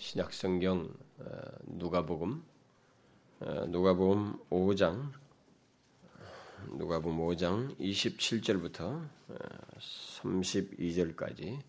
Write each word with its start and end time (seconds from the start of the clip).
신약 0.00 0.32
성경 0.32 0.88
어, 1.18 1.24
누가복음 1.66 2.42
어, 3.40 3.66
누가복음 3.66 4.38
5장 4.48 5.12
누가복음 6.70 7.18
5장 7.18 7.78
27절부터 7.78 9.06
32절까지 9.78 11.60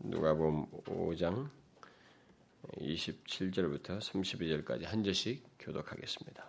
누가복음 0.00 0.66
5장 0.86 1.48
27절부터 2.78 4.00
32절까지 4.00 4.86
한 4.86 5.04
절씩 5.04 5.44
교독하겠습니다. 5.60 6.44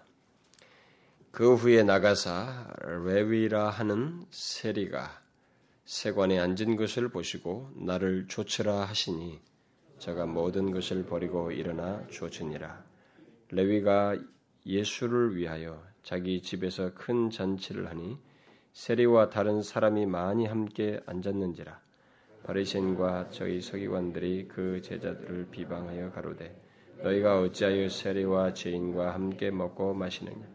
그 1.30 1.54
후에 1.54 1.84
나가사 1.84 2.74
레위라 3.06 3.70
하는 3.70 4.26
세리가 4.32 5.22
세관에 5.86 6.40
앉은 6.40 6.76
것을 6.76 7.10
보시고 7.10 7.70
나를 7.76 8.28
조치라 8.28 8.86
하시니 8.86 9.51
저가 10.02 10.26
모든 10.26 10.72
것을 10.72 11.06
버리고 11.06 11.52
일어나 11.52 12.04
조치니라. 12.08 12.84
레위가 13.52 14.18
예수를 14.66 15.36
위하여 15.36 15.80
자기 16.02 16.42
집에서 16.42 16.92
큰 16.96 17.30
잔치를 17.30 17.88
하니 17.88 18.18
세리와 18.74 19.30
다른 19.30 19.62
사람이 19.62 20.08
많이 20.08 20.48
함께 20.48 21.00
앉았는지라. 21.06 21.80
바리새인과 22.44 23.30
저희 23.30 23.62
서기관들이 23.62 24.48
그 24.48 24.82
제자들을 24.82 25.50
비방하여 25.52 26.10
가로되 26.10 26.60
너희가 27.04 27.40
어찌하여 27.40 27.88
세리와 27.88 28.54
죄인과 28.54 29.14
함께 29.14 29.52
먹고 29.52 29.94
마시느냐 29.94 30.48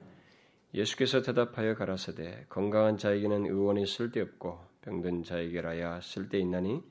예수께서 0.75 1.23
대답하여 1.23 1.77
가라사대 1.77 2.47
건강한 2.48 2.97
자에게는 2.97 3.47
의원이 3.47 3.87
쓸데없고 3.87 4.59
병든 4.83 5.23
자에게라야 5.23 6.01
쓸데있나니 6.01 6.83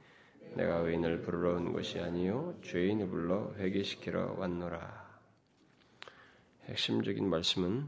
내가 0.56 0.78
의인을 0.78 1.22
부르러 1.22 1.56
온 1.56 1.74
것이 1.74 2.00
아니요 2.00 2.58
죄인을 2.64 3.10
불러 3.10 3.54
회개시키러 3.58 4.36
왔노라. 4.38 5.06
핵심적인 6.66 7.30
말씀은 7.30 7.88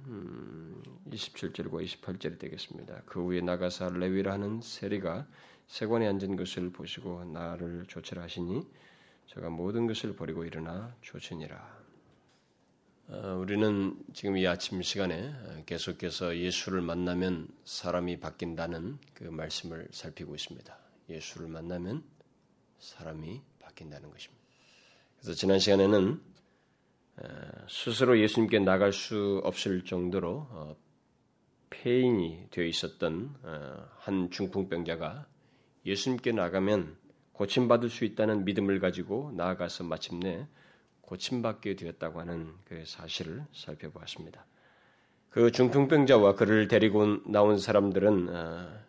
27절과 1.10 1.74
음, 1.74 1.86
28절이 1.86 2.38
되겠습니다. 2.38 3.04
그 3.06 3.24
후에 3.24 3.42
나가사 3.42 3.90
레위라는 3.90 4.62
세리가 4.62 5.26
세관에 5.68 6.08
앉은 6.08 6.36
것을 6.36 6.72
보시고 6.72 7.24
나를 7.26 7.86
조치라 7.88 8.22
하시니 8.24 8.68
제가 9.28 9.50
모든 9.50 9.88
것을 9.88 10.16
버리고 10.16 10.44
일어나 10.44 10.94
조치니라. 11.02 11.78
어, 13.10 13.38
우리는 13.40 13.98
지금 14.14 14.36
이 14.38 14.46
아침 14.46 14.82
시간에 14.82 15.34
계속해서 15.66 16.38
예수를 16.38 16.82
만나면 16.82 17.48
사람이 17.64 18.20
바뀐다는 18.20 18.98
그 19.14 19.24
말씀을 19.24 19.88
살피고 19.92 20.36
있습니다. 20.36 20.78
예수를 21.10 21.48
만나면 21.48 22.17
사람이 22.80 23.42
바뀐다는 23.60 24.10
것입니다. 24.12 24.44
그래서 25.18 25.34
지난 25.34 25.60
시간에는 25.60 26.22
스스로 27.70 28.20
예수님께 28.20 28.60
나갈 28.60 28.94
수 28.94 29.42
없을 29.44 29.84
정도로 29.84 30.48
어, 30.50 30.76
폐인이 31.70 32.48
되어 32.52 32.66
있었던 32.66 33.36
어, 33.44 33.88
한 33.98 34.30
중풍병자가 34.30 35.26
예수님께 35.86 36.32
나가면 36.32 36.98
고침받을 37.34 37.90
수 37.90 38.06
있다는 38.06 38.46
믿음을 38.46 38.80
가지고 38.80 39.32
나아가서 39.36 39.84
마침내 39.84 40.48
고침받게 41.02 41.76
되었다고 41.76 42.20
하는 42.20 42.54
그 42.66 42.84
사실을 42.86 43.44
살펴보았습니다. 43.54 44.46
그 45.30 45.52
중풍병자와 45.52 46.36
그를 46.36 46.68
데리고 46.68 47.22
나온 47.26 47.58
사람들은 47.58 48.30
어, 48.30 48.87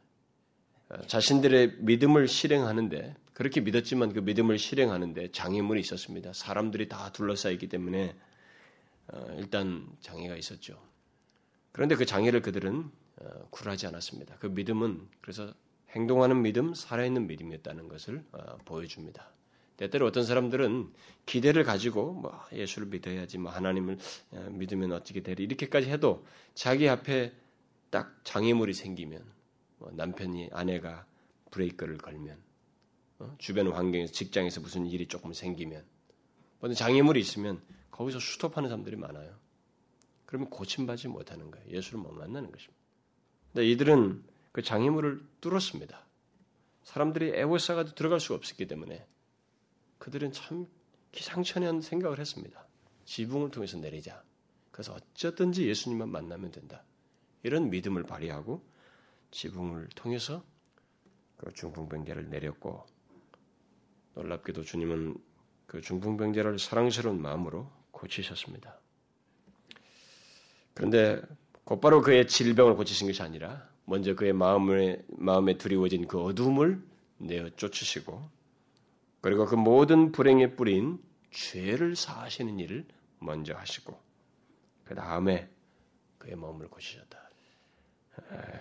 자신들의 1.06 1.76
믿음을 1.80 2.28
실행하는데 2.28 3.14
그렇게 3.34 3.60
믿었지만 3.60 4.12
그 4.12 4.20
믿음을 4.20 4.58
실행하는데 4.58 5.32
장애물이 5.32 5.80
있었습니다. 5.80 6.32
사람들이 6.32 6.88
다 6.88 7.12
둘러싸이기 7.12 7.68
때문에 7.68 8.16
어, 9.08 9.36
일단 9.38 9.86
장애가 10.00 10.36
있었죠. 10.36 10.80
그런데 11.72 11.94
그 11.94 12.04
장애를 12.04 12.42
그들은 12.42 12.90
어, 13.20 13.46
굴하지 13.50 13.86
않았습니다. 13.86 14.36
그 14.38 14.46
믿음은 14.46 15.08
그래서 15.20 15.52
행동하는 15.90 16.42
믿음, 16.42 16.74
살아있는 16.74 17.26
믿음이었다는 17.26 17.88
것을 17.88 18.24
어, 18.32 18.58
보여줍니다. 18.64 19.30
때때로 19.76 20.06
어떤 20.06 20.24
사람들은 20.24 20.92
기대를 21.24 21.62
가지고 21.62 22.12
뭐 22.14 22.44
예수를 22.52 22.88
믿어야지, 22.88 23.38
뭐 23.38 23.52
하나님을 23.52 23.96
믿으면 24.50 24.90
어떻게 24.90 25.22
되리 25.22 25.44
이렇게까지 25.44 25.88
해도 25.88 26.26
자기 26.54 26.88
앞에 26.88 27.32
딱 27.90 28.18
장애물이 28.24 28.74
생기면 28.74 29.22
뭐 29.22 29.37
남편이 29.92 30.50
아내가 30.52 31.06
브레이크를 31.50 31.98
걸면 31.98 32.38
어? 33.20 33.34
주변 33.38 33.68
환경에서 33.68 34.12
직장에서 34.12 34.60
무슨 34.60 34.86
일이 34.86 35.06
조금 35.06 35.32
생기면 35.32 35.84
어떤 36.58 36.74
장애물이 36.74 37.20
있으면 37.20 37.60
거기서 37.90 38.18
수톱하는 38.18 38.68
사람들이 38.68 38.96
많아요. 38.96 39.36
그러면 40.26 40.50
고침받지 40.50 41.08
못하는 41.08 41.50
거예요. 41.50 41.66
예수를 41.70 42.00
못 42.00 42.12
만나는 42.12 42.52
것입니다. 42.52 42.78
근데 43.52 43.66
이들은 43.68 44.24
그 44.52 44.62
장애물을 44.62 45.24
뚫었습니다. 45.40 46.04
사람들이 46.84 47.32
애워싸가 47.34 47.94
들어갈 47.94 48.20
수가 48.20 48.36
없었기 48.36 48.66
때문에 48.66 49.06
그들은 49.98 50.32
참 50.32 50.66
기상천외한 51.12 51.80
생각을 51.80 52.18
했습니다. 52.18 52.66
지붕을 53.04 53.50
통해서 53.50 53.78
내리자. 53.78 54.22
그래서 54.70 54.94
어쩌든지 54.94 55.66
예수님만 55.66 56.10
만나면 56.10 56.52
된다. 56.52 56.84
이런 57.42 57.70
믿음을 57.70 58.02
발휘하고 58.04 58.62
지붕을 59.30 59.88
통해서 59.94 60.42
그 61.36 61.52
중풍병자를 61.52 62.28
내렸고 62.30 62.86
놀랍게도 64.14 64.62
주님은 64.62 65.16
그 65.66 65.80
중풍병자를 65.80 66.58
사랑스러운 66.58 67.20
마음으로 67.20 67.70
고치셨습니다. 67.90 68.78
그런데 70.74 71.20
곧바로 71.64 72.00
그의 72.02 72.26
질병을 72.26 72.74
고치신 72.74 73.06
것이 73.06 73.22
아니라 73.22 73.68
먼저 73.84 74.14
그의 74.14 74.32
마음에, 74.32 75.02
마음에 75.08 75.56
두려워진 75.56 76.06
그 76.06 76.20
어둠을 76.20 76.82
내어 77.18 77.50
쫓으시고 77.50 78.28
그리고 79.20 79.46
그 79.46 79.54
모든 79.54 80.12
불행의 80.12 80.56
뿌린 80.56 81.02
죄를 81.30 81.96
사하시는 81.96 82.58
일을 82.60 82.86
먼저 83.18 83.54
하시고 83.54 84.00
그 84.84 84.94
다음에 84.94 85.50
그의 86.18 86.36
몸을 86.36 86.68
고치셨다. 86.68 87.27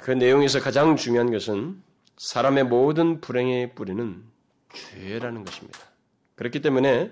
그 0.01 0.11
내용에서 0.11 0.59
가장 0.59 0.95
중요한 0.95 1.31
것은 1.31 1.81
사람의 2.17 2.65
모든 2.65 3.21
불행의 3.21 3.75
뿌리는 3.75 4.23
죄라는 4.73 5.43
것입니다. 5.43 5.79
그렇기 6.35 6.61
때문에 6.61 7.11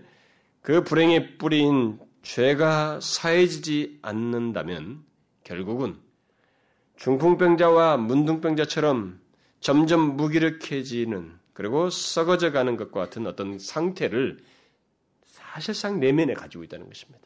그 0.62 0.84
불행의 0.84 1.38
뿌리인 1.38 2.00
죄가 2.24 3.00
사해지지 3.02 4.00
않는다면 4.02 5.04
결국은 5.44 5.98
중풍병자와 6.98 7.98
문둥병자처럼 7.98 9.20
점점 9.60 10.16
무기력해지는 10.16 11.34
그리고 11.54 11.90
썩어져 11.90 12.52
가는 12.52 12.78
것과 12.78 13.00
같은 13.02 13.28
어떤 13.28 13.60
상태를 13.60 14.40
사실상 15.24 16.00
내면에 16.00 16.34
가지고 16.34 16.64
있다는 16.64 16.88
것입니다. 16.88 17.26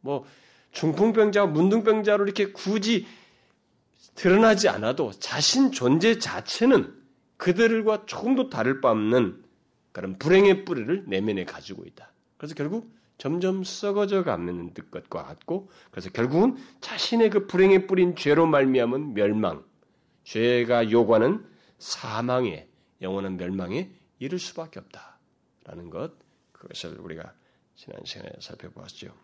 뭐 0.00 0.24
중풍병자와 0.72 1.46
문둥병자로 1.46 2.24
이렇게 2.24 2.52
굳이 2.52 3.06
드러나지 4.14 4.68
않아도 4.68 5.12
자신 5.12 5.72
존재 5.72 6.18
자체는 6.18 6.94
그들과 7.36 8.04
조금도 8.06 8.50
다를 8.50 8.80
바 8.80 8.90
없는 8.90 9.44
그런 9.92 10.18
불행의 10.18 10.64
뿌리를 10.64 11.04
내면에 11.06 11.44
가지고 11.44 11.84
있다. 11.84 12.12
그래서 12.36 12.54
결국 12.54 12.92
점점 13.16 13.64
썩어져 13.64 14.22
가는 14.22 14.72
것과 14.74 15.24
같고, 15.24 15.70
그래서 15.90 16.10
결국은 16.10 16.56
자신의 16.80 17.30
그 17.30 17.46
불행의 17.46 17.86
뿌린 17.86 18.14
죄로 18.14 18.46
말미암은 18.46 19.14
멸망, 19.14 19.64
죄가 20.24 20.90
요구하는 20.90 21.44
사망에 21.78 22.68
영원한 23.00 23.36
멸망에 23.36 23.90
이를 24.18 24.38
수밖에 24.38 24.80
없다라는 24.80 25.90
것, 25.90 26.12
그것을 26.52 26.98
우리가 27.00 27.32
지난 27.74 28.00
시간에 28.04 28.30
살펴보았죠. 28.40 29.14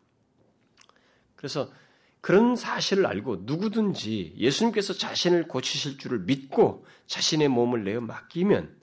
그래서 1.36 1.70
그런 2.24 2.56
사실을 2.56 3.04
알고 3.04 3.40
누구든지 3.42 4.32
예수님께서 4.38 4.94
자신을 4.94 5.46
고치실 5.46 5.98
줄을 5.98 6.20
믿고 6.20 6.86
자신의 7.06 7.48
몸을 7.48 7.84
내어 7.84 8.00
맡기면 8.00 8.74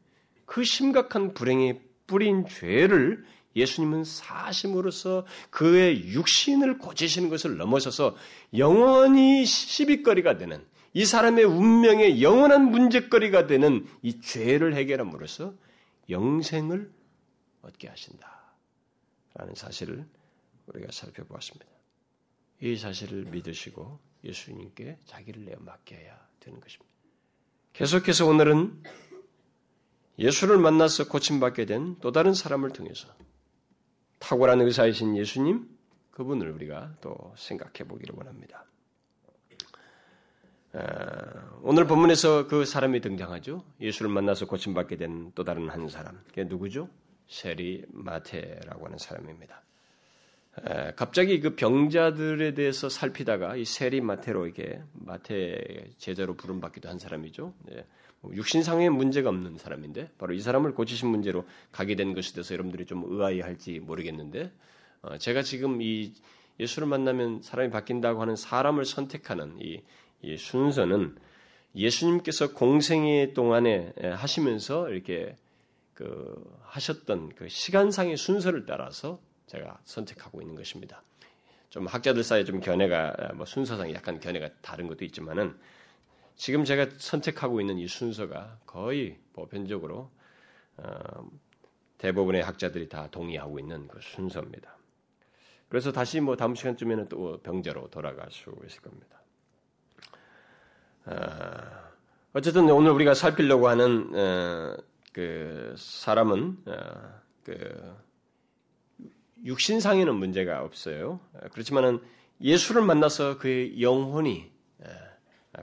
그 0.46 0.64
심각한 0.64 1.34
불행의 1.34 1.82
뿌린 2.06 2.46
죄를 2.46 3.26
예수님은 3.56 4.04
사심으로써 4.04 5.26
그의 5.50 6.10
육신을 6.10 6.78
고치시는 6.78 7.30
것을 7.30 7.58
넘어서서 7.58 8.16
영원히 8.56 9.44
시비거리가 9.48 10.38
되는 10.38 10.64
이 10.94 11.04
사람의 11.04 11.44
운명의 11.44 12.22
영원한 12.22 12.70
문제거리가 12.70 13.48
되는 13.48 13.88
이 14.04 14.22
죄를 14.22 14.76
해결함으로써 14.76 15.56
영생을 16.12 16.92
얻게 17.64 17.88
하신다. 17.88 18.54
라는 19.34 19.56
사실을 19.56 20.06
우리가 20.68 20.92
살펴보았습니다. 20.92 21.81
이 22.62 22.76
사실을 22.78 23.26
믿으시고 23.26 24.00
예수님께 24.24 25.00
자기를 25.06 25.46
내어 25.46 25.58
맡겨야 25.60 26.28
되는 26.40 26.60
것입니다. 26.60 26.92
계속해서 27.74 28.28
오늘은 28.28 28.84
예수를 30.20 30.58
만나서 30.58 31.08
고침받게 31.08 31.66
된 31.66 31.98
또 32.02 32.12
다른 32.12 32.34
사람을 32.34 32.72
통해서 32.72 33.08
탁월한 34.20 34.62
의사이신 34.62 35.18
예수님 35.18 35.68
그분을 36.12 36.52
우리가 36.52 36.96
또 37.02 37.34
생각해 37.38 37.88
보기를 37.88 38.14
원합니다. 38.16 38.66
오늘 41.64 41.86
본문에서 41.88 42.48
그 42.48 42.64
사람이 42.66 43.02
등장하죠. 43.02 43.64
예수를 43.82 44.12
만나서 44.12 44.46
고침받게 44.46 44.98
된 44.98 45.32
또 45.34 45.44
다른 45.44 45.70
한 45.70 45.88
사람. 45.90 46.22
그게 46.28 46.44
누구죠? 46.44 46.90
세리 47.28 47.86
마테라고 47.90 48.86
하는 48.86 48.98
사람입니다. 48.98 49.64
갑자기 50.96 51.40
그 51.40 51.56
병자들에 51.56 52.54
대해서 52.54 52.90
살피다가 52.90 53.56
이 53.56 53.66
세리 53.66 54.02
마테로 54.02 54.48
이게 54.48 54.82
마테 54.94 55.90
제자로 55.98 56.36
부름받기도 56.36 56.90
한 56.90 57.00
사람이죠. 57.00 57.54
예. 57.72 57.86
뭐 58.20 58.36
육신상의 58.36 58.90
문제가 58.90 59.30
없는 59.30 59.58
사람인데 59.58 60.12
바로 60.18 60.34
이 60.34 60.42
사람을 60.42 60.74
고치신 60.74 61.10
문제로 61.10 61.46
가게 61.72 61.96
된 61.96 62.14
것에 62.14 62.34
대해서 62.34 62.54
여러분들이 62.54 62.86
좀 62.86 63.04
의아해할지 63.08 63.80
모르겠는데 63.80 64.52
어, 65.02 65.18
제가 65.18 65.42
지금 65.42 65.82
이 65.82 66.14
예수를 66.60 66.88
만나면 66.88 67.42
사람이 67.42 67.72
바뀐다고 67.72 68.22
하는 68.22 68.36
사람을 68.36 68.86
선택하는 68.86 69.58
이, 69.60 69.82
이 70.22 70.38
순서는 70.38 71.16
예수님께서 71.76 72.54
공생애 72.54 73.34
동안에 73.34 73.94
하시면서 74.14 74.90
이렇게 74.90 75.36
그 75.96 76.36
하셨던 76.66 77.30
그 77.36 77.48
시간상의 77.50 78.18
순서를 78.18 78.66
따라서 78.66 79.20
제가 79.52 79.78
선택하고 79.84 80.42
있는 80.42 80.56
것입니다. 80.56 81.04
좀 81.70 81.86
학자들 81.86 82.24
사이에 82.24 82.46
좀 82.46 82.62
견해가 82.62 83.34
뭐 83.36 83.46
순서상 83.46 83.94
약간 83.94 84.20
견해가 84.20 84.50
다른 84.62 84.88
것도 84.88 85.04
있지만은 85.06 85.58
지금 86.36 86.64
제가 86.64 86.88
선택하고 86.98 87.60
있는 87.60 87.78
이 87.78 87.88
순서가 87.88 88.60
거의 88.66 89.20
보편적으로 89.34 90.10
어, 90.78 91.30
대부분의 91.98 92.44
학자들이 92.44 92.88
다 92.88 93.10
동의하고 93.12 93.60
있는 93.60 93.88
그 93.90 94.00
순서입니다. 94.02 94.76
그래서 95.68 95.92
다시 95.92 96.20
뭐 96.20 96.36
다음 96.36 96.56
시간쯤에는 96.56 97.10
또 97.10 97.40
병자로 97.44 97.90
돌아갈 97.90 98.32
수 98.32 98.56
있을 98.66 98.82
겁니다. 98.82 99.22
어, 101.06 101.14
어쨌든 102.34 102.70
오늘 102.70 102.92
우리가 102.92 103.14
살피려고 103.14 103.68
하는 103.68 104.16
어, 104.16 104.78
그 105.12 105.76
사람은 105.78 106.58
어, 106.66 107.22
그 107.44 108.11
육신상에는 109.46 110.16
문제가 110.16 110.64
없어요. 110.64 111.20
그렇지만은 111.52 112.00
예수를 112.42 112.82
만나서 112.82 113.38
그의 113.38 113.82
영혼이 113.82 114.52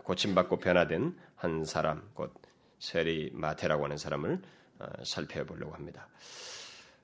고침받고 0.05 0.59
변화된 0.59 1.17
한 1.35 1.65
사람, 1.65 2.03
곧 2.15 2.35
세리 2.79 3.31
마테라고 3.33 3.85
하는 3.85 3.97
사람을 3.97 4.43
살펴보려고 5.05 5.75
합니다. 5.75 6.09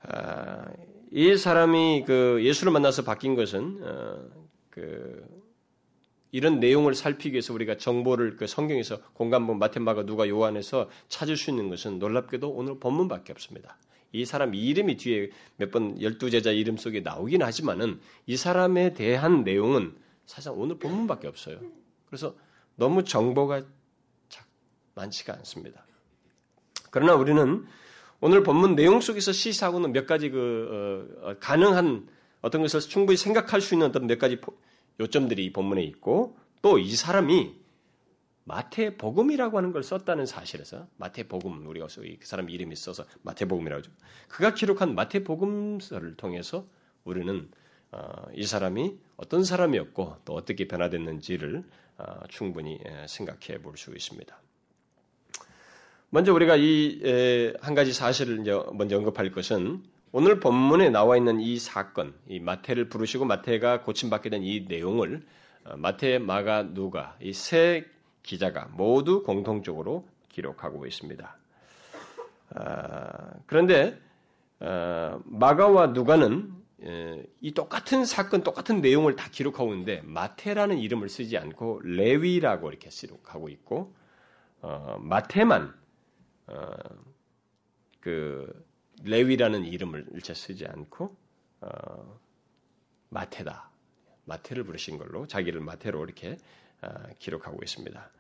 아, 0.03 0.67
이 1.11 1.37
사람이 1.37 2.05
그 2.07 2.41
예수를 2.43 2.73
만나서 2.73 3.05
바뀐 3.05 3.35
것은 3.35 3.79
어, 3.83 4.29
그 4.69 5.25
이런 6.31 6.59
내용을 6.61 6.95
살피기 6.95 7.33
위해서 7.33 7.55
우리가 7.55 7.77
정보를 7.77 8.37
그 8.37 8.47
성경에서 8.47 9.01
공간본 9.13 9.59
마테마가 9.59 10.05
누가 10.05 10.29
요한에서 10.29 10.91
찾을 11.09 11.37
수 11.37 11.51
있는 11.51 11.71
것은 11.71 12.01
놀랍게도 12.01 12.51
오늘 12.51 12.79
본문밖에 12.81 13.33
없습니다. 13.33 13.79
이 14.15 14.25
사람 14.25 14.55
이름이 14.55 14.97
뒤에 14.97 15.31
몇 15.57 15.71
번 15.71 16.01
열두 16.01 16.31
제자 16.31 16.53
이름 16.53 16.77
속에 16.77 17.01
나오긴 17.01 17.43
하지만은 17.43 18.01
이 18.27 18.37
사람에 18.37 18.95
대한 18.95 19.43
내용은 19.43 19.95
사실 20.25 20.53
오늘 20.55 20.79
본문밖에 20.79 21.27
없어요. 21.27 21.59
그래서 22.07 22.35
너무 22.77 23.03
정보가 23.05 23.63
많지가 24.95 25.35
않습니다. 25.35 25.85
그러나 26.91 27.15
우리는 27.15 27.67
오늘 28.21 28.43
본문 28.45 28.77
내용 28.77 29.01
속에서 29.01 29.33
시사하고는 29.33 29.93
몇 29.93 30.07
가지 30.07 30.31
그 30.31 31.19
어, 31.23 31.31
어, 31.31 31.35
가능한 31.41 32.09
어떤 32.41 32.63
것을 32.63 32.81
충분히 32.81 33.17
생각할 33.17 33.61
수 33.61 33.75
있는 33.75 33.89
어떤 33.89 34.07
몇 34.07 34.19
가지 34.19 34.39
요점들이 35.01 35.45
이 35.45 35.53
본문에 35.53 35.83
있고 35.83 36.39
또 36.63 36.79
이 36.79 36.95
사람이 36.95 37.64
마태 38.45 38.97
복음이라고 38.97 39.57
하는 39.59 39.73
걸 39.73 39.83
썼다는 39.83 40.27
사실에서 40.27 40.87
마태 40.99 41.29
복음 41.29 41.67
우리가 41.67 41.87
그 41.87 42.27
사람 42.27 42.51
이름이 42.51 42.77
써서 42.77 43.05
마태 43.23 43.47
복음이라고 43.47 43.79
하죠. 43.81 43.91
그가 44.29 44.55
기록한 44.55 44.95
마태 44.95 45.25
복음서를 45.25 46.17
통해서 46.17 46.67
우리는 47.05 47.49
어, 47.93 48.27
이 48.35 48.45
사람이 48.45 48.99
어떤 49.17 49.45
사람이었고 49.45 50.17
또 50.25 50.35
어떻게 50.35 50.67
변화됐는지를 50.69 51.65
어, 51.97 52.05
충분히 52.29 52.79
생각해 53.07 53.63
볼 53.63 53.77
수 53.77 53.93
있습니다. 53.93 54.37
먼저 56.11 56.33
우리가 56.33 56.57
이 56.57 57.55
한 57.61 57.75
가지 57.75 57.93
사실을 57.93 58.45
먼저 58.75 58.97
언급할 58.99 59.31
것은 59.33 59.83
오늘 60.13 60.39
본문에 60.39 60.91
나와 60.91 61.17
있는 61.17 61.41
이 61.41 61.59
사건, 61.59 62.15
이 62.29 62.39
마태를 62.41 62.89
부르시고 62.89 63.25
마태가 63.25 63.83
고침받게 63.83 64.31
된 64.31 64.43
이 64.45 64.67
내용을 64.69 65.23
어, 65.65 65.77
마태, 65.77 66.19
마가, 66.19 66.75
누가 66.75 67.17
이 67.21 67.33
세 67.33 67.85
기자가 68.25 68.67
모두 68.73 69.23
공통적으로 69.23 70.09
기록하고 70.31 70.87
있습니다. 70.87 71.39
아, 72.57 73.35
그런데 73.47 73.97
어, 74.59 75.21
마가와 75.25 75.89
누가는 75.89 76.65
이 77.41 77.53
똑같은 77.53 78.05
사건, 78.05 78.43
똑같은 78.43 78.81
내용을 78.81 79.17
다 79.17 79.29
기록하고 79.31 79.73
있는데 79.73 80.03
마태라는 80.03 80.79
이름을 80.79 81.09
쓰지 81.09 81.39
않고 81.39 81.81
레위라고 81.83 82.69
이렇게 82.69 82.91
기록하고 82.91 83.49
있고 83.49 83.95
어, 84.61 84.99
마태만 85.01 85.75
어, 86.49 86.71
그 88.01 88.67
레위라는 89.03 89.65
이름을 89.65 90.09
일체 90.13 90.35
쓰지 90.35 90.67
않고 90.67 91.17
어, 91.61 92.21
마태다. 93.09 93.71
마태를 94.27 94.65
부르신 94.65 94.99
걸로 94.99 95.27
자기를 95.27 95.61
마태로 95.61 96.03
이렇게 96.05 96.33
어, 96.33 96.39
기록하고 97.19 97.59
있습니다. 97.63 98.11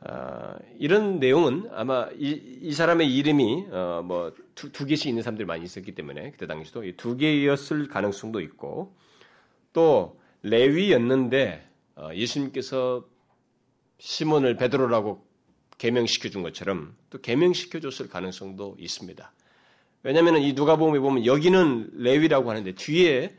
어, 0.00 0.54
이런 0.78 1.18
내용은 1.18 1.68
아마 1.72 2.08
이, 2.18 2.58
이 2.60 2.72
사람의 2.72 3.14
이름이 3.14 3.66
어, 3.70 4.02
뭐두 4.04 4.70
두 4.72 4.84
개씩 4.86 5.06
있는 5.06 5.22
사람들이 5.22 5.46
많이 5.46 5.64
있었기 5.64 5.94
때문에 5.94 6.32
그때 6.32 6.46
당시도 6.46 6.82
두 6.96 7.16
개였을 7.16 7.88
가능성도 7.88 8.40
있고 8.40 8.94
또 9.72 10.20
레위였는데 10.42 11.66
어, 11.96 12.10
예수님께서 12.14 13.04
시몬을 13.98 14.56
베드로라고 14.56 15.24
개명시켜 15.78 16.28
준 16.28 16.42
것처럼 16.42 16.94
또 17.10 17.20
개명시켜 17.20 17.80
줬을 17.80 18.08
가능성도 18.08 18.76
있습니다. 18.78 19.32
왜냐하면 20.02 20.36
이 20.42 20.52
누가복음에 20.52 20.98
보면 20.98 21.24
여기는 21.24 21.90
레위라고 21.94 22.50
하는데 22.50 22.74
뒤에 22.74 23.34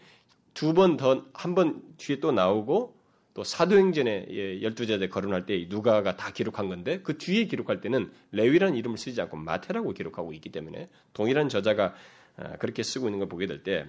두 0.56 0.74
번 0.74 0.98
더 0.98 1.26
한 1.34 1.54
번 1.54 1.84
뒤에 1.98 2.20
또 2.20 2.32
나오고 2.32 2.95
또 3.36 3.44
사도행전에 3.44 4.28
예, 4.32 4.62
열두 4.64 4.88
제자 4.88 5.08
거론할 5.08 5.46
때 5.46 5.68
누가가 5.70 6.16
다 6.16 6.32
기록한 6.32 6.70
건데 6.70 7.02
그 7.04 7.18
뒤에 7.18 7.46
기록할 7.46 7.82
때는 7.82 8.12
레위라는 8.32 8.76
이름을 8.76 8.98
쓰지 8.98 9.22
않고 9.22 9.38
마태라고 9.38 9.92
기록하고 9.92 10.34
있기 10.34 10.50
때문에 10.52 10.90
동일한 11.14 11.50
저자가 11.50 11.94
아, 12.38 12.56
그렇게 12.58 12.82
쓰고 12.82 13.08
있는 13.08 13.20
걸 13.20 13.28
보게 13.30 13.46
될 13.46 13.62
때 13.62 13.86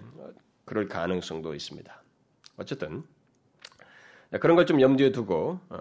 그럴 0.65 0.89
가능성도 0.89 1.55
있습니다. 1.55 2.03
어쨌든 2.57 3.05
그런 4.41 4.57
걸 4.57 4.67
좀 4.67 4.81
염두에 4.81 5.13
두고 5.13 5.61
어, 5.71 5.79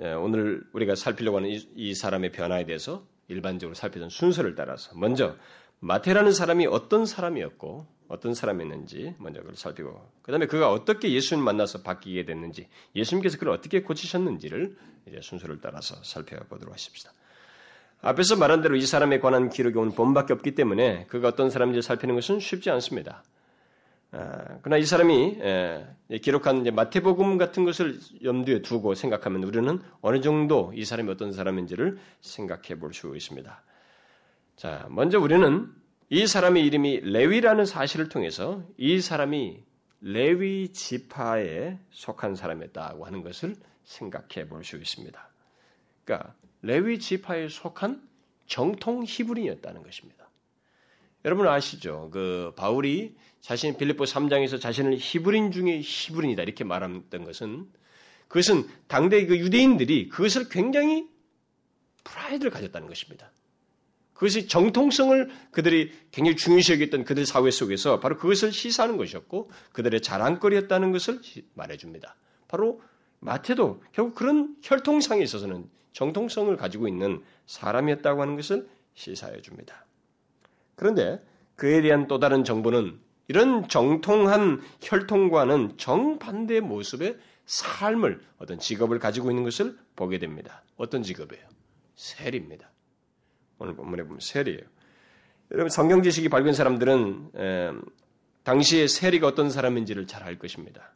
예, 0.00 0.12
오늘 0.12 0.64
우리가 0.72 0.96
살피려고 0.96 1.36
하는 1.36 1.48
이, 1.76 1.94
사람의 1.94 2.32
변화에 2.32 2.66
대해서 2.66 3.06
일반적으로 3.28 3.74
살피던 3.74 4.08
순서를 4.08 4.56
따라서 4.56 4.90
먼저 4.96 5.36
마태라는 5.78 6.32
사람이 6.32 6.66
어떤 6.66 7.06
사람이었고 7.06 7.86
어떤 8.12 8.34
사람이었는지 8.34 9.14
먼저 9.18 9.40
그걸 9.40 9.56
살피고 9.56 10.06
그 10.20 10.30
다음에 10.30 10.46
그가 10.46 10.70
어떻게 10.70 11.10
예수님 11.10 11.42
만나서 11.42 11.82
바뀌게 11.82 12.26
됐는지 12.26 12.68
예수님께서 12.94 13.38
그를 13.38 13.52
어떻게 13.52 13.82
고치셨는지를 13.82 14.76
이제 15.06 15.20
순서를 15.22 15.60
따라서 15.62 15.96
살펴보도록 16.04 16.74
하십시다. 16.74 17.10
앞에서 18.02 18.36
말한 18.36 18.60
대로 18.60 18.76
이 18.76 18.82
사람에 18.82 19.18
관한 19.18 19.48
기록이 19.48 19.78
오늘 19.78 19.94
본밖에 19.94 20.34
없기 20.34 20.54
때문에 20.54 21.06
그가 21.06 21.28
어떤 21.28 21.48
사람인지 21.48 21.80
살피는 21.80 22.14
것은 22.16 22.40
쉽지 22.40 22.68
않습니다. 22.70 23.24
아, 24.10 24.58
그러나 24.60 24.76
이 24.76 24.84
사람이 24.84 25.38
기록한 26.20 26.64
마태복음 26.74 27.38
같은 27.38 27.64
것을 27.64 27.98
염두에 28.22 28.60
두고 28.60 28.94
생각하면 28.94 29.42
우리는 29.44 29.80
어느 30.02 30.20
정도 30.20 30.70
이 30.74 30.84
사람이 30.84 31.10
어떤 31.10 31.32
사람인지를 31.32 31.98
생각해 32.20 32.78
볼 32.78 32.92
수 32.92 33.16
있습니다. 33.16 33.62
자, 34.56 34.86
먼저 34.90 35.18
우리는 35.18 35.72
이 36.14 36.26
사람의 36.26 36.66
이름이 36.66 37.00
레위라는 37.04 37.64
사실을 37.64 38.10
통해서 38.10 38.62
이 38.76 39.00
사람이 39.00 39.62
레위 40.02 40.70
지파에 40.70 41.78
속한 41.90 42.36
사람이었다고 42.36 43.06
하는 43.06 43.22
것을 43.22 43.56
생각해 43.84 44.46
볼 44.46 44.62
수 44.62 44.76
있습니다. 44.76 45.30
그러니까 46.04 46.34
레위 46.60 46.98
지파에 46.98 47.48
속한 47.48 48.06
정통 48.44 49.04
히브리였다는 49.06 49.82
것입니다. 49.82 50.28
여러분 51.24 51.48
아시죠? 51.48 52.10
그 52.12 52.52
바울이 52.56 53.16
자신 53.40 53.78
빌립보 53.78 54.04
3장에서 54.04 54.60
자신을 54.60 54.98
히브린 54.98 55.50
중에 55.50 55.80
히브린이다 55.82 56.42
이렇게 56.42 56.62
말했던 56.62 57.24
것은 57.24 57.70
그것은 58.28 58.68
당대 58.86 59.24
그 59.24 59.38
유대인들이 59.38 60.10
그것을 60.10 60.50
굉장히 60.50 61.08
프라이드를 62.04 62.50
가졌다는 62.50 62.86
것입니다. 62.86 63.32
그것이 64.14 64.46
정통성을 64.46 65.30
그들이 65.50 65.92
굉장히 66.10 66.36
중요시 66.36 66.74
여겼던 66.74 67.04
그들 67.04 67.26
사회 67.26 67.50
속에서 67.50 68.00
바로 68.00 68.16
그것을 68.16 68.52
시사하는 68.52 68.96
것이었고 68.96 69.50
그들의 69.72 70.00
자랑거리였다는 70.00 70.92
것을 70.92 71.20
말해줍니다. 71.54 72.16
바로 72.48 72.80
마태도 73.20 73.82
결국 73.92 74.14
그런 74.14 74.56
혈통상에 74.62 75.22
있어서는 75.22 75.68
정통성을 75.92 76.56
가지고 76.56 76.88
있는 76.88 77.22
사람이었다고 77.46 78.20
하는 78.20 78.36
것을 78.36 78.68
시사해 78.94 79.40
줍니다. 79.42 79.86
그런데 80.74 81.22
그에 81.56 81.80
대한 81.80 82.08
또 82.08 82.18
다른 82.18 82.44
정보는 82.44 82.98
이런 83.28 83.68
정통한 83.68 84.60
혈통과는 84.82 85.76
정반대의 85.76 86.60
모습의 86.60 87.18
삶을 87.46 88.20
어떤 88.38 88.58
직업을 88.58 88.98
가지고 88.98 89.30
있는 89.30 89.44
것을 89.44 89.78
보게 89.94 90.18
됩니다. 90.18 90.64
어떤 90.76 91.02
직업이에요? 91.02 91.44
세리입니다. 91.94 92.71
오늘 93.62 93.74
본문에 93.76 94.02
보면 94.02 94.18
세리예요. 94.20 94.60
여러분 95.52 95.70
성경 95.70 96.02
지식이 96.02 96.28
밝은 96.28 96.52
사람들은 96.52 97.30
에, 97.36 97.70
당시의 98.42 98.88
세리가 98.88 99.28
어떤 99.28 99.50
사람인지를 99.50 100.06
잘 100.08 100.24
알 100.24 100.38
것입니다. 100.38 100.92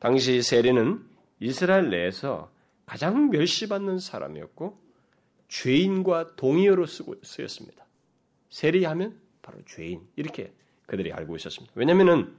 당시 0.00 0.42
세리는 0.42 1.04
이스라엘 1.38 1.90
내에서 1.90 2.50
가장 2.84 3.30
멸시받는 3.30 4.00
사람이었고 4.00 4.76
죄인과 5.48 6.34
동의어로 6.36 6.86
쓰고 6.86 7.16
쓰였습니다. 7.22 7.86
세리하면 8.50 9.20
바로 9.40 9.58
죄인 9.66 10.00
이렇게 10.16 10.52
그들이 10.86 11.12
알고 11.12 11.36
있었습니다. 11.36 11.72
왜냐하면은 11.76 12.34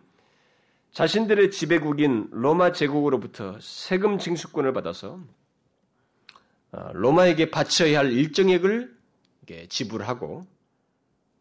자신들의 0.92 1.52
지배국인 1.52 2.28
로마 2.32 2.72
제국으로부터 2.74 3.58
세금 3.62 4.18
징수권을 4.18 4.74
받아서 4.74 5.20
어, 6.72 6.92
로마에게 6.94 7.52
바쳐야 7.52 8.00
할 8.00 8.12
일정액을 8.12 8.95
지불하고 9.70 10.46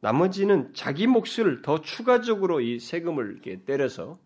나머지는 0.00 0.74
자기 0.74 1.06
몫을 1.06 1.62
더 1.62 1.80
추가적으로 1.80 2.60
이 2.60 2.78
세금을 2.78 3.40
때려서 3.64 4.18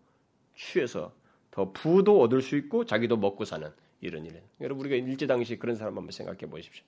취해서 0.55 1.13
더 1.51 1.71
부도 1.71 2.21
얻을 2.21 2.41
수 2.41 2.57
있고 2.57 2.85
자기도 2.85 3.17
먹고 3.17 3.45
사는 3.45 3.71
이런 4.01 4.25
일. 4.25 4.41
여러분 4.61 4.85
우리가 4.85 4.95
일제 5.07 5.25
당시 5.25 5.57
그런 5.57 5.75
사람 5.75 5.97
한번 5.97 6.11
생각해 6.11 6.39
보십시오. 6.39 6.83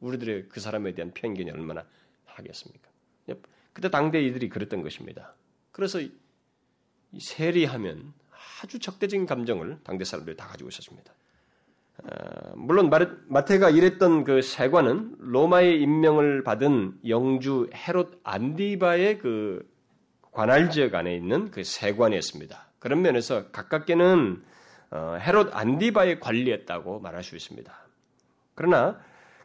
우리들의 0.00 0.48
그 0.48 0.60
사람에 0.60 0.92
대한 0.94 1.12
편견이 1.12 1.50
얼마나 1.50 1.84
하겠습니까? 2.24 2.90
그때 3.72 3.88
당대 3.88 4.22
이들이 4.22 4.48
그랬던 4.48 4.82
것입니다. 4.82 5.34
그래서 5.70 5.98
세리하면 7.18 8.12
아주 8.62 8.78
적대적인 8.78 9.26
감정을 9.26 9.78
당대 9.82 10.04
사람들이 10.04 10.36
다 10.36 10.46
가지고 10.46 10.68
있었습니다. 10.68 11.14
어, 11.98 12.52
물론 12.56 12.90
마태가 13.28 13.70
일했던 13.70 14.24
그 14.24 14.42
세관은 14.42 15.16
로마의 15.18 15.80
임명을 15.80 16.42
받은 16.44 17.00
영주 17.08 17.68
헤롯 17.74 18.20
안디바의 18.24 19.18
그 19.18 19.68
관할 20.32 20.70
지역 20.70 20.94
안에 20.94 21.14
있는 21.14 21.50
그 21.50 21.62
세관이었습니다. 21.62 22.66
그런 22.78 23.02
면에서 23.02 23.50
가깝게는 23.50 24.42
어, 24.90 25.18
헤롯 25.20 25.50
안디바의 25.54 26.20
관리였다고 26.20 27.00
말할 27.00 27.22
수 27.22 27.36
있습니다. 27.36 27.72
그러나 28.54 28.98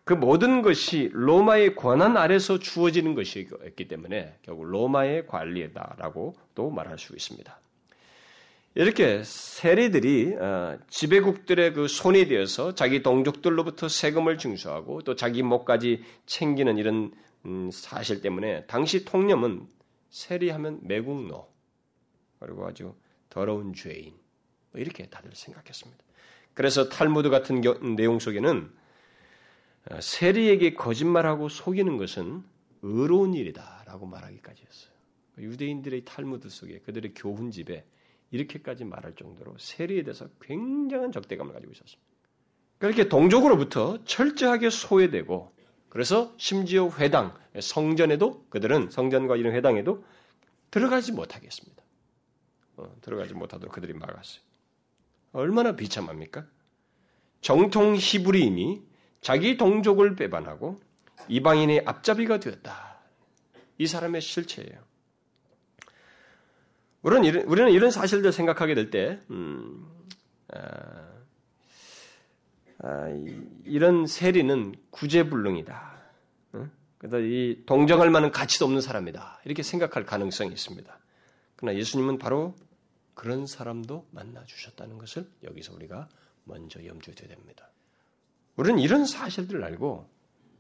그 0.04 0.14
모든 0.14 0.62
것이 0.62 1.10
로마의 1.14 1.76
권한 1.76 2.16
아래서 2.16 2.60
주어지는 2.60 3.14
것이었기 3.14 3.88
때문에 3.88 4.38
결국 4.42 4.66
로마의 4.66 5.28
관리다라고 5.28 6.34
또 6.56 6.70
말할 6.70 6.98
수 6.98 7.14
있습니다. 7.14 7.60
이렇게 8.76 9.24
세리들이 9.24 10.36
어, 10.36 10.78
지배국들의 10.90 11.74
그 11.74 11.88
손이 11.88 12.28
되어서 12.28 12.76
자기 12.76 13.02
동족들로부터 13.02 13.90
세금을 13.90 14.38
징수하고 14.38 15.02
또 15.02 15.16
자기 15.16 15.42
목까지 15.42 16.04
챙기는 16.26 16.78
이런 16.78 17.12
음, 17.46 17.72
사실 17.72 18.22
때문에 18.22 18.66
당시 18.68 19.04
통념은 19.04 19.68
세리하면 20.10 20.82
매국노 20.84 21.48
그리고 22.40 22.68
아주 22.68 22.96
더러운 23.30 23.74
죄인 23.74 24.14
뭐 24.72 24.82
이렇게 24.82 25.08
다들 25.08 25.32
생각했습니다. 25.34 26.04
그래서 26.54 26.90
탈무드 26.90 27.30
같은 27.30 27.62
내용 27.96 28.20
속에는 28.20 28.72
어, 29.90 30.02
세리에게 30.02 30.74
거짓말하고 30.74 31.50
속이는 31.50 31.98
것은 31.98 32.44
의로운 32.82 33.34
일이다라고 33.34 34.06
말하기까지 34.06 34.64
했어요. 34.68 34.92
유대인들의 35.40 36.04
탈무드 36.06 36.50
속에 36.50 36.80
그들의 36.80 37.14
교훈집에 37.16 37.86
이렇게까지 38.32 38.86
말할 38.86 39.16
정도로 39.16 39.56
세리에 39.58 40.04
대해서 40.04 40.28
굉장한 40.42 41.12
적대감을 41.12 41.54
가지고 41.54 41.72
있었습니다. 41.72 42.02
그렇게 42.78 43.10
동족으로부터 43.10 44.04
철저하게 44.04 44.70
소외되고 44.70 45.56
그래서 45.90 46.34
심지어 46.38 46.90
회당, 47.00 47.34
성전에도 47.60 48.46
그들은 48.50 48.90
성전과 48.92 49.36
이런 49.36 49.54
회당에도 49.54 50.04
들어가지 50.70 51.12
못하겠습니다. 51.12 51.84
어, 52.76 52.96
들어가지 53.02 53.34
못하도록 53.34 53.74
그들이 53.74 53.94
막았어요. 53.94 54.42
얼마나 55.32 55.76
비참합니까? 55.76 56.46
정통 57.42 57.96
히브리인이 57.96 58.84
자기 59.22 59.58
동족을 59.58 60.16
배반하고 60.16 60.80
이방인의 61.28 61.84
앞잡이가 61.86 62.40
되었다. 62.40 63.00
이 63.78 63.88
사람의 63.88 64.22
실체예요. 64.22 64.87
우리는 67.08 67.24
이런, 67.24 67.46
우리는 67.46 67.72
이런 67.72 67.90
사실들 67.90 68.34
생각하게 68.34 68.76
될 68.76 68.90
때, 68.90 69.22
음, 69.30 69.88
아, 70.54 71.08
아, 72.80 73.08
이런 73.64 74.06
세리는 74.06 74.76
구제불능이다. 74.90 76.02
응? 76.56 76.72
그래서 76.98 77.22
이 77.22 77.64
동정할 77.66 78.10
만한 78.10 78.32
가치도 78.32 78.66
없는 78.66 78.82
사람이다. 78.82 79.40
이렇게 79.46 79.64
생각할 79.64 80.06
가능성이 80.06 80.52
있습니다. 80.52 81.00
그러나 81.56 81.80
예수님은 81.80 82.18
바로 82.18 82.54
그런 83.14 83.48
사람도 83.48 84.10
만나 84.12 84.44
주셨다는 84.44 84.98
것을 84.98 85.30
여기서 85.46 85.76
우리가 85.76 86.10
먼저 86.44 86.86
염두에 86.86 87.14
둬야 87.14 87.30
됩니다. 87.30 87.70
우리는 88.58 88.80
이런 88.80 89.06
사실들을 89.06 89.64
알고 89.64 90.10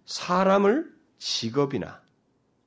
사람을 0.06 0.96
직업이나 1.18 2.02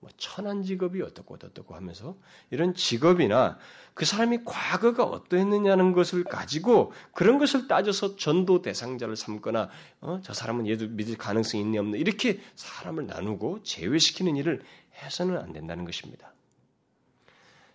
뭐 0.00 0.11
천한 0.16 0.62
직업이 0.62 1.02
어떻고 1.02 1.35
어떻고 1.35 1.75
하면서 1.75 2.16
이런 2.50 2.75
직업이나 2.75 3.59
그 3.92 4.07
사람이 4.07 4.45
과거가 4.45 5.04
어떠했느냐는 5.04 5.92
것을 5.92 6.25
가지고 6.25 6.92
그런 7.12 7.38
것을 7.38 7.69
따져서 7.69 8.16
전도 8.16 8.62
대상자를 8.62 9.14
삼거나 9.14 9.69
어? 10.00 10.21
저 10.23 10.33
사람은 10.33 10.66
얘도 10.69 10.88
믿을 10.88 11.19
가능성이 11.19 11.62
있냐 11.64 11.80
없나 11.80 11.99
이렇게 11.99 12.40
사람을 12.57 13.07
나누고 13.07 13.62
제외시키는 13.62 14.37
일을 14.37 14.62
해서는 15.02 15.37
안 15.37 15.52
된다는 15.52 15.85
것입니다. 15.85 16.33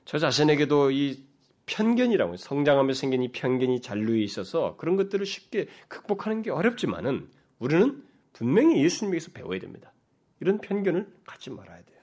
저 0.06 0.18
자신에게도 0.18 0.92
이 0.92 1.24
편견이라고 1.68 2.38
성장하면서 2.38 3.00
생긴 3.00 3.22
이 3.24 3.32
편견이 3.32 3.82
잔류에 3.82 4.20
있어서 4.22 4.76
그런 4.78 4.96
것들을 4.96 5.26
쉽게 5.26 5.68
극복하는 5.88 6.42
게 6.42 6.52
어렵지만은 6.52 7.30
우리는 7.60 8.04
분명히 8.34 8.84
예수님에게서 8.84 9.32
배워야 9.32 9.60
됩니다. 9.60 9.92
이런 10.40 10.60
편견을 10.60 11.08
갖지 11.26 11.50
말아야 11.50 11.82
돼요. 11.84 11.95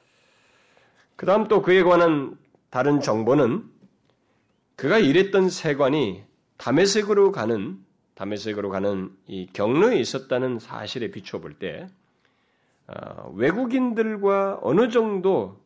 그 1.17 1.27
다음 1.27 1.49
또 1.49 1.63
그에 1.63 1.83
관한 1.83 2.37
다른 2.71 3.01
정보는 3.01 3.65
그가 4.77 4.99
일했던 4.99 5.51
세관이 5.51 6.23
담에색으로 6.57 7.33
가는 7.33 7.79
담에색으로 8.15 8.71
가는 8.71 9.11
이 9.27 9.47
경로에 9.53 9.99
있었다는 9.99 10.59
사실에 10.59 11.11
비추어 11.11 11.41
볼때 11.41 11.87
어, 12.87 13.31
외국인들과 13.35 14.61
어느 14.63 14.89
정도 14.91 15.61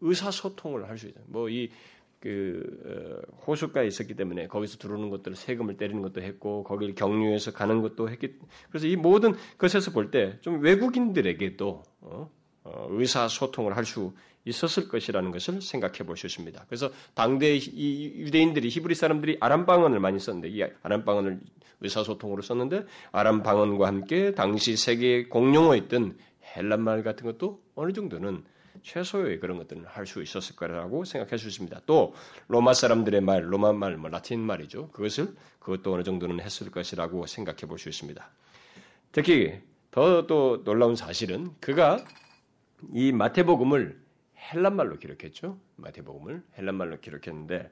의사소통을 0.00 0.88
할 0.88 0.98
수 0.98 1.08
있어요. 1.08 1.24
뭐이 1.26 1.70
그 2.20 3.22
어, 3.30 3.42
호숫가에 3.46 3.86
있었기 3.86 4.14
때문에 4.14 4.46
거기서 4.48 4.78
들어오는 4.78 5.08
것들을 5.10 5.36
세금을 5.36 5.76
때리는 5.76 6.00
것도 6.02 6.22
했고 6.22 6.64
거기를 6.64 6.94
경유해서 6.94 7.52
가는 7.52 7.80
것도 7.82 8.08
했기 8.10 8.34
그래서 8.70 8.86
이 8.86 8.96
모든 8.96 9.34
것에서 9.58 9.90
볼 9.90 10.10
때 10.10 10.38
좀 10.40 10.60
외국인들에게도 10.60 11.82
어, 12.02 12.30
어, 12.64 12.86
의사소통을 12.90 13.76
할 13.76 13.84
수 13.84 14.12
있었을 14.44 14.88
것이라는 14.88 15.30
것을 15.30 15.62
생각해 15.62 15.98
볼수 15.98 16.26
있습니다. 16.26 16.64
그래서 16.68 16.90
당대 17.14 17.56
이 17.56 18.12
유대인들이 18.16 18.68
히브리 18.68 18.94
사람들이 18.94 19.38
아람 19.40 19.66
방언을 19.66 20.00
많이 20.00 20.18
썼는데 20.18 20.48
이 20.48 20.62
아람 20.82 21.04
방언을 21.04 21.40
의사소통으로 21.80 22.42
썼는데 22.42 22.84
아람 23.12 23.42
방언과 23.42 23.86
함께 23.86 24.34
당시 24.34 24.76
세계 24.76 25.26
공용어였던 25.28 26.18
헬란 26.56 26.82
말 26.82 27.02
같은 27.02 27.24
것도 27.26 27.62
어느 27.74 27.92
정도는 27.92 28.44
최소의 28.82 29.40
그런 29.40 29.56
것들은 29.56 29.84
할 29.86 30.06
수 30.06 30.22
있었을 30.22 30.56
거라고 30.56 31.04
생각할 31.04 31.38
수 31.38 31.48
있습니다. 31.48 31.80
또 31.86 32.14
로마 32.48 32.74
사람들의 32.74 33.20
말, 33.22 33.50
로마 33.50 33.72
말, 33.72 33.96
뭐 33.96 34.10
라틴 34.10 34.40
말이죠. 34.40 34.90
그것을 34.90 35.34
그것도 35.58 35.94
어느 35.94 36.02
정도는 36.02 36.40
했을 36.40 36.70
것이라고 36.70 37.26
생각해 37.26 37.60
볼 37.66 37.78
수 37.78 37.88
있습니다. 37.88 38.28
특히 39.12 39.54
더 39.90 40.26
또 40.26 40.62
놀라운 40.64 40.96
사실은 40.96 41.50
그가 41.60 42.04
이 42.92 43.12
마태복음을 43.12 44.03
헬란 44.52 44.76
말로 44.76 44.98
기록했죠. 44.98 45.58
마태복음을 45.76 46.42
헬란 46.58 46.74
말로 46.74 47.00
기록했는데 47.00 47.70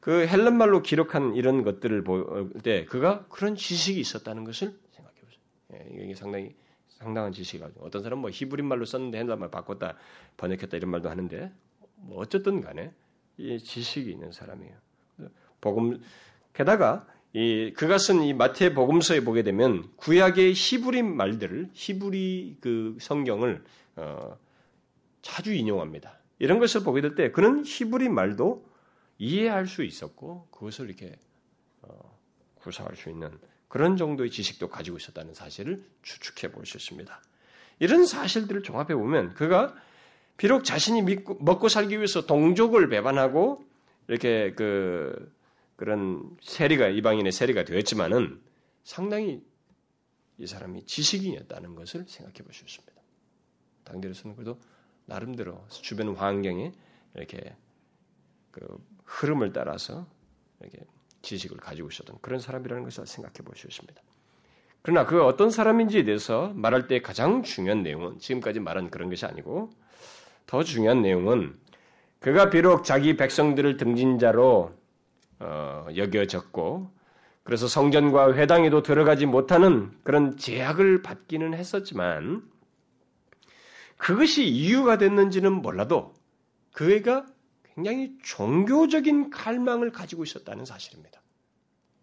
그 0.00 0.26
헬란 0.26 0.56
말로 0.56 0.82
기록한 0.82 1.34
이런 1.34 1.62
것들을 1.62 2.02
볼 2.04 2.52
때 2.62 2.84
그가 2.86 3.26
그런 3.28 3.54
지식이 3.54 4.00
있었다는 4.00 4.44
것을 4.44 4.74
생각해 4.92 5.16
보세요. 5.20 5.40
예, 5.74 6.04
이게 6.04 6.14
상당히 6.14 6.54
상당한 6.88 7.32
지식이 7.32 7.58
가지고 7.60 7.86
어떤 7.86 8.02
사람은 8.02 8.20
뭐 8.22 8.30
히브리 8.30 8.62
말로 8.62 8.84
썼는데 8.84 9.18
헬라말 9.18 9.50
바꿨다 9.50 9.96
번역했다 10.36 10.76
이런 10.76 10.90
말도 10.90 11.08
하는데 11.08 11.52
뭐 11.96 12.18
어쨌든 12.18 12.60
간에 12.60 12.92
이 13.38 13.58
지식이 13.58 14.10
있는 14.10 14.32
사람이에요. 14.32 14.74
복음 15.60 16.00
게다가 16.52 17.06
이 17.32 17.72
그가 17.76 17.98
쓴 17.98 18.22
이 18.22 18.32
마태 18.34 18.74
복음서에 18.74 19.22
보게 19.22 19.42
되면 19.42 19.88
구약의 19.96 20.52
히브리 20.52 21.02
말들을 21.02 21.70
히브리 21.72 22.56
그 22.60 22.96
성경을 23.00 23.62
어, 23.96 24.36
자주 25.22 25.52
인용합니다. 25.52 26.18
이런 26.38 26.58
것을 26.58 26.82
보게 26.82 27.00
될 27.00 27.14
때 27.14 27.30
그는 27.30 27.64
히브리 27.64 28.08
말도 28.08 28.64
이해할 29.18 29.66
수 29.66 29.84
있었고 29.84 30.48
그것을 30.50 30.86
이렇게 30.86 31.18
어, 31.82 32.18
구사할 32.56 32.96
수 32.96 33.10
있는 33.10 33.38
그런 33.68 33.96
정도의 33.96 34.30
지식도 34.30 34.68
가지고 34.68 34.96
있었다는 34.96 35.34
사실을 35.34 35.84
추측해 36.02 36.52
볼 36.52 36.64
수 36.66 36.76
있습니다. 36.76 37.22
이런 37.78 38.04
사실들을 38.06 38.62
종합해 38.62 38.94
보면 38.94 39.34
그가 39.34 39.74
비록 40.36 40.64
자신이 40.64 41.02
믿고, 41.02 41.36
먹고 41.40 41.68
살기 41.68 41.96
위해서 41.96 42.26
동족을 42.26 42.88
배반하고 42.88 43.64
이렇게 44.08 44.52
그 44.54 45.32
그런 45.76 46.36
세리가 46.42 46.88
이방인의 46.88 47.32
세리가 47.32 47.64
되었지만은 47.64 48.40
상당히 48.84 49.42
이 50.38 50.46
사람이 50.46 50.86
지식인이었다는 50.86 51.74
것을 51.74 52.04
생각해 52.08 52.38
볼 52.42 52.52
수 52.54 52.64
있습니다. 52.64 52.92
당대로서는 53.84 54.36
그래도 54.36 54.58
나름대로 55.10 55.64
주변 55.68 56.14
환경에 56.14 56.72
이렇게 57.14 57.56
그 58.52 58.78
흐름을 59.04 59.52
따라서 59.52 60.06
이렇게 60.60 60.78
지식을 61.22 61.56
가지고 61.58 61.88
있었던 61.88 62.18
그런 62.20 62.38
사람이라는 62.38 62.84
것을 62.84 63.06
생각해 63.06 63.34
볼 63.44 63.56
수 63.56 63.66
있습니다. 63.66 64.00
그러나 64.82 65.04
그 65.04 65.22
어떤 65.24 65.50
사람인지에 65.50 66.04
대해서 66.04 66.52
말할 66.54 66.86
때 66.86 67.02
가장 67.02 67.42
중요한 67.42 67.82
내용은 67.82 68.18
지금까지 68.18 68.60
말한 68.60 68.90
그런 68.90 69.10
것이 69.10 69.26
아니고 69.26 69.70
더 70.46 70.62
중요한 70.62 71.02
내용은 71.02 71.58
그가 72.20 72.48
비록 72.48 72.84
자기 72.84 73.16
백성들을 73.16 73.76
등진자로 73.76 74.72
어, 75.40 75.86
여겨졌고 75.94 76.90
그래서 77.42 77.66
성전과 77.66 78.34
회당에도 78.34 78.82
들어가지 78.82 79.26
못하는 79.26 79.90
그런 80.02 80.36
제약을 80.36 81.02
받기는 81.02 81.52
했었지만 81.54 82.48
그것이 84.00 84.46
이유가 84.46 84.96
됐는지는 84.96 85.52
몰라도 85.52 86.14
그가 86.72 87.26
굉장히 87.74 88.16
종교적인 88.22 89.28
갈망을 89.28 89.92
가지고 89.92 90.24
있었다는 90.24 90.64
사실입니다. 90.64 91.20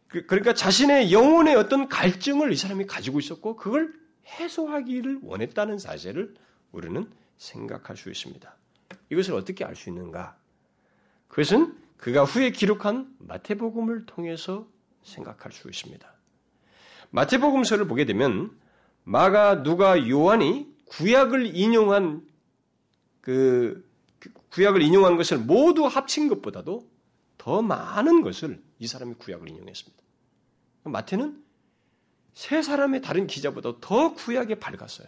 그, 0.07 0.27
그러니까 0.27 0.53
자신의 0.53 1.11
영혼의 1.11 1.55
어떤 1.55 1.87
갈증을 1.89 2.53
이 2.53 2.55
사람이 2.55 2.85
가지고 2.85 3.19
있었고 3.19 3.55
그걸 3.55 3.93
해소하기를 4.27 5.21
원했다는 5.23 5.79
사실을 5.79 6.35
우리는 6.71 7.09
생각할 7.37 7.97
수 7.97 8.11
있습니다. 8.11 8.55
이것을 9.09 9.33
어떻게 9.33 9.65
알 9.65 9.75
수 9.75 9.89
있는가? 9.89 10.37
그것은 11.27 11.75
그가 11.97 12.25
후에 12.25 12.51
기록한 12.51 13.11
마태복음을 13.17 14.05
통해서 14.05 14.67
생각할 15.03 15.51
수 15.51 15.67
있습니다. 15.67 16.13
마태복음서를 17.09 17.87
보게 17.87 18.05
되면 18.05 18.55
마가, 19.03 19.63
누가, 19.63 20.07
요한이 20.07 20.76
구약을 20.87 21.55
인용한 21.55 22.25
그 23.21 23.87
구약을 24.49 24.81
인용한 24.81 25.17
것을 25.17 25.37
모두 25.37 25.85
합친 25.85 26.29
것보다도 26.29 26.87
더 27.37 27.61
많은 27.61 28.21
것을 28.21 28.61
이 28.79 28.87
사람이 28.87 29.15
구약을 29.15 29.49
인용했습니다. 29.49 30.03
마태는 30.83 31.43
세 32.33 32.61
사람의 32.61 33.01
다른 33.01 33.27
기자보다 33.27 33.73
더 33.81 34.13
구약에 34.13 34.55
밝았어요. 34.55 35.07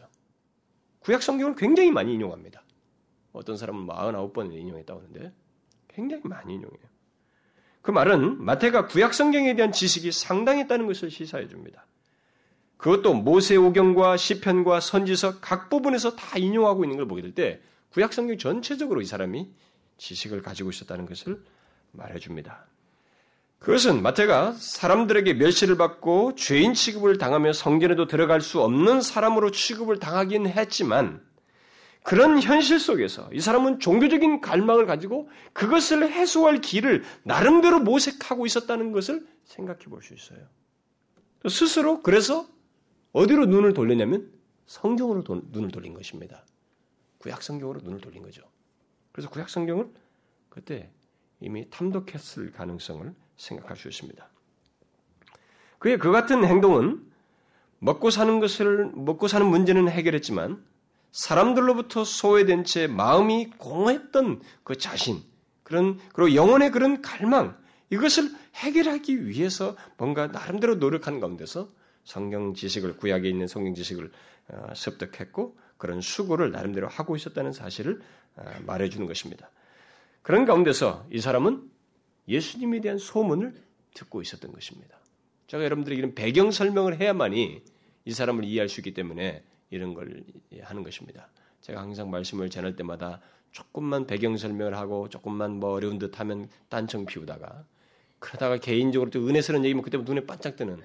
구약 0.99 1.23
성경을 1.23 1.55
굉장히 1.55 1.91
많이 1.91 2.13
인용합니다. 2.13 2.63
어떤 3.31 3.55
사람은 3.55 3.85
49번을 3.85 4.53
인용했다고 4.53 4.99
하는데 4.99 5.33
굉장히 5.87 6.23
많이 6.25 6.55
인용해요. 6.55 6.89
그 7.81 7.91
말은 7.91 8.43
마태가 8.43 8.87
구약 8.87 9.13
성경에 9.13 9.55
대한 9.55 9.71
지식이 9.71 10.11
상당했다는 10.11 10.87
것을 10.87 11.09
시사해 11.09 11.47
줍니다. 11.47 11.85
그것도 12.79 13.13
모세오경과 13.13 14.15
시편과 14.15 14.79
선지서 14.79 15.41
각 15.41 15.69
부분에서 15.69 16.15
다 16.15 16.39
인용하고 16.39 16.85
있는 16.85 16.95
걸 16.97 17.07
보게 17.07 17.21
될 17.21 17.33
때 17.35 17.61
구약 17.91 18.13
성경 18.13 18.37
전체적으로 18.37 19.01
이 19.01 19.05
사람이 19.05 19.49
지식을 19.97 20.41
가지고 20.41 20.69
있었다는 20.69 21.05
것을 21.05 21.43
말해 21.91 22.19
줍니다. 22.19 22.65
그것은 23.59 24.01
마태가 24.01 24.53
사람들에게 24.53 25.33
멸시를 25.33 25.75
받고 25.75 26.35
죄인 26.35 26.73
취급을 26.73 27.17
당하며 27.17 27.51
성전에도 27.51 28.07
들어갈 28.07 28.39
수 28.39 28.61
없는 28.61 29.01
사람으로 29.01 29.51
취급을 29.51 29.99
당하긴 29.99 30.47
했지만 30.47 31.21
그런 32.03 32.41
현실 32.41 32.79
속에서 32.79 33.29
이 33.33 33.41
사람은 33.41 33.79
종교적인 33.81 34.39
갈망을 34.39 34.85
가지고 34.85 35.29
그것을 35.51 36.09
해소할 36.09 36.61
길을 36.61 37.03
나름대로 37.23 37.81
모색하고 37.81 38.45
있었다는 38.45 38.93
것을 38.93 39.27
생각해 39.43 39.79
볼 39.89 40.01
수 40.01 40.13
있어요. 40.13 40.39
스스로 41.49 42.01
그래서 42.01 42.47
어디로 43.13 43.47
눈을 43.47 43.73
돌리냐면 43.73 44.31
성경으로 44.65 45.23
도, 45.23 45.41
눈을 45.51 45.71
돌린 45.71 45.93
것입니다. 45.93 46.43
구약 47.17 47.41
성경으로 47.41 47.81
눈을 47.81 48.01
돌린 48.01 48.23
거죠. 48.23 48.43
그래서 49.11 49.29
구약 49.29 49.49
성경을 49.49 49.89
그때 50.49 50.89
이미 51.39 51.69
탐독했을 51.69 52.51
가능성을 52.51 53.13
생각할 53.37 53.77
수 53.77 53.87
있습니다. 53.87 54.29
그의 55.79 55.97
그 55.97 56.11
같은 56.11 56.43
행동은 56.45 57.05
먹고 57.79 58.09
사는 58.09 58.39
것을 58.39 58.91
먹고 58.93 59.27
사는 59.27 59.47
문제는 59.47 59.89
해결했지만 59.89 60.63
사람들로부터 61.11 62.03
소외된 62.03 62.65
채 62.65 62.87
마음이 62.87 63.51
공허했던 63.57 64.41
그 64.63 64.77
자신 64.77 65.23
그런 65.63 65.99
그리고 66.13 66.35
영혼의 66.35 66.71
그런 66.71 67.01
갈망 67.01 67.57
이것을 67.89 68.29
해결하기 68.55 69.27
위해서 69.27 69.75
뭔가 69.97 70.27
나름대로 70.27 70.75
노력하는 70.75 71.19
가운데서 71.19 71.69
성경 72.09 72.55
지식을 72.55 72.97
구약에 72.97 73.29
있는 73.29 73.45
성경 73.45 73.75
지식을 73.75 74.11
어, 74.47 74.73
습득했고 74.73 75.55
그런 75.77 76.01
수고를 76.01 76.51
나름대로 76.51 76.87
하고 76.87 77.15
있었다는 77.15 77.53
사실을 77.53 78.01
어, 78.35 78.43
말해주는 78.65 79.05
것입니다. 79.05 79.51
그런 80.23 80.45
가운데서 80.45 81.05
이 81.11 81.19
사람은 81.19 81.69
예수님에 82.27 82.81
대한 82.81 82.97
소문을 82.97 83.53
듣고 83.93 84.23
있었던 84.23 84.51
것입니다. 84.51 84.97
제가 85.45 85.63
여러분들이 85.63 85.97
이런 85.97 86.15
배경 86.15 86.49
설명을 86.49 86.99
해야만이 86.99 87.61
이 88.05 88.11
사람을 88.11 88.43
이해할 88.43 88.69
수 88.69 88.79
있기 88.79 88.95
때문에 88.95 89.43
이런 89.69 89.93
걸 89.93 90.23
하는 90.63 90.83
것입니다. 90.83 91.29
제가 91.61 91.79
항상 91.79 92.09
말씀을 92.09 92.49
전할 92.49 92.75
때마다 92.75 93.21
조금만 93.51 94.07
배경 94.07 94.35
설명을 94.35 94.75
하고 94.75 95.09
조금만 95.09 95.59
뭐 95.59 95.73
어려운 95.73 95.99
듯 95.99 96.19
하면 96.19 96.49
딴청 96.69 97.05
피우다가 97.05 97.65
그러다가 98.17 98.57
개인적으로 98.57 99.11
또 99.11 99.27
은혜스러운 99.27 99.63
얘기면 99.63 99.83
그때부터 99.83 100.13
눈에 100.13 100.25
반짝 100.25 100.55
뜨는 100.55 100.81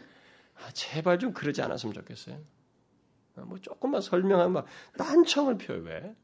아, 0.55 0.71
제발 0.73 1.19
좀 1.19 1.33
그러지 1.33 1.63
않았으면 1.63 1.95
좋겠어요. 1.95 2.41
아, 3.37 3.43
뭐 3.43 3.59
조금만 3.59 4.01
설명하면 4.01 4.53
막 4.53 4.67
딴청을 4.97 5.59
펴요 5.59 5.83
왜? 5.83 6.15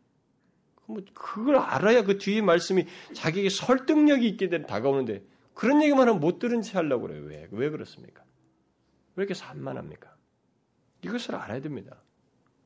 뭐 0.86 1.00
그걸 1.14 1.56
알아야 1.56 2.02
그 2.04 2.18
뒤에 2.18 2.42
말씀이 2.42 2.86
자기에게 3.14 3.48
설득력이 3.48 4.28
있게 4.28 4.48
되 4.48 4.62
다가오는데 4.62 5.24
그런 5.54 5.82
얘기만 5.82 6.08
하면 6.08 6.20
못 6.20 6.38
들은 6.38 6.62
채 6.62 6.78
하려고 6.78 7.06
그래요 7.06 7.24
왜? 7.24 7.48
왜 7.50 7.70
그렇습니까? 7.70 8.22
왜 9.16 9.22
이렇게 9.22 9.34
산만합니까? 9.34 10.14
이것을 11.04 11.34
알아야 11.34 11.60
됩니다. 11.60 12.02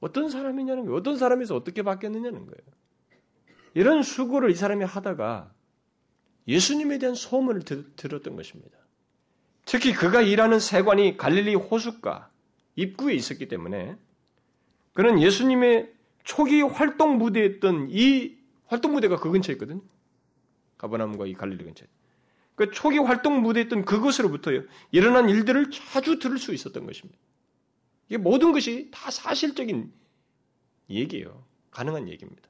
어떤 0.01 0.29
사람이냐는 0.29 0.85
거예요. 0.85 0.97
어떤 0.97 1.17
사람에서 1.17 1.57
어떻게 1.57 1.83
바뀌었느냐는 1.83 2.47
거예요. 2.47 2.61
이런 3.75 4.03
수고를 4.03 4.51
이 4.51 4.55
사람이 4.55 4.85
하다가 4.85 5.53
예수님에 6.47 6.99
대한 6.99 7.15
소문을 7.15 7.63
들었던 7.97 8.37
것입니다. 8.37 8.79
특히 9.65 9.93
그가 9.93 10.21
일하는 10.21 10.59
세관이 10.59 11.17
갈릴리 11.17 11.55
호숫가 11.55 12.31
입구에 12.77 13.15
있었기 13.15 13.49
때문에 13.49 13.97
그는 14.93 15.21
예수님의 15.21 15.93
초기 16.23 16.63
활동 16.63 17.19
무대였던 17.19 17.89
이 17.91 18.37
활동 18.67 18.93
무대가 18.95 19.17
그 19.17 19.31
근처에 19.31 19.55
있거든요. 19.55 19.83
가버나움과 20.79 21.27
이 21.27 21.35
갈릴리 21.35 21.65
근처에. 21.65 21.89
그 22.55 22.71
초기 22.71 22.99
활동 22.99 23.43
무대였던 23.43 23.85
그곳으로부터 23.85 24.51
일어난 24.93 25.29
일들을 25.29 25.71
자주 25.71 26.19
들을 26.19 26.39
수 26.39 26.55
있었던 26.55 26.87
것입니다. 26.87 27.19
이게 28.09 28.19
모든 28.19 28.53
것이 28.53 28.91
다 28.93 29.11
사실적인 29.11 29.93
얘기예요. 30.91 31.45
가능한 31.71 32.09
얘기입니다. 32.09 32.49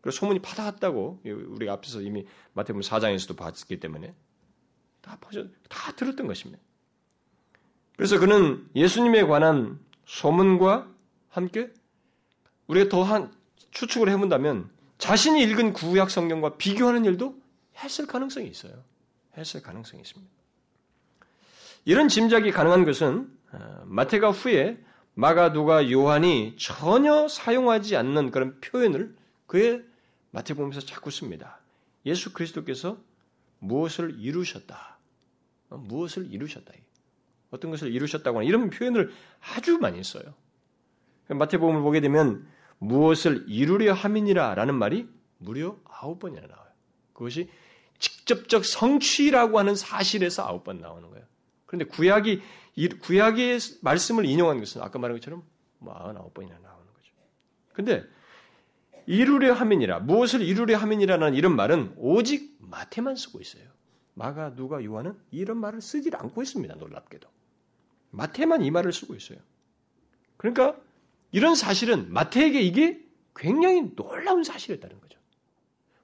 그리고 0.00 0.16
소문이 0.16 0.40
파다했다고 0.40 1.22
우리 1.24 1.68
앞에서 1.68 2.00
이미 2.00 2.26
마태복음 2.54 2.82
4장에서도 2.82 3.36
봤기 3.36 3.78
때문에 3.78 4.14
다 5.04 5.18
퍼져 5.20 5.44
다 5.68 5.92
들었던 5.92 6.26
것입니다. 6.26 6.62
그래서 7.96 8.18
그는 8.18 8.66
예수님에 8.74 9.24
관한 9.24 9.78
소문과 10.06 10.88
함께 11.28 11.70
우리가 12.66 12.88
더 12.88 13.04
한 13.04 13.32
추측을 13.70 14.08
해본다면 14.08 14.70
자신이 14.98 15.42
읽은 15.42 15.74
구약 15.74 16.10
성경과 16.10 16.56
비교하는 16.56 17.04
일도 17.04 17.38
했을 17.76 18.06
가능성이 18.06 18.48
있어요. 18.48 18.72
했을 19.36 19.62
가능성이 19.62 20.00
있습니다. 20.02 20.32
이런 21.84 22.08
짐작이 22.08 22.50
가능한 22.50 22.84
것은 22.84 23.30
어, 23.52 23.82
마태가 23.84 24.30
후에 24.30 24.82
마가, 25.14 25.52
누가, 25.52 25.90
요한이 25.90 26.56
전혀 26.58 27.28
사용하지 27.28 27.96
않는 27.96 28.30
그런 28.30 28.60
표현을 28.60 29.14
그의 29.46 29.84
마태복음에서 30.30 30.80
자꾸 30.80 31.10
씁니다. 31.10 31.60
예수 32.06 32.32
그리스도께서 32.32 32.98
무엇을 33.58 34.16
이루셨다. 34.18 34.93
어, 35.74 35.78
무엇을 35.78 36.32
이루셨다. 36.32 36.72
어떤 37.50 37.70
것을 37.70 37.92
이루셨다거나 37.92 38.44
이런 38.44 38.70
표현을 38.70 39.12
아주 39.40 39.78
많이 39.78 40.02
써요. 40.02 40.34
마태복음을 41.28 41.82
보게 41.82 42.00
되면 42.00 42.46
무엇을 42.78 43.44
이루려 43.48 43.92
함이니라라는 43.92 44.74
말이 44.74 45.08
무려 45.38 45.76
아홉 45.84 46.18
번이나 46.18 46.46
나와요. 46.46 46.70
그것이 47.12 47.48
직접적 47.98 48.64
성취라고 48.64 49.58
하는 49.58 49.74
사실에서 49.74 50.46
아홉 50.46 50.64
번 50.64 50.80
나오는 50.80 51.08
거예요. 51.10 51.24
그런데 51.66 51.86
구약이 51.86 52.42
구약의 53.00 53.58
말씀을 53.82 54.24
인용한 54.26 54.58
것은 54.58 54.82
아까 54.82 54.98
말한 54.98 55.18
것처럼 55.18 55.44
49번이나 55.80 56.60
나오는 56.60 56.92
거죠. 56.92 57.12
근데 57.72 58.04
이루려 59.06 59.52
함이니라 59.54 60.00
무엇을 60.00 60.42
이루려 60.42 60.76
함이니라는 60.76 61.34
이런 61.34 61.54
말은 61.56 61.94
오직 61.96 62.56
마태만 62.60 63.16
쓰고 63.16 63.40
있어요. 63.40 63.73
마가 64.14 64.54
누가 64.54 64.82
요한은 64.82 65.16
이런 65.30 65.58
말을 65.58 65.80
쓰지 65.80 66.10
않고 66.14 66.42
있습니다. 66.42 66.74
놀랍게도 66.76 67.28
마태만 68.10 68.62
이 68.62 68.70
말을 68.70 68.92
쓰고 68.92 69.14
있어요. 69.14 69.38
그러니까 70.36 70.76
이런 71.32 71.54
사실은 71.54 72.12
마태에게 72.12 72.60
이게 72.60 73.04
굉장히 73.34 73.94
놀라운 73.96 74.44
사실이었다는 74.44 75.00
거죠. 75.00 75.18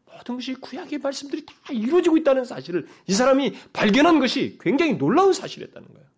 모든 0.07 0.35
것이 0.35 0.55
구약의 0.55 0.99
말씀들이 0.99 1.47
다 1.47 1.55
이루어지고 1.71 2.17
있다는 2.17 2.45
사실을 2.45 2.89
이 3.07 3.13
사람이 3.13 3.55
발견한 3.73 4.19
것이 4.19 4.59
굉장히 4.61 4.95
놀라운 4.95 5.33
사실이었다는 5.33 5.89
거예요. 5.89 6.09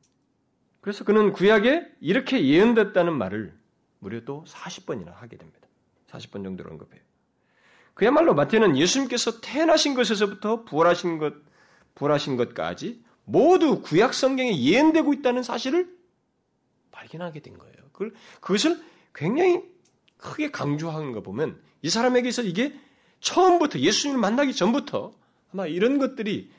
그래서 0.81 1.05
그는 1.05 1.33
구약에 1.33 1.87
이렇게 2.01 2.45
예언됐다는 2.45 3.17
말을 3.17 3.55
무려 3.99 4.25
또 4.25 4.45
40번이나 4.49 5.13
하게 5.13 5.37
됩니다. 5.37 5.69
40번 6.09 6.43
정도로 6.43 6.71
언급해요. 6.71 7.01
그야말로 7.95 8.35
마태는 8.35 8.77
예수님께서 8.77 9.41
태어나신 9.41 9.95
것에서부터 9.95 10.65
부활하신 10.65 11.19
것, 11.19 11.35
부활하신 11.95 12.37
것까지 12.37 13.03
모두 13.25 13.81
구약 13.83 14.15
성경에 14.15 14.57
예언되고 14.59 15.13
있다는 15.15 15.43
사실을 15.43 15.95
발견하게 16.91 17.41
된 17.41 17.59
거예요. 17.59 17.75
그걸, 17.93 18.13
그것을 18.41 18.83
굉장히 19.15 19.61
크게 20.17 20.51
강조하는 20.51 21.13
거 21.13 21.21
보면 21.21 21.61
이 21.83 21.91
사람에게서 21.91 22.43
이게 22.43 22.79
처음부터 23.21 23.79
예수님을 23.79 24.21
만나기 24.21 24.55
전부터 24.55 25.13
아마 25.53 25.67
이런 25.67 25.99
것들이 25.99 26.51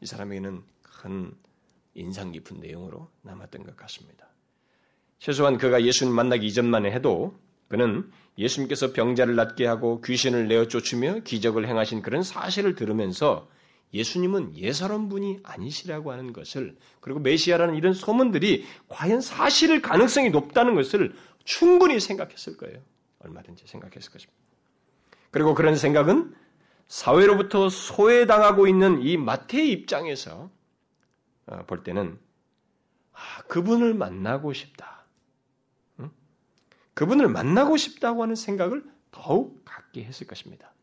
이 0.00 0.06
사람에게는 0.06 0.62
큰 0.82 1.34
인상 1.94 2.32
깊은 2.32 2.60
내용으로 2.60 3.08
남았던 3.22 3.64
것 3.64 3.76
같습니다. 3.76 4.26
최소한 5.18 5.58
그가 5.58 5.84
예수님 5.84 6.14
만나기 6.14 6.46
이전만 6.46 6.86
해도 6.86 7.38
그는 7.68 8.10
예수님께서 8.36 8.92
병자를 8.92 9.36
낫게 9.36 9.64
하고 9.64 10.00
귀신을 10.02 10.48
내어 10.48 10.66
쫓으며 10.68 11.20
기적을 11.20 11.66
행하신 11.66 12.02
그런 12.02 12.22
사실을 12.22 12.74
들으면서 12.74 13.48
예수님은 13.92 14.56
예사로운 14.56 15.08
분이 15.08 15.40
아니시라고 15.44 16.10
하는 16.10 16.32
것을 16.32 16.76
그리고 17.00 17.20
메시아라는 17.20 17.76
이런 17.76 17.92
소문들이 17.92 18.64
과연 18.88 19.20
사실일 19.20 19.82
가능성이 19.82 20.30
높다는 20.30 20.74
것을 20.74 21.14
충분히 21.44 22.00
생각했을 22.00 22.56
거예요. 22.56 22.80
얼마든지 23.20 23.66
생각했을 23.66 24.10
것입니다. 24.10 24.44
그리고 25.30 25.54
그런 25.54 25.76
생각은 25.76 26.34
사회로부터 26.88 27.68
소외당하고 27.68 28.66
있는 28.66 29.00
이 29.02 29.16
마태의 29.16 29.70
입장에서 29.70 30.50
어, 31.46 31.64
볼 31.66 31.82
때는 31.82 32.18
아, 33.12 33.42
그분을 33.48 33.94
만나고 33.94 34.52
싶다. 34.52 35.04
응? 36.00 36.10
그분을 36.94 37.28
만나고 37.28 37.76
싶다고 37.76 38.22
하는 38.22 38.34
생각을 38.34 38.84
더욱 39.10 39.64
갖게 39.64 40.04
했을 40.04 40.26
것입니다. 40.26 40.73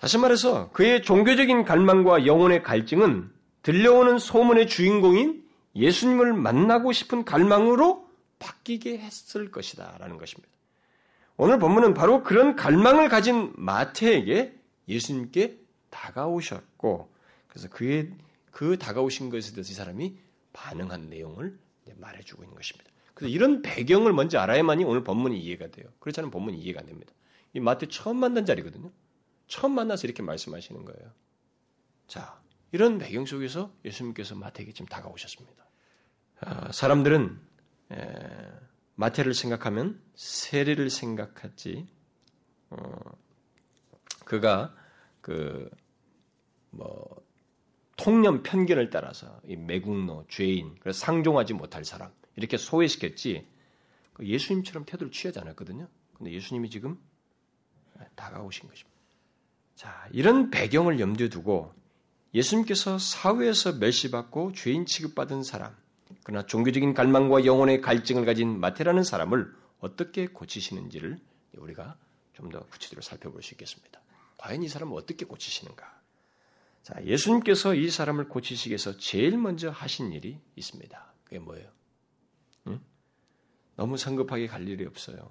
다시 0.00 0.16
말해서 0.16 0.70
그의 0.70 1.02
종교적인 1.02 1.64
갈망과 1.64 2.24
영혼의 2.24 2.62
갈증은 2.62 3.30
들려오는 3.62 4.18
소문의 4.18 4.66
주인공인 4.66 5.46
예수님을 5.76 6.32
만나고 6.32 6.92
싶은 6.92 7.26
갈망으로 7.26 8.08
바뀌게 8.38 8.98
했을 8.98 9.50
것이다. 9.50 9.98
라는 9.98 10.16
것입니다. 10.16 10.50
오늘 11.36 11.58
본문은 11.58 11.92
바로 11.92 12.22
그런 12.22 12.56
갈망을 12.56 13.10
가진 13.10 13.52
마태에게 13.56 14.58
예수님께 14.88 15.58
다가오셨고, 15.90 17.12
그래서 17.48 17.68
그의 17.68 18.10
그 18.50 18.78
다가오신 18.78 19.28
것에 19.28 19.52
대해서 19.52 19.70
이 19.70 19.74
사람이 19.74 20.16
반응한 20.54 21.10
내용을 21.10 21.58
말해주고 21.96 22.42
있는 22.42 22.56
것입니다. 22.56 22.90
그래서 23.12 23.34
이런 23.34 23.60
배경을 23.60 24.14
먼저 24.14 24.38
알아야만이 24.38 24.82
오늘 24.84 25.04
본문이 25.04 25.38
이해가 25.38 25.68
돼요. 25.68 25.88
그렇지 25.98 26.20
않으면 26.20 26.30
본문이 26.30 26.58
이해가 26.58 26.80
안 26.80 26.86
됩니다. 26.86 27.12
이 27.52 27.60
마태 27.60 27.88
처음 27.88 28.16
만난 28.16 28.46
자리거든요. 28.46 28.90
처음 29.50 29.74
만나서 29.74 30.06
이렇게 30.06 30.22
말씀하시는 30.22 30.84
거예요. 30.84 31.12
자, 32.06 32.40
이런 32.72 32.98
배경 32.98 33.26
속에서 33.26 33.72
예수님께서 33.84 34.34
마태에게 34.34 34.72
지금 34.72 34.86
다가오셨습니다. 34.86 35.66
아, 36.40 36.72
사람들은 36.72 37.40
에, 37.92 38.52
마태를 38.94 39.34
생각하면 39.34 40.02
세례를 40.14 40.88
생각하지, 40.90 41.86
어, 42.70 43.00
그가 44.24 44.74
그 45.20 45.68
뭐 46.70 47.22
통념 47.96 48.42
편견을 48.42 48.90
따라서 48.90 49.40
이 49.44 49.56
매국노, 49.56 50.26
죄인, 50.28 50.76
그래서 50.80 51.00
상종하지 51.00 51.54
못할 51.54 51.84
사람 51.84 52.12
이렇게 52.36 52.56
소외시켰지 52.56 53.46
그 54.14 54.26
예수님처럼 54.26 54.86
태도를 54.86 55.12
취하지 55.12 55.38
않았거든요. 55.40 55.88
근데 56.14 56.32
예수님이 56.32 56.70
지금 56.70 56.98
다가오신 58.14 58.68
것입니다. 58.68 58.99
자, 59.80 60.06
이런 60.12 60.50
배경을 60.50 61.00
염두에 61.00 61.30
두고 61.30 61.72
예수님께서 62.34 62.98
사회에서 62.98 63.78
멸시받고 63.78 64.52
죄인 64.52 64.84
취급받은 64.84 65.42
사람, 65.42 65.74
그러나 66.22 66.44
종교적인 66.44 66.92
갈망과 66.92 67.46
영혼의 67.46 67.80
갈증을 67.80 68.26
가진 68.26 68.60
마태라는 68.60 69.04
사람을 69.04 69.50
어떻게 69.78 70.26
고치시는지를 70.26 71.18
우리가 71.56 71.96
좀 72.34 72.50
더 72.50 72.60
구체적으로 72.66 73.00
살펴볼 73.00 73.42
수 73.42 73.54
있겠습니다. 73.54 74.02
과연 74.36 74.62
이 74.62 74.68
사람을 74.68 74.94
어떻게 74.98 75.24
고치시는가? 75.24 75.98
자, 76.82 77.02
예수님께서 77.02 77.74
이 77.74 77.88
사람을 77.88 78.28
고치시기 78.28 78.72
위해서 78.72 78.98
제일 78.98 79.38
먼저 79.38 79.70
하신 79.70 80.12
일이 80.12 80.38
있습니다. 80.56 81.14
그게 81.24 81.38
뭐예요? 81.38 81.70
응? 82.66 82.80
너무 83.76 83.96
성급하게 83.96 84.46
갈 84.46 84.68
일이 84.68 84.84
없어요. 84.84 85.26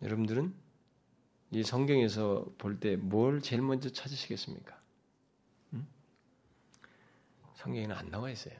여러분들은 0.00 0.54
이 1.52 1.62
성경에서 1.62 2.46
볼 2.58 2.80
때 2.80 2.96
뭘 2.96 3.40
제일 3.42 3.60
먼저 3.62 3.90
찾으시겠습니까? 3.90 4.80
응? 5.74 5.86
성경에는 7.54 7.94
안 7.94 8.10
나와 8.10 8.30
있어요. 8.30 8.54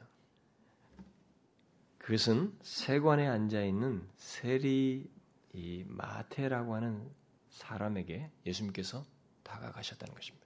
그것은 1.97 2.55
세관에 2.61 3.27
앉아 3.27 3.63
있는 3.63 4.07
세리 4.17 5.09
이 5.53 5.83
마테라고 5.87 6.75
하는 6.75 7.09
사람에게 7.49 8.29
예수님께서 8.45 9.05
다가가셨다는 9.43 10.13
것입니다. 10.13 10.45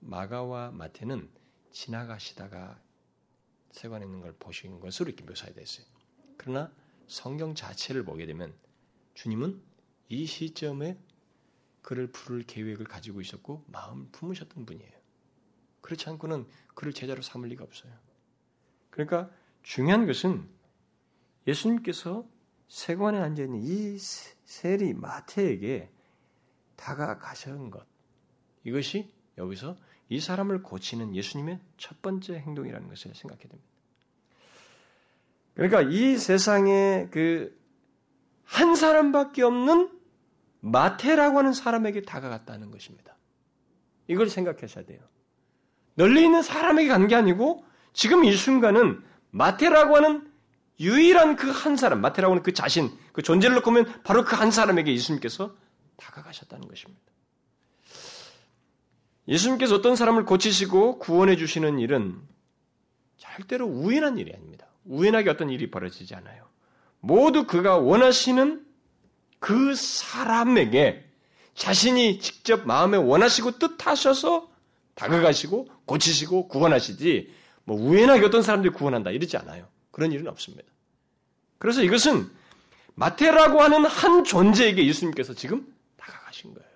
마가와 0.00 0.70
마태는 0.70 1.28
지나가시다가 1.72 2.80
세관에 3.72 4.06
있는 4.06 4.20
걸 4.20 4.32
보신 4.38 4.80
것으로 4.80 5.08
이렇게 5.10 5.24
묘사되어 5.24 5.62
있어요. 5.62 5.86
그러나 6.36 6.72
성경 7.08 7.54
자체를 7.54 8.04
보게 8.04 8.24
되면 8.26 8.54
주님은 9.14 9.60
이 10.08 10.26
시점에 10.26 10.98
그를 11.82 12.08
부를 12.08 12.42
계획을 12.42 12.86
가지고 12.86 13.20
있었고 13.20 13.64
마음 13.66 14.10
품으셨던 14.12 14.66
분이에요. 14.66 14.92
그렇지 15.80 16.08
않고는 16.10 16.46
그를 16.74 16.92
제자로 16.92 17.22
삼을 17.22 17.48
리가 17.48 17.64
없어요. 17.64 17.92
그러니까 18.90 19.30
중요한 19.62 20.06
것은 20.06 20.48
예수님께서 21.46 22.26
세관에 22.68 23.18
앉아 23.18 23.44
있는 23.44 23.60
이 23.62 23.98
세리 23.98 24.92
마태에게 24.92 25.90
다가가신 26.76 27.70
것 27.70 27.86
이것이 28.64 29.10
여기서 29.38 29.76
이 30.10 30.20
사람을 30.20 30.62
고치는 30.62 31.14
예수님의 31.14 31.60
첫 31.76 32.02
번째 32.02 32.34
행동이라는 32.34 32.88
것을 32.88 33.14
생각해야 33.14 33.48
됩니다. 33.48 33.70
그러니까 35.54 35.82
이 35.82 36.16
세상에 36.16 37.08
그 37.10 37.58
한 38.48 38.74
사람밖에 38.74 39.42
없는 39.42 39.90
마태라고 40.60 41.38
하는 41.38 41.52
사람에게 41.52 42.02
다가갔다는 42.02 42.70
것입니다. 42.70 43.16
이걸 44.06 44.28
생각하셔야 44.28 44.84
돼요. 44.86 45.00
널리 45.94 46.24
있는 46.24 46.42
사람에게 46.42 46.88
간 46.88 47.08
게 47.08 47.14
아니고 47.14 47.64
지금 47.92 48.24
이 48.24 48.32
순간은 48.34 49.02
마태라고 49.30 49.96
하는 49.96 50.30
유일한 50.80 51.36
그 51.36 51.50
한 51.50 51.76
사람, 51.76 52.00
마태라고 52.00 52.32
하는 52.34 52.42
그 52.42 52.52
자신, 52.52 52.90
그 53.12 53.22
존재를 53.22 53.56
놓고 53.56 53.64
보면 53.70 54.02
바로 54.04 54.24
그 54.24 54.36
한 54.36 54.50
사람에게 54.50 54.92
예수님께서 54.94 55.54
다가가셨다는 55.96 56.68
것입니다. 56.68 57.02
예수님께서 59.26 59.74
어떤 59.76 59.96
사람을 59.96 60.24
고치시고 60.24 60.98
구원해 61.00 61.36
주시는 61.36 61.78
일은 61.80 62.18
절대로 63.18 63.66
우연한 63.66 64.16
일이 64.18 64.32
아닙니다. 64.32 64.66
우연하게 64.84 65.28
어떤 65.30 65.50
일이 65.50 65.70
벌어지지 65.70 66.14
않아요. 66.14 66.46
모두 67.00 67.46
그가 67.46 67.76
원하시는 67.76 68.64
그 69.38 69.74
사람에게 69.74 71.04
자신이 71.54 72.20
직접 72.20 72.66
마음에 72.66 72.96
원하시고 72.96 73.58
뜻하셔서 73.58 74.48
다가가시고 74.94 75.68
고치시고 75.86 76.48
구원하시지 76.48 77.34
뭐 77.64 77.76
우연하게 77.76 78.26
어떤 78.26 78.42
사람들이 78.42 78.72
구원한다 78.72 79.10
이러지 79.10 79.36
않아요. 79.36 79.66
그런 79.90 80.12
일은 80.12 80.28
없습니다. 80.28 80.64
그래서 81.58 81.82
이것은 81.82 82.30
마태라고 82.94 83.60
하는 83.60 83.84
한 83.84 84.24
존재에게 84.24 84.86
예수님께서 84.86 85.34
지금 85.34 85.72
다가가신 85.96 86.54
거예요. 86.54 86.68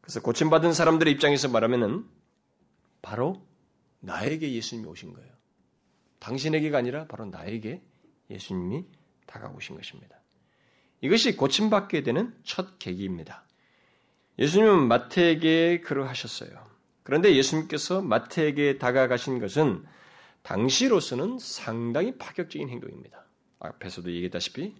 그래서 0.00 0.20
고침받은 0.20 0.72
사람들의 0.72 1.12
입장에서 1.14 1.48
말하면은 1.48 2.04
바로 3.02 3.40
나에게 4.00 4.52
예수님이 4.52 4.88
오신 4.88 5.12
거예요. 5.12 5.30
당신에게가 6.18 6.78
아니라 6.78 7.06
바로 7.06 7.26
나에게 7.26 7.82
예수님이 8.28 8.84
다가오신 9.26 9.76
것입니다. 9.76 10.19
이것이 11.00 11.36
고침받게 11.36 12.02
되는 12.02 12.34
첫 12.44 12.78
계기입니다. 12.78 13.44
예수님은 14.38 14.88
마태에게 14.88 15.80
그러하셨어요. 15.80 16.50
그런데 17.02 17.34
예수님께서 17.34 18.02
마태에게 18.02 18.78
다가가신 18.78 19.38
것은 19.38 19.84
당시로서는 20.42 21.38
상당히 21.38 22.16
파격적인 22.16 22.68
행동입니다. 22.68 23.24
앞에서도 23.58 24.10
얘기했다시피 24.10 24.74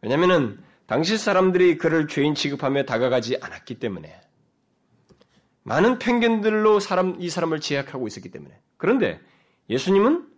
왜냐하면 0.00 0.62
당시 0.86 1.18
사람들이 1.18 1.78
그를 1.78 2.08
죄인 2.08 2.34
취급하며 2.34 2.84
다가가지 2.84 3.38
않았기 3.40 3.78
때문에 3.78 4.20
많은 5.64 5.98
편견들로 5.98 6.78
사람, 6.80 7.16
이 7.20 7.28
사람을 7.28 7.60
제약하고 7.60 8.06
있었기 8.06 8.30
때문에 8.30 8.58
그런데 8.76 9.20
예수님은 9.68 10.28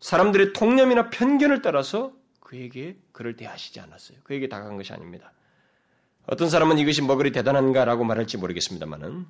사람들의 0.00 0.52
통념이나 0.52 1.10
편견을 1.10 1.62
따라서 1.62 2.12
그에게 2.48 2.96
그를 3.12 3.36
대하시지 3.36 3.78
않았어요. 3.78 4.20
그에게 4.24 4.48
다가간 4.48 4.78
것이 4.78 4.90
아닙니다. 4.94 5.32
어떤 6.26 6.48
사람은 6.48 6.78
이것이 6.78 7.02
뭐 7.02 7.16
그리 7.16 7.30
대단한가라고 7.30 8.04
말할지 8.04 8.38
모르겠습니다만은 8.38 9.26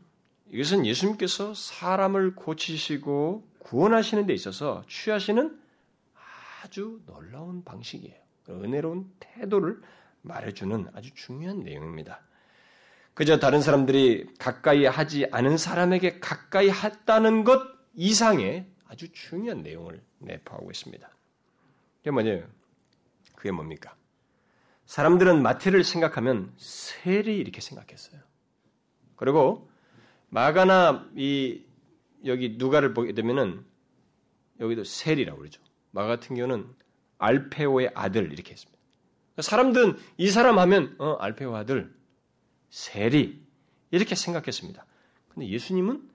이것은 0.52 0.86
예수님께서 0.86 1.52
사람을 1.52 2.36
고치시고 2.36 3.44
구원하시는 3.58 4.24
데 4.26 4.34
있어서 4.34 4.84
취하시는 4.88 5.60
아주 6.62 7.00
놀라운 7.06 7.64
방식이에요. 7.64 8.14
은혜로운 8.50 9.10
태도를 9.18 9.80
말해주는 10.22 10.86
아주 10.94 11.12
중요한 11.14 11.64
내용입니다. 11.64 12.20
그저 13.14 13.40
다른 13.40 13.60
사람들이 13.60 14.28
가까이 14.38 14.86
하지 14.86 15.26
않은 15.32 15.58
사람에게 15.58 16.20
가까이 16.20 16.70
했다는 16.70 17.42
것 17.42 17.62
이상의 17.94 18.66
아주 18.86 19.10
중요한 19.12 19.64
내용을 19.64 20.00
내포하고 20.20 20.70
있습니다. 20.70 21.10
그게 21.98 22.12
뭐냐면, 22.12 22.57
그게 23.38 23.52
뭡니까? 23.52 23.94
사람들은 24.86 25.42
마태를 25.42 25.84
생각하면 25.84 26.52
세리 26.56 27.38
이렇게 27.38 27.60
생각했어요. 27.60 28.20
그리고 29.14 29.70
마가나 30.28 31.08
이 31.14 31.62
여기 32.24 32.56
누가를 32.58 32.94
보게 32.94 33.12
되면은 33.12 33.64
여기도 34.58 34.82
셀이라고 34.82 35.38
그러죠. 35.38 35.62
마 35.92 36.04
같은 36.06 36.34
경우는 36.34 36.68
알페오의 37.18 37.92
아들 37.94 38.32
이렇게 38.32 38.50
했습니다. 38.50 38.76
사람들은 39.38 39.98
이 40.16 40.30
사람 40.30 40.58
하면 40.58 40.96
어, 40.98 41.12
알페오 41.12 41.54
아들 41.54 41.94
셀이 42.70 43.40
이렇게 43.92 44.16
생각했습니다. 44.16 44.84
근데 45.28 45.48
예수님은 45.48 46.10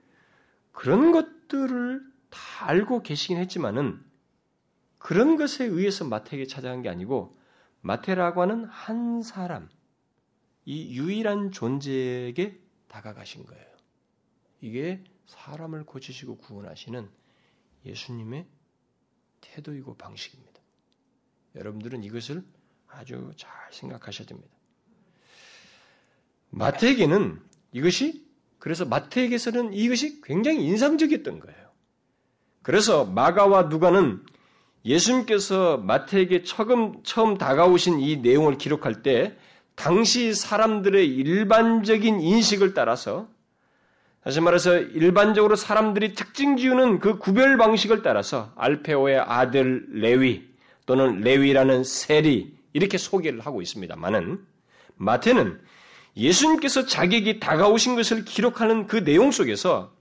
그런 0.73 1.13
것들을 1.13 2.01
다 2.29 2.67
알고 2.67 3.01
계시긴 3.01 3.37
했지만은 3.37 4.03
그런 5.03 5.35
것에 5.35 5.65
의해서 5.65 6.05
마태에게 6.05 6.47
찾아간 6.47 6.81
게 6.81 6.87
아니고 6.87 7.37
마태라고 7.81 8.41
하는 8.41 8.63
한 8.63 9.21
사람, 9.21 9.67
이 10.63 10.97
유일한 10.97 11.51
존재에게 11.51 12.57
다가가신 12.87 13.45
거예요. 13.45 13.65
이게 14.61 15.03
사람을 15.25 15.85
고치시고 15.85 16.37
구원하시는 16.37 17.09
예수님의 17.85 18.47
태도이고 19.41 19.97
방식입니다. 19.97 20.61
여러분들은 21.55 22.05
이것을 22.05 22.45
아주 22.87 23.33
잘 23.35 23.51
생각하셔야 23.73 24.25
됩니다. 24.25 24.55
마태에게는 26.51 27.41
이것이 27.73 28.25
그래서 28.57 28.85
마태에게서는 28.85 29.73
이것이 29.73 30.21
굉장히 30.21 30.65
인상적이었던 30.65 31.41
거예요. 31.41 31.71
그래서 32.61 33.03
마가와 33.03 33.63
누가는 33.63 34.25
예수님께서 34.85 35.77
마태에게 35.77 36.43
처음, 36.43 37.01
처음 37.03 37.37
다가오신 37.37 37.99
이 37.99 38.17
내용을 38.17 38.57
기록할 38.57 39.01
때 39.01 39.35
당시 39.75 40.33
사람들의 40.33 41.07
일반적인 41.07 42.21
인식을 42.21 42.73
따라서 42.73 43.27
다시 44.23 44.39
말해서 44.39 44.77
일반적으로 44.77 45.55
사람들이 45.55 46.15
특징 46.15 46.55
지우는 46.55 46.99
그 46.99 47.17
구별 47.17 47.57
방식을 47.57 48.03
따라서 48.03 48.53
알페오의 48.55 49.19
아들 49.19 49.85
레위 49.89 50.47
또는 50.85 51.21
레위라는 51.21 51.83
세리 51.83 52.55
이렇게 52.71 52.97
소개를 52.97 53.41
하고 53.41 53.61
있습니다만은 53.61 54.39
마태는 54.95 55.59
예수님께서 56.15 56.85
자기에게 56.85 57.39
다가오신 57.39 57.95
것을 57.95 58.23
기록하는 58.23 58.87
그 58.87 59.03
내용 59.03 59.31
속에서 59.31 59.91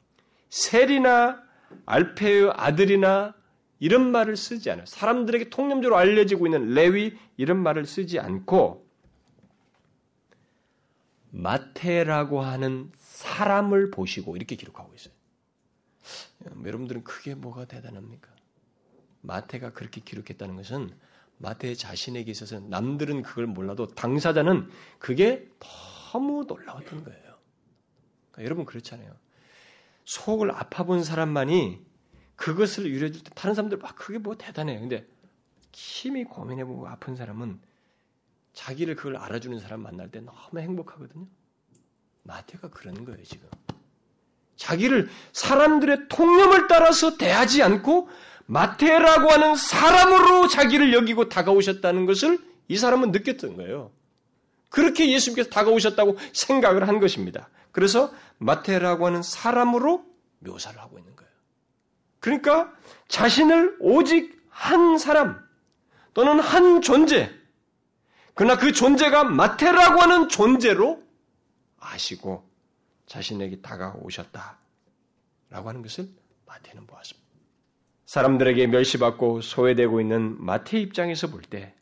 세리나 0.50 1.40
알페의 1.86 2.52
아들이나 2.54 3.34
이런 3.82 4.12
말을 4.12 4.36
쓰지 4.36 4.70
않아요. 4.70 4.86
사람들에게 4.86 5.50
통념적으로 5.50 5.98
알려지고 5.98 6.46
있는 6.46 6.68
레위 6.68 7.18
이런 7.36 7.60
말을 7.60 7.84
쓰지 7.84 8.20
않고 8.20 8.86
마테라고 11.30 12.42
하는 12.42 12.92
사람을 12.94 13.90
보시고 13.90 14.36
이렇게 14.36 14.54
기록하고 14.54 14.94
있어요. 14.94 15.12
여러분들은 16.64 17.02
그게 17.02 17.34
뭐가 17.34 17.64
대단합니까? 17.64 18.30
마태가 19.22 19.72
그렇게 19.72 20.00
기록했다는 20.00 20.54
것은 20.54 20.96
마태 21.38 21.74
자신에게 21.74 22.30
있어서 22.30 22.60
남들은 22.60 23.22
그걸 23.22 23.48
몰라도 23.48 23.88
당사자는 23.88 24.70
그게 25.00 25.50
너무 26.12 26.44
놀라웠던 26.44 27.02
거예요. 27.02 27.20
그러니까 28.30 28.44
여러분 28.44 28.64
그렇잖아요. 28.64 29.12
속을 30.04 30.52
아파본 30.52 31.02
사람만이 31.02 31.91
그것을 32.42 32.86
유래줄 32.86 33.22
때 33.22 33.30
다른 33.36 33.54
사람들 33.54 33.78
막 33.78 33.94
그게 33.94 34.18
뭐 34.18 34.36
대단해요. 34.36 34.80
근데 34.80 35.06
힘이 35.72 36.24
고민해보고 36.24 36.88
아픈 36.88 37.14
사람은 37.14 37.60
자기를 38.52 38.96
그걸 38.96 39.16
알아주는 39.16 39.60
사람 39.60 39.80
만날 39.80 40.10
때 40.10 40.20
너무 40.20 40.58
행복하거든요. 40.58 41.24
마태가 42.24 42.70
그런 42.70 43.04
거예요, 43.04 43.22
지금. 43.22 43.48
자기를 44.56 45.08
사람들의 45.32 46.08
통념을 46.08 46.66
따라서 46.66 47.16
대하지 47.16 47.62
않고 47.62 48.08
마태라고 48.46 49.30
하는 49.30 49.54
사람으로 49.54 50.48
자기를 50.48 50.92
여기고 50.92 51.28
다가오셨다는 51.28 52.06
것을 52.06 52.40
이 52.66 52.76
사람은 52.76 53.12
느꼈던 53.12 53.56
거예요. 53.56 53.92
그렇게 54.68 55.12
예수님께서 55.12 55.48
다가오셨다고 55.48 56.16
생각을 56.32 56.88
한 56.88 56.98
것입니다. 56.98 57.48
그래서 57.70 58.12
마태라고 58.38 59.06
하는 59.06 59.22
사람으로 59.22 60.04
묘사를 60.40 60.80
하고 60.80 60.98
있는 60.98 61.14
거예요. 61.14 61.21
그러니까 62.22 62.72
자신을 63.08 63.76
오직 63.80 64.40
한 64.48 64.96
사람 64.96 65.44
또는 66.14 66.38
한 66.38 66.80
존재, 66.80 67.30
그러나 68.34 68.56
그 68.56 68.72
존재가 68.72 69.24
마태라고 69.24 70.00
하는 70.00 70.28
존재로 70.28 71.02
아시고 71.78 72.48
자신에게 73.06 73.60
다가오셨다. 73.60 74.58
라고 75.50 75.68
하는 75.68 75.82
것을 75.82 76.08
마태는 76.46 76.86
보았습니다. 76.86 77.28
사람들에게 78.06 78.68
멸시받고 78.68 79.40
소외되고 79.40 80.00
있는 80.00 80.42
마태 80.42 80.78
입장에서 80.78 81.26
볼 81.28 81.42
때 81.42 81.74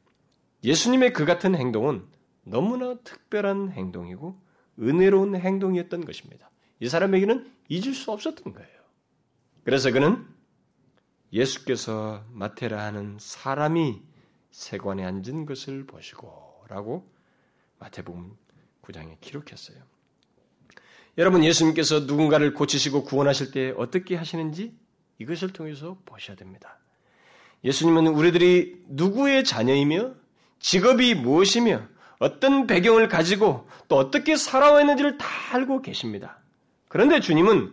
예수님의 0.64 1.12
그 1.12 1.24
같은 1.26 1.54
행동은 1.54 2.06
너무나 2.44 2.94
특별한 3.04 3.72
행동이고 3.72 4.40
은혜로운 4.80 5.36
행동이었던 5.36 6.04
것입니다. 6.04 6.50
이 6.80 6.88
사람에게는 6.88 7.52
잊을 7.68 7.94
수 7.94 8.10
없었던 8.10 8.54
거예요. 8.54 8.79
그래서 9.70 9.92
그는 9.92 10.26
예수께서 11.32 12.24
마테라 12.32 12.82
하는 12.82 13.18
사람이 13.20 14.02
세관에 14.50 15.04
앉은 15.04 15.46
것을 15.46 15.86
보시고 15.86 16.64
라고 16.68 17.08
마태복음 17.78 18.36
9장에 18.82 19.20
기록했어요. 19.20 19.76
여러분 21.18 21.44
예수님께서 21.44 22.00
누군가를 22.00 22.52
고치시고 22.52 23.04
구원하실 23.04 23.52
때 23.52 23.72
어떻게 23.76 24.16
하시는지 24.16 24.76
이것을 25.20 25.52
통해서 25.52 25.96
보셔야 26.04 26.36
됩니다. 26.36 26.80
예수님은 27.62 28.08
우리들이 28.08 28.82
누구의 28.88 29.44
자녀이며 29.44 30.14
직업이 30.58 31.14
무엇이며 31.14 31.86
어떤 32.18 32.66
배경을 32.66 33.06
가지고 33.06 33.68
또 33.86 33.98
어떻게 33.98 34.34
살아왔는지를 34.34 35.16
다 35.16 35.28
알고 35.52 35.82
계십니다. 35.82 36.40
그런데 36.88 37.20
주님은 37.20 37.72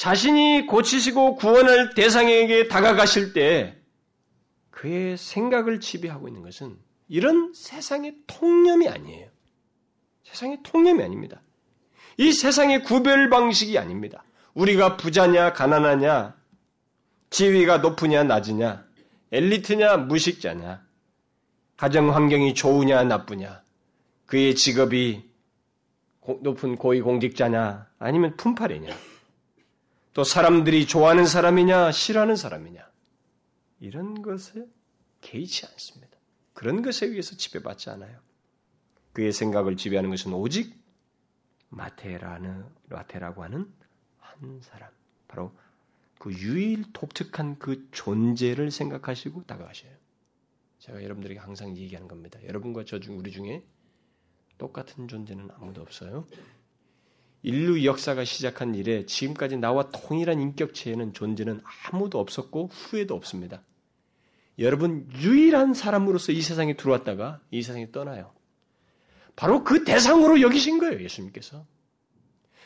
자신이 0.00 0.64
고치시고 0.64 1.34
구원할 1.34 1.92
대상에게 1.92 2.68
다가가실 2.68 3.34
때 3.34 3.76
그의 4.70 5.18
생각을 5.18 5.78
지배하고 5.78 6.26
있는 6.26 6.40
것은 6.40 6.78
이런 7.06 7.52
세상의 7.54 8.14
통념이 8.26 8.88
아니에요. 8.88 9.28
세상의 10.24 10.60
통념이 10.62 11.02
아닙니다. 11.02 11.42
이 12.16 12.32
세상의 12.32 12.82
구별 12.82 13.28
방식이 13.28 13.76
아닙니다. 13.76 14.24
우리가 14.54 14.96
부자냐, 14.96 15.52
가난하냐, 15.52 16.34
지위가 17.28 17.78
높으냐, 17.78 18.24
낮으냐, 18.24 18.86
엘리트냐, 19.32 19.98
무식자냐, 19.98 20.82
가정 21.76 22.14
환경이 22.14 22.54
좋으냐, 22.54 23.04
나쁘냐, 23.04 23.62
그의 24.24 24.54
직업이 24.54 25.28
높은 26.40 26.76
고위 26.76 27.02
공직자냐, 27.02 27.86
아니면 27.98 28.34
품팔이냐, 28.38 29.09
또 30.12 30.24
사람들이 30.24 30.86
좋아하는 30.86 31.26
사람이냐, 31.26 31.92
싫어하는 31.92 32.36
사람이냐, 32.36 32.88
이런 33.80 34.22
것에 34.22 34.66
개의치 35.20 35.66
않습니다. 35.66 36.18
그런 36.52 36.82
것에 36.82 37.06
의해서 37.06 37.36
지배받지 37.36 37.90
않아요. 37.90 38.18
그의 39.12 39.32
생각을 39.32 39.76
지배하는 39.76 40.10
것은 40.10 40.32
오직 40.32 40.74
마테라는 41.70 42.64
마테라고 42.88 43.42
하는 43.44 43.72
한 44.18 44.60
사람, 44.62 44.90
바로 45.28 45.52
그 46.18 46.32
유일 46.32 46.84
독특한 46.92 47.58
그 47.58 47.88
존재를 47.92 48.70
생각하시고 48.70 49.44
다가가셔요. 49.44 49.92
제가 50.80 51.02
여러분들에게 51.02 51.38
항상 51.40 51.76
얘기하는 51.76 52.08
겁니다. 52.08 52.38
여러분과 52.44 52.84
저 52.84 52.98
중 52.98 53.18
우리 53.18 53.30
중에 53.30 53.64
똑같은 54.58 55.08
존재는 55.08 55.48
아무도 55.56 55.80
없어요. 55.80 56.26
인류 57.42 57.84
역사가 57.84 58.24
시작한 58.24 58.74
이래 58.74 59.06
지금까지 59.06 59.56
나와 59.56 59.90
동일한 59.90 60.40
인격체에는 60.40 61.14
존재는 61.14 61.60
아무도 61.90 62.18
없었고 62.18 62.68
후에도 62.72 63.14
없습니다. 63.14 63.62
여러분 64.58 65.08
유일한 65.14 65.72
사람으로서 65.72 66.32
이 66.32 66.42
세상에 66.42 66.74
들어왔다가 66.74 67.40
이 67.50 67.62
세상에 67.62 67.90
떠나요. 67.90 68.32
바로 69.36 69.64
그 69.64 69.84
대상으로 69.84 70.42
여기신 70.42 70.78
거예요, 70.78 71.02
예수님께서. 71.02 71.64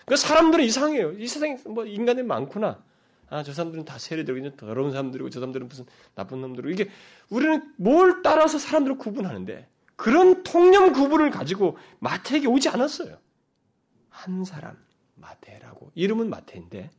그 0.07 0.17
사람들은 0.17 0.65
이상해요. 0.65 1.13
이 1.13 1.29
세상에 1.29 1.57
뭐 1.67 1.87
인간이 1.87 2.23
많구나. 2.23 2.83
아, 3.31 3.43
저 3.43 3.53
사람들은 3.53 3.85
다 3.85 3.99
세례들이고 3.99 4.57
더러운 4.57 4.91
사람들이고 4.91 5.31
저 5.31 5.41
사람들은 5.41 5.69
무슨 5.69 5.87
나쁜 6.15 6.41
놈들이고 6.41 6.71
이게 6.71 6.91
우리는 7.31 7.63
뭘 7.77 8.23
따라서 8.23 8.59
사람들을 8.59 8.99
구분하는데 8.99 9.69
그런 9.97 10.43
통념 10.43 10.93
구분을 10.93 11.31
가지고 11.31 11.79
마태에게 12.01 12.49
오지 12.49 12.69
않았어요. 12.69 13.17
한 14.15 14.45
사람 14.45 14.79
마태라고 15.17 15.91
이름은 15.97 16.31
마태인데 16.31 16.91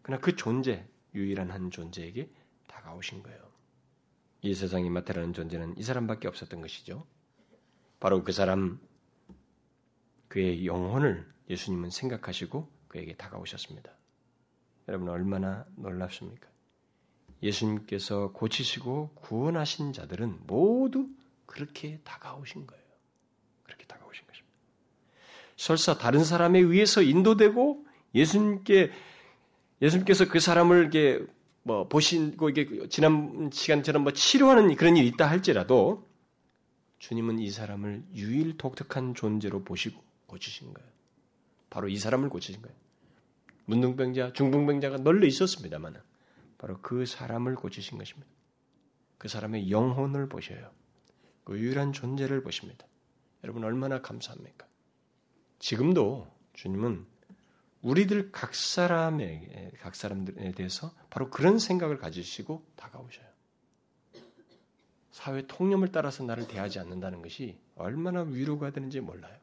그러나 0.00 0.20
그 0.20 0.34
존재 0.34 0.88
유일한 1.14 1.50
한 1.50 1.70
존재에게 1.70 2.30
다가오신 2.66 3.22
거예요. 3.22 3.52
이 4.40 4.54
세상이 4.54 4.88
마태라는 4.88 5.34
존재는 5.34 5.76
이 5.76 5.82
사람밖에 5.82 6.26
없었던 6.26 6.62
것이죠. 6.62 7.06
바로 8.00 8.24
그 8.24 8.32
사람 8.32 8.80
그의 10.28 10.66
영혼을 10.66 11.30
예수님은 11.50 11.90
생각하시고 11.90 12.70
그에게 12.88 13.14
다가오셨습니다. 13.14 13.92
여러분 14.88 15.10
얼마나 15.10 15.66
놀랍습니까? 15.76 16.48
예수님께서 17.42 18.32
고치시고 18.32 19.12
구원하신 19.16 19.92
자들은 19.92 20.46
모두 20.46 21.08
그렇게 21.44 22.00
다가오신 22.04 22.66
거예요. 22.66 22.84
그렇게 23.64 23.84
다가오신 23.86 24.26
것입니다. 24.26 24.54
설사 25.56 25.98
다른 25.98 26.24
사람에 26.24 26.58
의해서 26.58 27.02
인도되고 27.02 27.84
예수님께 28.14 28.90
예수님께서 29.82 30.28
그 30.28 30.40
사람을 30.40 30.80
이렇게 30.80 31.24
뭐 31.62 31.88
보시고 31.88 32.50
이게 32.50 32.88
지난 32.88 33.50
시간처럼 33.52 34.02
뭐 34.02 34.12
치료하는 34.12 34.74
그런 34.76 34.96
일이 34.96 35.08
있다 35.08 35.28
할지라도 35.28 36.06
주님은 36.98 37.38
이 37.38 37.50
사람을 37.50 38.04
유일 38.14 38.56
독특한 38.56 39.14
존재로 39.14 39.64
보시고 39.64 40.02
고치신 40.26 40.72
거예요. 40.72 40.88
바로 41.70 41.88
이 41.88 41.96
사람을 41.96 42.28
고치신 42.28 42.62
거예요. 42.62 42.76
문둥병자, 43.66 44.32
중풍병자가 44.32 44.98
널려 44.98 45.26
있었습니다만 45.26 46.00
바로 46.58 46.78
그 46.80 47.06
사람을 47.06 47.56
고치신 47.56 47.98
것입니다. 47.98 48.30
그 49.18 49.28
사람의 49.28 49.70
영혼을 49.70 50.28
보셔요. 50.28 50.70
그 51.44 51.58
유일한 51.58 51.92
존재를 51.92 52.42
보십니다. 52.42 52.86
여러분 53.42 53.64
얼마나 53.64 54.00
감사합니까? 54.00 54.66
지금도 55.64 56.30
주님은 56.52 57.06
우리들 57.80 58.32
각 58.32 58.54
사람에게 58.54 59.72
각 59.80 59.94
사람들에 59.94 60.52
대해서 60.52 60.94
바로 61.08 61.30
그런 61.30 61.58
생각을 61.58 61.96
가지시고 61.96 62.62
다가오셔요. 62.76 63.26
사회 65.10 65.46
통념을 65.46 65.90
따라서 65.90 66.22
나를 66.22 66.46
대하지 66.48 66.80
않는다는 66.80 67.22
것이 67.22 67.58
얼마나 67.76 68.20
위로가 68.20 68.72
되는지 68.72 69.00
몰라요. 69.00 69.38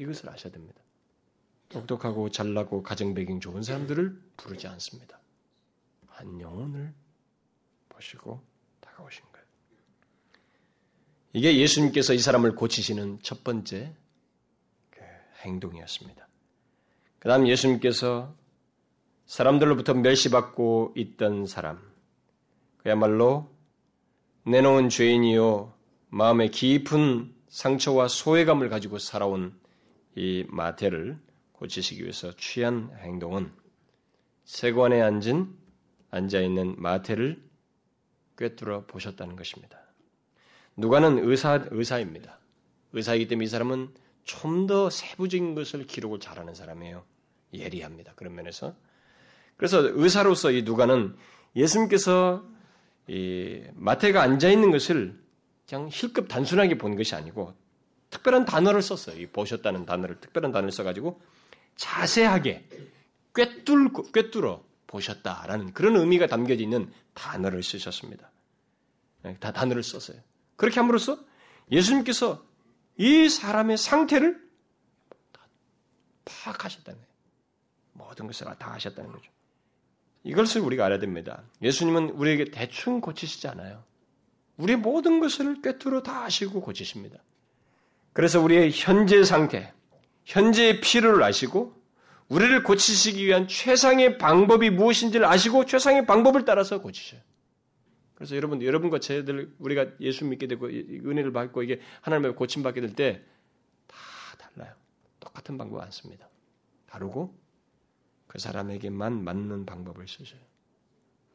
이것을 0.00 0.28
아셔야 0.30 0.52
됩니다. 0.52 0.82
똑똑하고 1.68 2.30
잘나고 2.30 2.82
가정 2.82 3.14
배경 3.14 3.38
좋은 3.38 3.62
사람들을 3.62 4.20
부르지 4.36 4.66
않습니다. 4.66 5.20
한 6.08 6.40
영혼을 6.40 6.92
보시고 7.88 8.42
다가오신 8.80 9.22
거예요. 9.30 9.46
이게 11.34 11.56
예수님께서 11.56 12.14
이 12.14 12.18
사람을 12.18 12.56
고치시는 12.56 13.20
첫 13.22 13.44
번째 13.44 13.94
그 13.94 14.09
행동이었습니다. 15.40 16.28
그 17.18 17.28
다음 17.28 17.46
예수님께서 17.46 18.34
사람들로부터 19.26 19.94
멸시받고 19.94 20.94
있던 20.96 21.46
사람, 21.46 21.78
그야말로 22.78 23.48
내놓은 24.44 24.88
죄인이요, 24.88 25.72
마음에 26.08 26.48
깊은 26.48 27.34
상처와 27.48 28.08
소외감을 28.08 28.68
가지고 28.68 28.98
살아온 28.98 29.58
이 30.16 30.44
마태를 30.48 31.18
고치시기 31.52 32.02
위해서 32.02 32.34
취한 32.36 32.90
행동은 32.98 33.52
세관에 34.44 35.00
앉은 35.00 35.54
앉아 36.10 36.40
있는 36.40 36.74
마태를 36.78 37.42
꿰뚫어 38.36 38.86
보셨다는 38.86 39.36
것입니다. 39.36 39.78
누가는 40.76 41.18
의사 41.28 41.64
의사입니다. 41.70 42.38
의사이기 42.92 43.28
때문에 43.28 43.44
이 43.44 43.48
사람은 43.48 43.90
좀 44.30 44.66
더 44.66 44.90
세부적인 44.90 45.54
것을 45.54 45.86
기록을 45.86 46.20
잘하는 46.20 46.54
사람이에요. 46.54 47.04
예리합니다. 47.52 48.12
그런 48.14 48.34
면에서 48.34 48.74
그래서 49.56 49.80
의사로서 49.82 50.52
이 50.52 50.62
누가는 50.62 51.16
예수님께서 51.56 52.44
이 53.08 53.62
마태가 53.74 54.22
앉아 54.22 54.48
있는 54.48 54.70
것을 54.70 55.20
그냥 55.68 55.88
힐급 55.92 56.28
단순하게 56.28 56.78
본 56.78 56.96
것이 56.96 57.14
아니고 57.14 57.54
특별한 58.10 58.44
단어를 58.44 58.82
썼어요. 58.82 59.20
이 59.20 59.26
보셨다는 59.26 59.84
단어를 59.84 60.20
특별한 60.20 60.52
단어를 60.52 60.70
써가지고 60.70 61.20
자세하게 61.76 62.68
꿰뚫 63.34 64.12
꿰뚫어 64.12 64.62
보셨다라는 64.86 65.72
그런 65.72 65.96
의미가 65.96 66.26
담겨져 66.28 66.62
있는 66.62 66.92
단어를 67.14 67.62
쓰셨습니다. 67.62 68.30
네, 69.22 69.36
다 69.40 69.52
단어를 69.52 69.82
썼어요. 69.82 70.18
그렇게 70.56 70.78
함으로써 70.80 71.18
예수님께서 71.70 72.44
이 73.00 73.30
사람의 73.30 73.78
상태를 73.78 74.38
파악하셨다는 76.26 77.00
거예요. 77.00 77.12
모든 77.94 78.26
것을 78.26 78.46
다 78.58 78.72
하셨다는 78.74 79.10
거죠. 79.10 79.30
이것을 80.22 80.60
우리가 80.60 80.84
알아야 80.84 80.98
됩니다. 80.98 81.42
예수님은 81.62 82.10
우리에게 82.10 82.50
대충 82.50 83.00
고치시지 83.00 83.48
않아요. 83.48 83.82
우리의 84.58 84.76
모든 84.76 85.18
것을 85.18 85.62
꿰뚫어 85.62 86.02
다 86.02 86.24
아시고 86.24 86.60
고치십니다. 86.60 87.18
그래서 88.12 88.38
우리의 88.38 88.70
현재 88.70 89.24
상태, 89.24 89.72
현재의 90.26 90.82
필요를 90.82 91.22
아시고 91.22 91.74
우리를 92.28 92.62
고치시기 92.62 93.24
위한 93.24 93.48
최상의 93.48 94.18
방법이 94.18 94.68
무엇인지를 94.68 95.24
아시고 95.24 95.64
최상의 95.64 96.04
방법을 96.04 96.44
따라서 96.44 96.82
고치셔요. 96.82 97.22
그래서 98.20 98.36
여러분, 98.36 98.62
여러분과 98.62 98.98
저희들 98.98 99.54
우리가 99.58 99.98
예수 100.00 100.26
믿게 100.26 100.46
되고 100.46 100.66
은혜를 100.68 101.32
받고 101.32 101.62
이게 101.62 101.80
하나님의 102.02 102.34
고침 102.34 102.62
받게 102.62 102.82
될 102.82 102.94
때 102.94 103.24
다 103.86 103.96
달라요. 104.36 104.74
똑같은 105.20 105.56
방법 105.56 105.80
안 105.80 105.90
씁니다. 105.90 106.28
다르고 106.86 107.34
그 108.26 108.38
사람에게만 108.38 109.24
맞는 109.24 109.64
방법을 109.64 110.06
쓰셔요. 110.06 110.40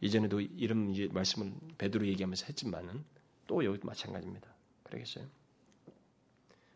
이전에도 0.01 0.41
이런 0.41 0.93
말씀을 1.11 1.53
베드로 1.79 2.05
얘기하면서 2.05 2.45
했지만은 2.49 3.03
또 3.47 3.65
여기 3.65 3.79
마찬가지입니다. 3.83 4.47
그러겠어요? 4.83 5.25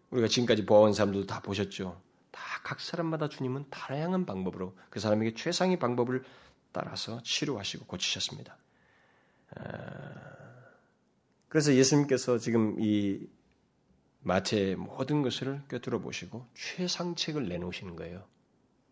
우리가 0.10 0.28
지금까지 0.28 0.66
보아온 0.66 0.91
사람들도 0.93 1.28
다 1.28 1.39
보셨죠. 1.39 2.01
다 2.32 2.41
각 2.64 2.80
사람마다 2.82 3.30
주님은 3.30 3.66
다양한 3.70 4.26
방법으로 4.26 4.76
그 4.89 4.99
사람에게 4.99 5.36
최상의 5.36 5.78
방법을 5.78 6.24
따라서 6.72 7.22
치료하시고 7.22 7.86
고치셨습니다. 7.86 8.57
아, 9.56 10.20
그래서 11.47 11.74
예수님께서 11.74 12.38
지금 12.38 12.80
이 12.80 13.28
마태의 14.22 14.76
모든 14.76 15.22
것을 15.22 15.62
꿰뚫어 15.70 16.00
보시고 16.00 16.45
최상책을 16.54 17.47
내놓으시는 17.47 17.95
거예요. 17.95 18.26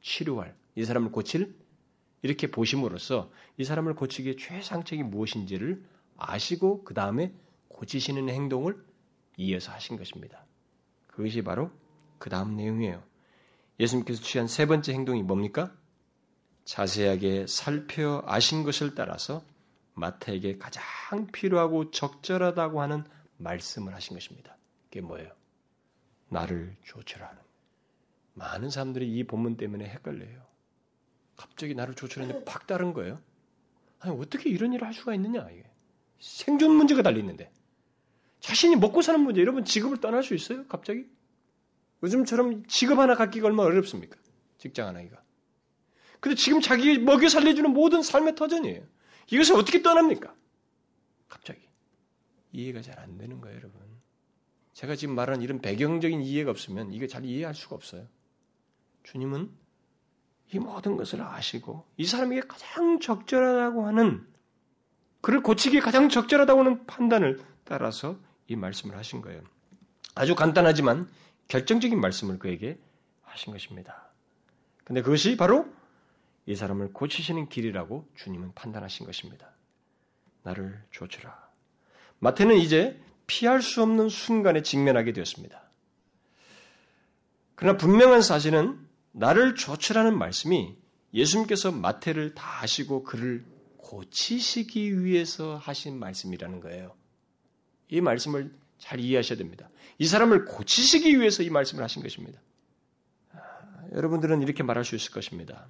치료할 0.02 0.56
이 0.76 0.86
사람을 0.86 1.12
고칠 1.12 1.56
이렇게 2.22 2.50
보심으로써 2.50 3.32
이 3.58 3.64
사람을 3.64 3.96
고치기에 3.96 4.38
최상책이 4.38 5.04
무엇인지를 5.04 5.84
아시고 6.18 6.84
그 6.84 6.94
다음에 6.94 7.34
고치시는 7.68 8.30
행동을 8.30 8.84
이어서 9.38 9.72
하신 9.72 9.98
것입니다. 9.98 10.46
그것이 11.08 11.44
바로 11.44 11.70
그 12.18 12.30
다음 12.30 12.56
내용이에요. 12.56 13.04
예수님께서 13.80 14.22
취한 14.24 14.48
세 14.48 14.66
번째 14.66 14.94
행동이 14.94 15.22
뭡니까? 15.22 15.72
자세하게 16.66 17.46
살펴 17.48 18.24
아신 18.26 18.64
것을 18.64 18.96
따라서 18.96 19.44
마태에게 19.98 20.58
가장 20.58 20.84
필요하고 21.32 21.92
적절하다고 21.92 22.82
하는 22.82 23.04
말씀을 23.38 23.94
하신 23.96 24.16
것입니다. 24.16 24.56
그게 24.86 25.02
뭐예요? 25.02 25.32
나를 26.30 26.76
조철하는. 26.84 27.42
많은 28.34 28.70
사람들이 28.70 29.12
이 29.12 29.24
본문 29.24 29.58
때문에 29.58 29.86
헷갈려요. 29.86 30.46
갑자기 31.36 31.74
나를 31.76 31.96
조철하는데 31.96 32.46
팍 32.46 32.68
다른 32.68 32.94
거예요. 32.94 33.20
아니 34.00 34.16
어떻게 34.20 34.50
이런 34.50 34.74
일을 34.74 34.86
할 34.86 34.94
수가 34.94 35.16
있느냐 35.16 35.48
이게 35.50 35.64
생존 36.20 36.72
문제가 36.72 37.02
달려 37.02 37.18
있는데 37.20 37.52
자신이 38.40 38.76
먹고 38.76 39.02
사는 39.02 39.20
문제 39.20 39.42
여러분 39.42 39.66
직업을 39.66 40.00
떠날 40.00 40.24
수 40.24 40.36
있어요? 40.36 40.68
갑자기 40.68 41.08
요즘처럼 42.04 42.68
직업 42.68 43.00
하나 43.00 43.16
갖기가 43.16 43.48
얼마나 43.48 43.70
어렵습니까? 43.70 44.18
직장 44.60 44.88
하나 44.88 45.02
기가. 45.02 45.24
근데 46.20 46.36
지금 46.36 46.62
자기 46.62 47.00
먹여 47.00 47.30
살려주는 47.30 47.72
모든 47.72 48.04
삶의 48.04 48.36
터전이에요. 48.36 48.84
이것을 49.32 49.56
어떻게 49.56 49.82
떠납니까? 49.82 50.34
갑자기. 51.28 51.60
이해가 52.54 52.82
잘 52.82 52.98
안 53.00 53.18
되는 53.18 53.42
거예요, 53.42 53.58
여러분. 53.58 53.82
제가 54.74 54.96
지금 54.96 55.16
말하는 55.16 55.42
이런 55.42 55.60
배경적인 55.60 56.22
이해가 56.22 56.52
없으면 56.52 56.94
이게 56.94 57.08
잘 57.08 57.26
이해할 57.26 57.56
수가 57.56 57.76
없어요. 57.76 58.08
주님은 59.04 59.50
이 60.54 60.60
모든 60.60 60.96
것을 60.98 61.22
아시고 61.22 61.86
이 61.98 62.06
사람에게 62.06 62.42
가장 62.48 63.00
적절하다고 63.00 63.86
하는 63.86 64.26
그를 65.22 65.42
고치기에 65.42 65.80
가장 65.82 66.10
적절하다고 66.10 66.60
하는 66.60 66.86
판단을 66.86 67.44
따라서 67.64 68.18
이 68.48 68.56
말씀을 68.56 68.96
하신 68.98 69.22
거예요. 69.22 69.42
아주 70.16 70.36
간단하지만 70.36 71.10
결정적인 71.48 72.00
말씀을 72.00 72.40
그에게 72.40 72.78
하신 73.24 73.52
것입니다. 73.52 74.10
근데 74.84 75.02
그것이 75.02 75.38
바로 75.38 75.68
이 76.48 76.56
사람을 76.56 76.94
고치시는 76.94 77.50
길이라고 77.50 78.08
주님은 78.16 78.54
판단하신 78.56 79.06
것입니다. 79.06 79.52
나를 80.44 80.82
조치라. 80.92 81.48
마태는 82.20 82.56
이제 82.56 83.00
피할 83.28 83.62
수 83.62 83.84
없는 83.84 84.08
순간에 84.08 84.64
직면하게 84.64 85.12
되었습니다. 85.12 85.62
그러나 87.56 87.78
분명한 87.78 88.22
사실은 88.22 88.80
나를 89.12 89.56
조치라는 89.56 90.18
말씀이 90.18 90.78
예수님께서 91.14 91.72
마태를 91.72 92.34
다 92.34 92.62
하시고 92.62 93.04
그를 93.04 93.44
고치시기 93.78 95.04
위해서 95.04 95.58
하신 95.58 96.00
말씀이라는 96.00 96.62
거예요. 96.62 96.96
이 97.90 98.00
말씀을 98.00 98.54
잘 98.78 99.02
이해하셔야 99.02 99.38
됩니다. 99.38 99.70
이 99.98 100.06
사람을 100.06 100.46
고치시기 100.46 101.20
위해서 101.20 101.44
이 101.44 101.50
말씀을 101.50 101.84
하신 101.84 102.04
것입니다. 102.04 102.40
아, 103.34 103.40
여러분들은 103.94 104.42
이렇게 104.44 104.64
말할 104.64 104.86
수 104.86 104.96
있을 104.96 105.12
것입니다. 105.12 105.68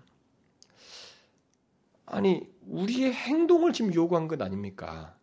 아니, 2.08 2.50
우리의 2.62 3.14
행동을 3.14 3.74
지금 3.74 3.94
요구한 3.94 4.28
것 4.28 4.42
아닙니까? 4.42 5.16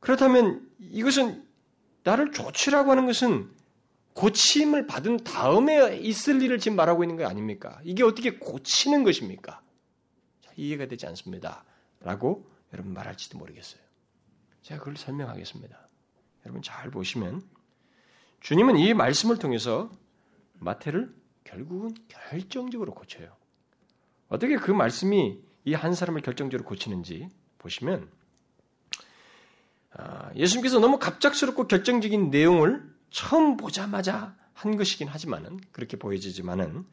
그렇다면 0.00 0.68
이것은 0.78 1.46
나를 2.02 2.32
조치라고 2.32 2.90
하는 2.90 3.06
것은 3.06 3.50
고침을 4.14 4.86
받은 4.86 5.18
다음에 5.18 5.96
있을 5.98 6.42
일을 6.42 6.58
지금 6.58 6.76
말하고 6.76 7.04
있는 7.04 7.16
거 7.16 7.26
아닙니까? 7.26 7.80
이게 7.84 8.02
어떻게 8.02 8.38
고치는 8.38 9.04
것입니까? 9.04 9.62
자, 10.40 10.52
이해가 10.56 10.86
되지 10.86 11.06
않습니다. 11.06 11.64
라고 12.00 12.50
여러분 12.72 12.94
말할지도 12.94 13.38
모르겠어요. 13.38 13.80
제가 14.62 14.80
그걸 14.80 14.96
설명하겠습니다. 14.96 15.88
여러분 16.46 16.62
잘 16.62 16.90
보시면 16.90 17.42
주님은 18.40 18.78
이 18.78 18.94
말씀을 18.94 19.38
통해서 19.38 19.90
마태를 20.54 21.14
결국은 21.44 21.94
결정적으로 22.08 22.94
고쳐요. 22.94 23.36
어떻게 24.28 24.56
그 24.56 24.70
말씀이 24.70 25.42
이 25.64 25.74
한 25.74 25.94
사람을 25.94 26.22
결정적으로 26.22 26.66
고치는지 26.66 27.28
보시면 27.58 28.08
아, 29.92 30.30
예수님께서 30.34 30.78
너무 30.78 30.98
갑작스럽고 30.98 31.66
결정적인 31.66 32.30
내용을 32.30 32.82
처음 33.10 33.56
보자마자 33.56 34.36
한 34.54 34.76
것이긴 34.76 35.08
하지만은 35.08 35.58
그렇게 35.72 35.96
보여지지만은 35.98 36.84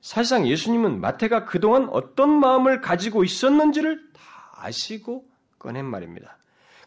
사실상 0.00 0.48
예수님은 0.48 1.00
마태가 1.00 1.44
그동안 1.44 1.88
어떤 1.90 2.30
마음을 2.30 2.80
가지고 2.80 3.22
있었는지를 3.22 4.12
다 4.12 4.22
아시고 4.56 5.24
꺼낸 5.58 5.84
말입니다. 5.84 6.38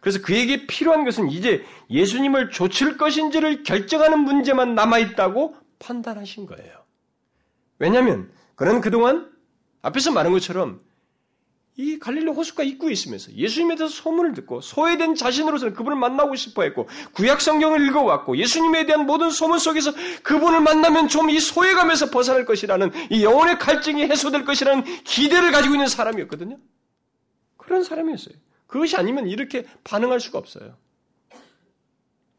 그래서 0.02 0.22
그에게 0.22 0.68
필요한 0.68 1.06
것은 1.06 1.30
이제 1.32 1.64
예수님을 1.90 2.52
조칠 2.52 2.98
것인지를 2.98 3.64
결정하는 3.64 4.20
문제만 4.20 4.76
남아있다고 4.76 5.56
판단하신 5.80 6.46
거예요. 6.46 6.84
왜냐하면 7.80 8.32
그는 8.56 8.82
그동안 8.82 9.32
앞에서 9.82 10.12
말한 10.12 10.34
것처럼 10.34 10.82
이 11.78 12.00
갈릴리 12.00 12.28
호수가 12.32 12.64
입구에 12.64 12.94
있으면서 12.94 13.34
예수님에 13.34 13.76
대해서 13.76 13.94
소문을 13.94 14.34
듣고 14.34 14.62
소외된 14.62 15.16
자신으로서는 15.16 15.74
그분을 15.74 15.98
만나고 15.98 16.36
싶어 16.36 16.64
했고 16.64 16.88
구약 17.14 17.42
성경을 17.42 17.86
읽어왔고 17.88 18.38
예수님에 18.38 18.86
대한 18.86 19.06
모든 19.06 19.30
소문 19.30 19.60
속에서 19.60 19.92
그분을 20.24 20.62
만나면 20.62 21.10
좀 21.10 21.26
이 21.30 21.40
소외감에서 21.40 22.12
벗어날 22.12 22.46
것이라는 22.46 22.92
이 23.10 23.24
영혼의 23.24 23.58
갈증이 23.60 24.04
해소될 24.04 24.46
것이라는 24.46 24.84
기대를 25.04 25.52
가지고 25.52 25.76
있는 25.76 25.88
사람이었거든요. 25.88 26.60
그런 27.58 27.84
사람이었어요. 27.84 28.36
그것이 28.68 28.96
아니면 28.96 29.28
이렇게 29.28 29.66
반응할 29.84 30.20
수가 30.20 30.38
없어요. 30.38 30.78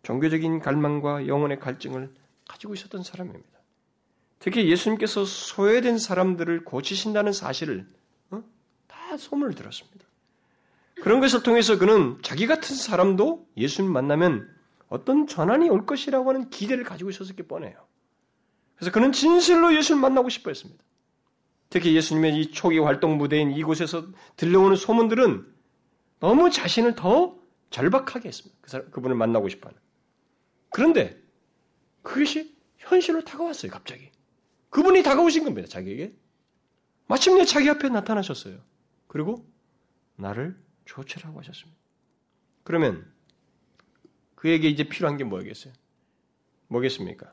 종교적인 0.04 0.60
갈망과 0.60 1.26
영혼의 1.26 1.58
갈증을 1.58 2.14
가지고 2.48 2.74
있었던 2.74 3.02
사람입니다. 3.02 3.50
특히 4.38 4.70
예수님께서 4.70 5.24
소외된 5.24 5.98
사람들을 5.98 6.64
고치신다는 6.64 7.32
사실을 7.32 7.80
어? 7.80 7.95
다 9.16 9.22
소문을 9.22 9.54
들었습니다. 9.54 10.04
그런 11.02 11.20
것을 11.20 11.42
통해서 11.42 11.78
그는 11.78 12.18
자기 12.22 12.46
같은 12.46 12.74
사람도 12.74 13.46
예수님 13.56 13.90
만나면 13.90 14.48
어떤 14.88 15.26
전환이 15.26 15.68
올 15.68 15.84
것이라고 15.84 16.28
하는 16.28 16.48
기대를 16.50 16.84
가지고 16.84 17.10
있었을 17.10 17.34
게 17.36 17.42
뻔해요. 17.42 17.74
그래서 18.76 18.92
그는 18.92 19.12
진실로 19.12 19.74
예수를 19.74 20.00
만나고 20.00 20.28
싶어 20.28 20.50
했습니다. 20.50 20.82
특히 21.68 21.94
예수님의 21.96 22.40
이 22.40 22.50
초기 22.52 22.78
활동 22.78 23.18
무대인 23.18 23.50
이곳에서 23.50 24.06
들려오는 24.36 24.76
소문들은 24.76 25.46
너무 26.20 26.50
자신을 26.50 26.94
더 26.94 27.36
절박하게 27.70 28.28
했습니다. 28.28 28.56
그 28.60 28.70
사람, 28.70 28.90
그분을 28.90 29.16
만나고 29.16 29.48
싶어 29.48 29.68
하는. 29.68 29.78
그런데 30.70 31.20
그것이 32.02 32.54
현실로 32.78 33.24
다가왔어요, 33.24 33.72
갑자기. 33.72 34.10
그분이 34.70 35.02
다가오신 35.02 35.44
겁니다, 35.44 35.68
자기에게. 35.68 36.14
마침내 37.08 37.44
자기 37.44 37.68
앞에 37.68 37.88
나타나셨어요. 37.88 38.58
그리고 39.06 39.46
나를 40.16 40.56
조치라고 40.84 41.38
하셨습니다. 41.40 41.78
그러면 42.62 43.06
그에게 44.34 44.68
이제 44.68 44.84
필요한 44.84 45.16
게 45.16 45.24
뭐겠어요? 45.24 45.72
뭐겠습니까? 46.68 47.32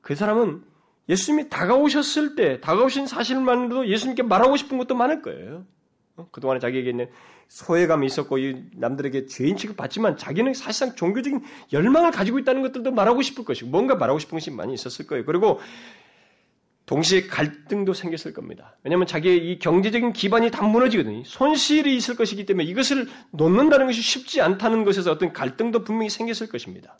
그 0.00 0.14
사람은 0.14 0.64
예수님이 1.08 1.48
다가오셨을 1.48 2.34
때, 2.36 2.60
다가오신 2.60 3.06
사실만으로도 3.06 3.88
예수님께 3.88 4.22
말하고 4.22 4.56
싶은 4.56 4.78
것도 4.78 4.94
많을 4.94 5.22
거예요. 5.22 5.66
어? 6.16 6.28
그동안에 6.30 6.60
자기에게 6.60 6.90
있는 6.90 7.10
소외감이 7.48 8.06
있었고 8.06 8.38
남들에게 8.74 9.26
죄인 9.26 9.56
취급 9.56 9.76
받지만 9.76 10.16
자기는 10.16 10.54
사실상 10.54 10.94
종교적인 10.96 11.42
열망을 11.72 12.10
가지고 12.10 12.38
있다는 12.38 12.62
것들도 12.62 12.92
말하고 12.92 13.22
싶을 13.22 13.44
것이고 13.44 13.68
뭔가 13.70 13.94
말하고 13.94 14.18
싶은 14.18 14.36
것이 14.36 14.50
많이 14.50 14.74
있었을 14.74 15.06
거예요. 15.06 15.24
그리고 15.24 15.60
동시에 16.92 17.26
갈등도 17.26 17.94
생겼을 17.94 18.34
겁니다. 18.34 18.76
왜냐하면 18.82 19.06
자기의 19.06 19.50
이 19.50 19.58
경제적인 19.58 20.12
기반이 20.12 20.50
다 20.50 20.62
무너지거든요. 20.62 21.24
손실이 21.24 21.96
있을 21.96 22.16
것이기 22.16 22.44
때문에 22.44 22.68
이것을 22.68 23.08
놓는다는 23.30 23.86
것이 23.86 24.02
쉽지 24.02 24.42
않다는 24.42 24.84
것에서 24.84 25.10
어떤 25.10 25.32
갈등도 25.32 25.84
분명히 25.84 26.10
생겼을 26.10 26.50
것입니다. 26.50 26.98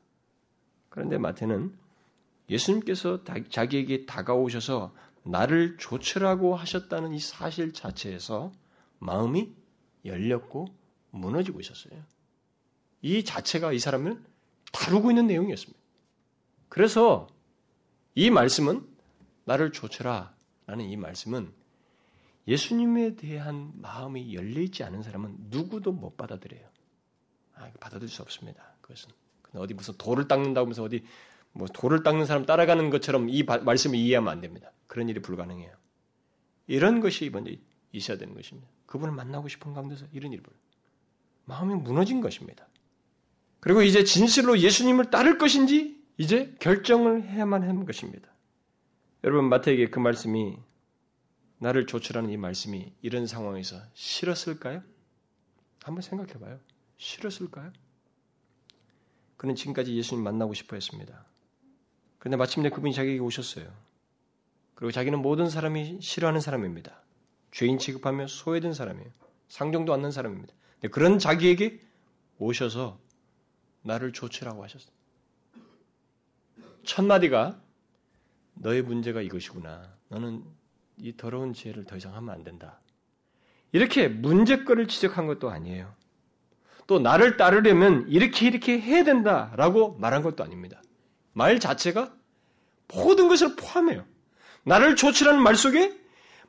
그런데 0.89 1.19
마태는 1.19 1.75
예수님께서 2.49 3.21
자기에게 3.51 4.07
다가오셔서 4.07 4.95
나를 5.25 5.77
조치라고 5.79 6.57
하셨다는 6.57 7.13
이 7.13 7.19
사실 7.19 7.75
자체에서 7.75 8.51
마음이 8.99 9.53
열렸고 10.07 10.69
무너지고 11.11 11.61
있었어요. 11.61 12.03
이 13.03 13.25
자체가 13.25 13.75
이 13.75 13.79
사람을 13.79 14.23
다루고 14.73 15.11
있는 15.11 15.27
내용이었습니다. 15.27 15.79
그래서 16.71 17.29
이 18.15 18.31
말씀은 18.31 18.92
나를 19.45 19.73
조쳐라 19.73 20.35
라는 20.67 20.85
이 20.87 20.97
말씀은 20.97 21.53
예수님에 22.49 23.17
대한 23.17 23.73
마음이 23.77 24.35
열려있지 24.35 24.83
않은 24.85 25.03
사람은 25.03 25.37
누구도 25.51 25.93
못 25.93 26.17
받아들여요. 26.17 26.67
아, 27.55 27.71
받아들일 27.81 28.09
수 28.09 28.23
없습니다. 28.23 28.75
그것은. 28.81 29.11
어디 29.55 29.75
무슨 29.75 29.95
돌을 29.99 30.29
닦는다고 30.29 30.65
하면서 30.65 30.83
어디 30.83 31.05
뭐 31.53 31.69
돌을 31.69 32.03
닦는 32.03 32.27
사람 32.27 32.47
따라가는 32.47 32.91
것처럼 32.91 33.29
이 33.29 33.43
말씀을 33.43 33.97
이해하면 33.97 34.33
안 34.33 34.41
됩니다. 34.41 34.73
그런 34.87 35.09
일이 35.09 35.21
불가능해요. 35.21 35.73
이런 36.67 37.01
것이 37.01 37.29
먼저 37.31 37.53
있어야 37.93 38.17
되는 38.17 38.35
것입니다. 38.35 38.69
그분을 38.87 39.15
만나고 39.15 39.49
싶은 39.49 39.75
가운데서 39.75 40.07
이런 40.13 40.33
일을 40.33 40.43
마음이 41.45 41.75
무너진 41.75 42.21
것입니다. 42.21 42.67
그리고 43.61 43.83
이제 43.83 44.05
진실로 44.05 44.59
예수님을 44.59 45.11
따를 45.11 45.39
것인지 45.39 46.03
이제 46.17 46.55
결정을 46.61 47.25
해야만 47.25 47.63
하는 47.63 47.85
것입니다. 47.85 48.32
여러분 49.25 49.49
마태에게 49.49 49.91
그 49.91 50.01
말씀이 50.01 50.59
나를 51.59 51.87
조출하는 51.87 52.31
이 52.31 52.37
말씀이 52.37 52.93
이런 53.03 53.27
상황에서 53.27 53.81
싫었을까요? 53.95 54.83
한번 55.85 56.03
생각해 56.03 56.33
봐요. 56.35 56.59
싫었을까요? 56.97 57.73
그는 59.37 59.55
지금까지 59.55 59.97
예수님 59.97 60.25
만나고 60.25 60.55
싶어 60.55 60.75
했습니다. 60.75 61.25
그런데 62.19 62.37
마침내 62.37 62.71
그분이 62.71 62.95
자기에게 62.95 63.21
오셨어요. 63.21 63.73
그리고 64.75 64.91
자기는 64.91 65.21
모든 65.21 65.49
사람이 65.49 66.01
싫어하는 66.01 66.41
사람입니다. 66.41 67.01
죄인 67.53 67.79
취급하며 67.79 68.27
소외된 68.27 68.73
사람이에요. 68.73 69.11
상정도 69.49 69.93
않는 69.95 70.11
사람입니다. 70.11 70.53
그런 70.91 71.19
자기에게 71.21 71.81
오셔서 72.39 72.99
나를 73.83 74.13
조치라고 74.13 74.65
하셨어요. 74.65 74.93
첫 76.85 77.05
마디가 77.05 77.61
너의 78.55 78.83
문제가 78.83 79.21
이것이구나. 79.21 79.89
너는 80.09 80.43
이 80.99 81.17
더러운 81.17 81.53
죄를 81.53 81.85
더 81.85 81.97
이상 81.97 82.15
하면 82.15 82.35
안 82.35 82.45
된다. 82.45 82.81
이렇게 83.73 84.09
문제거를 84.09 84.87
지적한 84.89 85.27
것도 85.27 85.51
아니에요. 85.51 85.95
또 86.87 86.99
나를 86.99 87.37
따르려면 87.37 88.07
이렇게 88.09 88.47
이렇게 88.47 88.79
해야 88.79 89.05
된다라고 89.05 89.97
말한 89.99 90.23
것도 90.23 90.45
아닙니다. 90.45 90.83
말 91.33 91.59
자체가 91.59 92.13
모든 92.95 93.29
것을 93.29 93.57
포함해요. 93.57 94.05
나를 94.65 94.97
조치라는 94.97 95.43
말 95.43 95.57
속에 95.57 95.99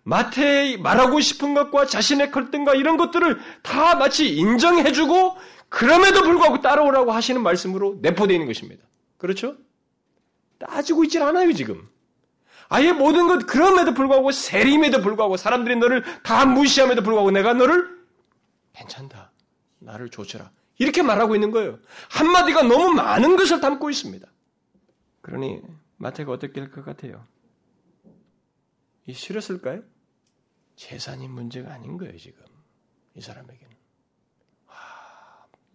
마태의 0.03 0.77
말하고 0.79 1.21
싶은 1.21 1.53
것과 1.53 1.85
자신의 1.85 2.31
갈등과 2.31 2.75
이런 2.75 2.97
것들을 2.97 3.39
다 3.61 3.95
마치 3.95 4.35
인정해주고 4.35 5.37
그럼에도 5.69 6.23
불구하고 6.23 6.61
따라오라고 6.61 7.11
하시는 7.11 7.41
말씀으로 7.41 7.97
내포되어 8.01 8.35
있는 8.35 8.47
것입니다. 8.47 8.83
그렇죠? 9.17 9.55
따지고 10.59 11.05
있질 11.05 11.23
않아요, 11.23 11.51
지금. 11.53 11.87
아예 12.73 12.91
모든 12.91 13.27
것, 13.27 13.45
그럼에도 13.45 13.93
불구하고, 13.93 14.31
세림에도 14.31 15.01
불구하고, 15.01 15.37
사람들이 15.37 15.75
너를 15.75 16.03
다 16.23 16.45
무시함에도 16.47 17.03
불구하고, 17.03 17.29
내가 17.29 17.53
너를 17.53 17.87
괜찮다. 18.73 19.31
나를 19.77 20.09
조쳐라. 20.09 20.51
이렇게 20.79 21.03
말하고 21.03 21.35
있는 21.35 21.51
거예요. 21.51 21.77
한마디가 22.09 22.63
너무 22.63 22.89
많은 22.93 23.35
것을 23.35 23.61
담고 23.61 23.91
있습니다. 23.91 24.27
그러니, 25.21 25.61
마태가 25.97 26.31
어떻게 26.31 26.59
할 26.61 26.71
것 26.71 26.83
같아요? 26.83 27.23
이 29.05 29.13
싫었을까요? 29.13 29.83
재산이 30.75 31.27
문제가 31.27 31.71
아닌 31.73 31.97
거예요, 31.99 32.17
지금. 32.17 32.41
이 33.13 33.21
사람에게는. 33.21 33.75
와, 34.67 34.75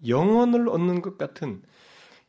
영혼을 0.09 0.68
얻는 0.68 1.01
것 1.03 1.16
같은 1.16 1.62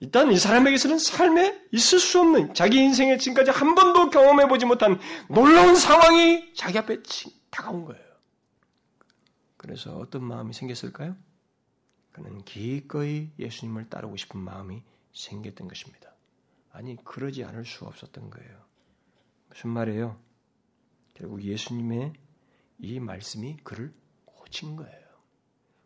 일단 0.01 0.31
이 0.31 0.37
사람에게서는 0.37 0.97
삶에 0.97 1.67
있을 1.71 1.99
수 1.99 2.21
없는 2.21 2.53
자기 2.53 2.79
인생에 2.79 3.17
지금까지 3.17 3.51
한 3.51 3.75
번도 3.75 4.09
경험해 4.09 4.47
보지 4.47 4.65
못한 4.65 4.97
놀라운 5.27 5.75
상황이 5.75 6.53
자기 6.53 6.77
앞에 6.77 7.03
다가온 7.49 7.85
거예요. 7.85 8.03
그래서 9.57 9.97
어떤 9.97 10.23
마음이 10.23 10.53
생겼을까요? 10.53 11.17
그는 12.13 12.43
기꺼이 12.45 13.29
예수님을 13.37 13.89
따르고 13.89 14.15
싶은 14.15 14.39
마음이 14.39 14.81
생겼던 15.13 15.67
것입니다. 15.67 16.13
아니 16.71 16.95
그러지 17.03 17.43
않을 17.43 17.65
수 17.65 17.85
없었던 17.85 18.29
거예요. 18.29 18.57
무슨 19.49 19.71
말이에요? 19.71 20.17
결국 21.13 21.43
예수님의 21.43 22.13
이 22.79 22.99
말씀이 23.01 23.57
그를 23.63 23.93
고친 24.23 24.77
거예요. 24.77 25.09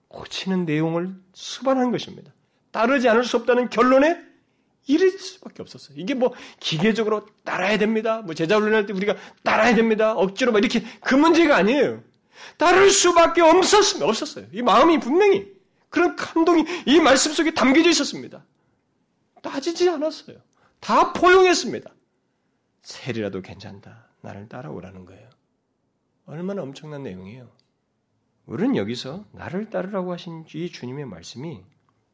고치는 0.08 0.66
내용을 0.66 1.20
수반한 1.34 1.92
것입니다. 1.92 2.32
따르지 2.74 3.08
않을 3.08 3.24
수 3.24 3.38
없다는 3.38 3.70
결론에 3.70 4.20
이를 4.88 5.12
수밖에 5.12 5.62
없었어요. 5.62 5.98
이게 5.98 6.14
뭐 6.14 6.34
기계적으로 6.60 7.26
따라야 7.46 7.78
됩니다. 7.78 8.22
뭐 8.22 8.34
제자 8.34 8.58
훈련할 8.58 8.86
때 8.88 8.94
우리가 8.94 9.16
따라야 9.44 9.76
됩니다. 9.76 10.14
억지로 10.14 10.52
막 10.52 10.60
이렇게 10.60 10.84
그 11.00 11.16
문제가 11.16 11.56
아니에요. 11.56 12.04
따를 12.58 12.90
수밖에 12.90 13.42
없었습니다. 13.42 14.06
없었어요. 14.06 14.48
이 14.52 14.62
마음이 14.62 15.00
분명히 15.00 15.54
그런 15.90 16.16
감동이 16.16 16.66
이 16.88 17.00
말씀 17.00 17.32
속에 17.32 17.54
담겨져 17.54 17.92
있었습니다. 17.92 18.44
따지지 19.42 19.88
않았어요. 19.90 20.38
다 20.80 21.14
포용했습니다. 21.14 21.94
세리라도 22.82 23.42
괜찮다. 23.42 24.08
나를 24.22 24.50
따라오라는 24.50 25.06
거예요. 25.06 25.30
얼마나 26.26 26.64
엄청난 26.64 27.04
내용이에요. 27.04 27.50
우리는 28.48 28.76
여기서 28.76 29.26
나를 29.32 29.70
따르라고 29.70 30.12
하신 30.12 30.46
이 30.54 30.70
주님의 30.72 31.06
말씀이 31.06 31.62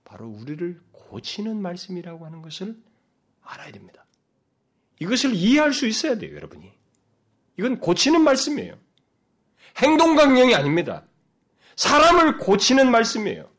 바로 0.09 0.27
우리를 0.27 0.81
고치는 0.91 1.61
말씀이라고 1.61 2.25
하는 2.25 2.41
것을 2.41 2.75
알아야 3.43 3.71
됩니다. 3.71 4.05
이것을 4.99 5.35
이해할 5.35 5.71
수 5.71 5.85
있어야 5.85 6.17
돼요, 6.17 6.35
여러분이. 6.35 6.71
이건 7.57 7.79
고치는 7.79 8.21
말씀이에요. 8.21 8.73
행동 9.77 10.15
강령이 10.15 10.55
아닙니다. 10.55 11.03
사람을 11.75 12.39
고치는 12.39 12.89
말씀이에요. 12.89 13.49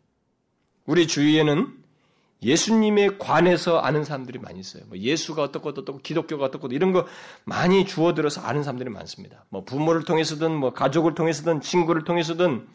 우리 0.87 1.07
주위에는 1.07 1.79
예수님에 2.43 3.19
관해서 3.19 3.79
아는 3.79 4.03
사람들이 4.03 4.41
많이 4.41 4.59
있어요. 4.59 4.83
뭐 4.89 4.99
예수가 4.99 5.43
어떻고 5.43 5.69
어떻고 5.69 5.99
기독교가 5.99 6.47
어떻고 6.47 6.67
이런 6.69 6.91
거 6.91 7.07
많이 7.45 7.87
주워들어서 7.87 8.41
아는 8.41 8.65
사람들이 8.65 8.91
많습니다. 8.91 9.45
뭐 9.51 9.65
부모를 9.65 10.05
통해서든 10.05 10.53
뭐 10.57 10.73
가족을 10.73 11.15
통해서든 11.15 11.61
친구를 11.61 12.03
통해서든 12.03 12.67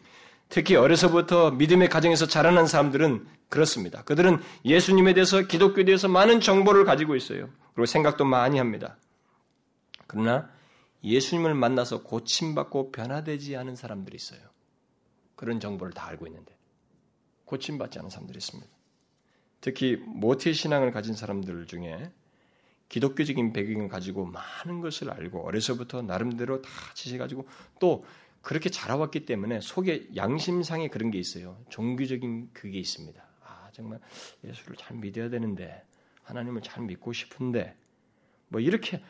특히 0.48 0.76
어려서부터 0.76 1.50
믿음의 1.52 1.88
가정에서 1.88 2.26
자라난 2.26 2.66
사람들은 2.66 3.26
그렇습니다. 3.48 4.02
그들은 4.02 4.38
예수님에 4.64 5.14
대해서 5.14 5.42
기독교에 5.42 5.84
대해서 5.84 6.08
많은 6.08 6.40
정보를 6.40 6.84
가지고 6.84 7.16
있어요. 7.16 7.48
그리고 7.74 7.86
생각도 7.86 8.24
많이 8.24 8.58
합니다. 8.58 8.96
그러나 10.06 10.48
예수님을 11.02 11.54
만나서 11.54 12.02
고침받고 12.02 12.92
변화되지 12.92 13.56
않은 13.56 13.76
사람들이 13.76 14.16
있어요. 14.16 14.40
그런 15.34 15.60
정보를 15.60 15.92
다 15.92 16.06
알고 16.06 16.26
있는데 16.26 16.56
고침받지 17.44 17.98
않은 17.98 18.10
사람들이 18.10 18.38
있습니다. 18.38 18.70
특히 19.60 19.96
모태 19.96 20.52
신앙을 20.52 20.90
가진 20.90 21.14
사람들 21.14 21.66
중에 21.66 22.10
기독교적인 22.88 23.52
배경을 23.52 23.88
가지고 23.88 24.26
많은 24.26 24.80
것을 24.80 25.10
알고 25.10 25.46
어려서부터 25.46 26.02
나름대로 26.02 26.62
다 26.62 26.70
지식 26.94 27.18
가지고 27.18 27.48
또 27.80 28.04
그렇게 28.46 28.70
자라왔기 28.70 29.26
때문에 29.26 29.60
속에 29.60 30.06
양심상에 30.14 30.86
그런 30.86 31.10
게 31.10 31.18
있어요. 31.18 31.58
종교적인 31.68 32.50
그게 32.52 32.78
있습니다. 32.78 33.20
아, 33.42 33.70
정말 33.72 33.98
예수를 34.44 34.76
잘 34.76 34.96
믿어야 34.96 35.28
되는데, 35.28 35.84
하나님을 36.22 36.62
잘 36.62 36.84
믿고 36.84 37.12
싶은데, 37.12 37.76
뭐 38.46 38.60
이렇게 38.60 39.02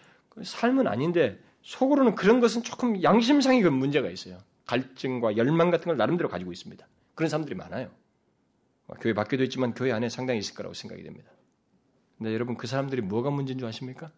삶은 0.42 0.86
아닌데, 0.86 1.38
속으로는 1.60 2.14
그런 2.14 2.40
것은 2.40 2.62
조금 2.62 3.02
양심상의 3.02 3.60
그 3.60 3.68
문제가 3.68 4.08
있어요. 4.08 4.38
갈증과 4.64 5.36
열망 5.36 5.70
같은 5.70 5.84
걸 5.84 5.98
나름대로 5.98 6.30
가지고 6.30 6.50
있습니다. 6.50 6.88
그런 7.14 7.28
사람들이 7.28 7.56
많아요. 7.56 7.90
교회 9.02 9.12
밖에도 9.12 9.44
있지만 9.44 9.74
교회 9.74 9.92
안에 9.92 10.08
상당히 10.08 10.38
있을 10.38 10.54
거라고 10.54 10.72
생각이 10.72 11.02
됩니다. 11.02 11.30
근데 12.16 12.32
여러분 12.32 12.56
그 12.56 12.66
사람들이 12.66 13.02
뭐가 13.02 13.28
문제인 13.28 13.58
줄 13.58 13.68
아십니까? 13.68 14.10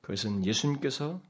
그것은 0.00 0.46
예수님께서 0.46 1.20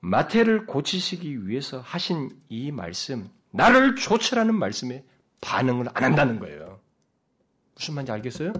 마태를 0.00 0.66
고치시기 0.66 1.48
위해서 1.48 1.80
하신 1.84 2.30
이 2.48 2.70
말씀, 2.70 3.28
나를 3.50 3.96
조처라는 3.96 4.54
말씀에 4.54 5.04
반응을 5.40 5.86
안 5.94 6.04
한다는 6.04 6.38
거예요. 6.38 6.80
무슨 7.74 7.94
말인지 7.94 8.12
알겠어요? 8.12 8.52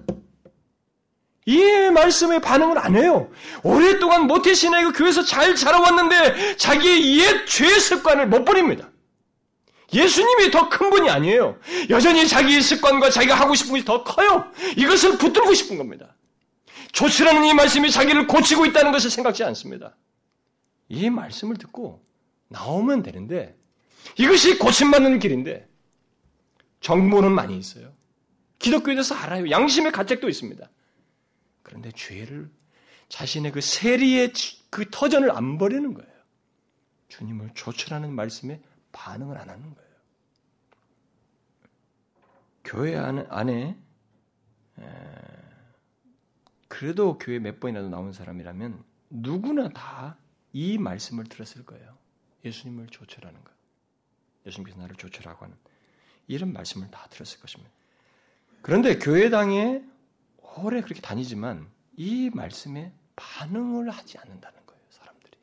이 1.48 1.62
말씀에 1.92 2.40
반응을 2.40 2.78
안 2.78 2.96
해요. 2.96 3.30
오랫동안 3.62 4.26
모태신앙이 4.26 4.84
그 4.86 4.92
교회에서 4.98 5.22
잘 5.22 5.54
자라왔는데 5.54 6.56
자기의 6.56 7.18
옛 7.20 7.46
죄의 7.46 7.78
습관을 7.78 8.26
못 8.26 8.44
버립니다. 8.44 8.90
예수님이 9.92 10.50
더 10.50 10.68
큰 10.68 10.90
분이 10.90 11.08
아니에요. 11.08 11.58
여전히 11.90 12.26
자기의 12.26 12.60
습관과 12.60 13.10
자기가 13.10 13.36
하고 13.36 13.54
싶은 13.54 13.72
것이 13.72 13.84
더 13.84 14.02
커요. 14.02 14.50
이것을 14.76 15.16
붙들고 15.18 15.54
싶은 15.54 15.78
겁니다. 15.78 16.16
조치라는 16.90 17.44
이 17.44 17.54
말씀이 17.54 17.90
자기를 17.92 18.26
고치고 18.26 18.66
있다는 18.66 18.90
것을 18.90 19.10
생각지 19.10 19.44
않습니다. 19.44 19.94
이 20.88 21.10
말씀을 21.10 21.56
듣고 21.56 22.04
나오면 22.48 23.02
되는데 23.02 23.56
이것이 24.18 24.58
고침받는 24.58 25.18
길인데 25.18 25.68
정보는 26.80 27.32
많이 27.32 27.58
있어요. 27.58 27.92
기독교에 28.58 28.94
대해서 28.94 29.14
알아요. 29.14 29.50
양심의 29.50 29.92
가책도 29.92 30.28
있습니다. 30.28 30.68
그런데 31.62 31.90
죄를 31.92 32.50
자신의 33.08 33.52
그 33.52 33.60
세리의 33.60 34.32
그 34.70 34.88
터전을 34.90 35.30
안 35.30 35.58
버리는 35.58 35.92
거예요. 35.92 36.10
주님을 37.08 37.50
조출하는 37.54 38.12
말씀에 38.12 38.60
반응을 38.92 39.38
안 39.38 39.48
하는 39.48 39.74
거예요. 39.74 39.90
교회 42.64 42.96
안에 42.96 43.76
그래도 46.68 47.16
교회 47.18 47.38
몇 47.38 47.60
번이라도 47.60 47.88
나온 47.88 48.12
사람이라면 48.12 48.84
누구나 49.10 49.68
다 49.68 50.18
이 50.56 50.78
말씀을 50.78 51.24
들었을 51.24 51.66
거예요. 51.66 51.98
예수님을 52.42 52.86
조처라는 52.86 53.44
것. 53.44 53.52
예수님께서 54.46 54.80
나를 54.80 54.96
조처라고 54.96 55.44
하는 55.44 55.54
이런 56.28 56.54
말씀을 56.54 56.90
다 56.90 57.06
들었을 57.10 57.40
것입니다. 57.40 57.70
그런데 58.62 58.98
교회당에 58.98 59.82
오래 60.56 60.80
그렇게 60.80 61.02
다니지만 61.02 61.70
이 61.98 62.30
말씀에 62.32 62.90
반응을 63.16 63.90
하지 63.90 64.16
않는다는 64.16 64.64
거예요, 64.64 64.82
사람들이. 64.88 65.36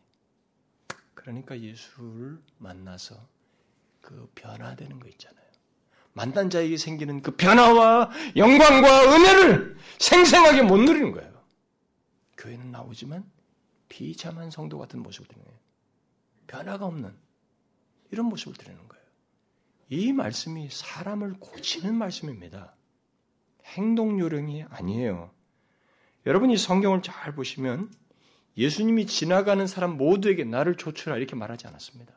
그러니까 1.14 1.59
예수를 1.59 2.41
만나서 2.57 3.16
그 4.01 4.28
변화되는 4.34 4.99
거 4.99 5.07
있잖아요. 5.09 5.45
만난 6.14 6.49
자에게 6.49 6.76
생기는 6.78 7.22
그 7.22 7.36
변화와 7.36 8.09
영광과 8.36 9.14
은혜를 9.14 9.78
생생하게 9.99 10.64
못 10.64 10.78
누리는 10.78 11.11
거예요. 11.11 11.43
교회는 12.36 12.72
나오지만 12.72 13.32
비참한 13.89 14.49
성도 14.51 14.77
같은 14.77 15.01
모습을 15.01 15.27
드리는 15.27 15.45
거예요. 15.45 15.59
변화가 16.47 16.86
없는 16.86 17.13
이런 18.11 18.27
모습을 18.27 18.55
드리는 18.55 18.77
거예요. 18.88 19.03
이 19.89 20.11
말씀이 20.11 20.69
사람을 20.69 21.36
고치는 21.39 21.95
말씀입니다. 21.95 22.75
행동 23.65 24.19
요령이 24.19 24.65
아니에요. 24.69 25.31
여러분이 26.25 26.57
성경을 26.57 27.01
잘 27.01 27.36
보시면 27.36 27.91
예수님이 28.57 29.07
지나가는 29.07 29.65
사람 29.67 29.97
모두에게 29.97 30.43
나를 30.43 30.75
조추라 30.75 31.17
이렇게 31.17 31.36
말하지 31.36 31.67
않았습니다. 31.67 32.13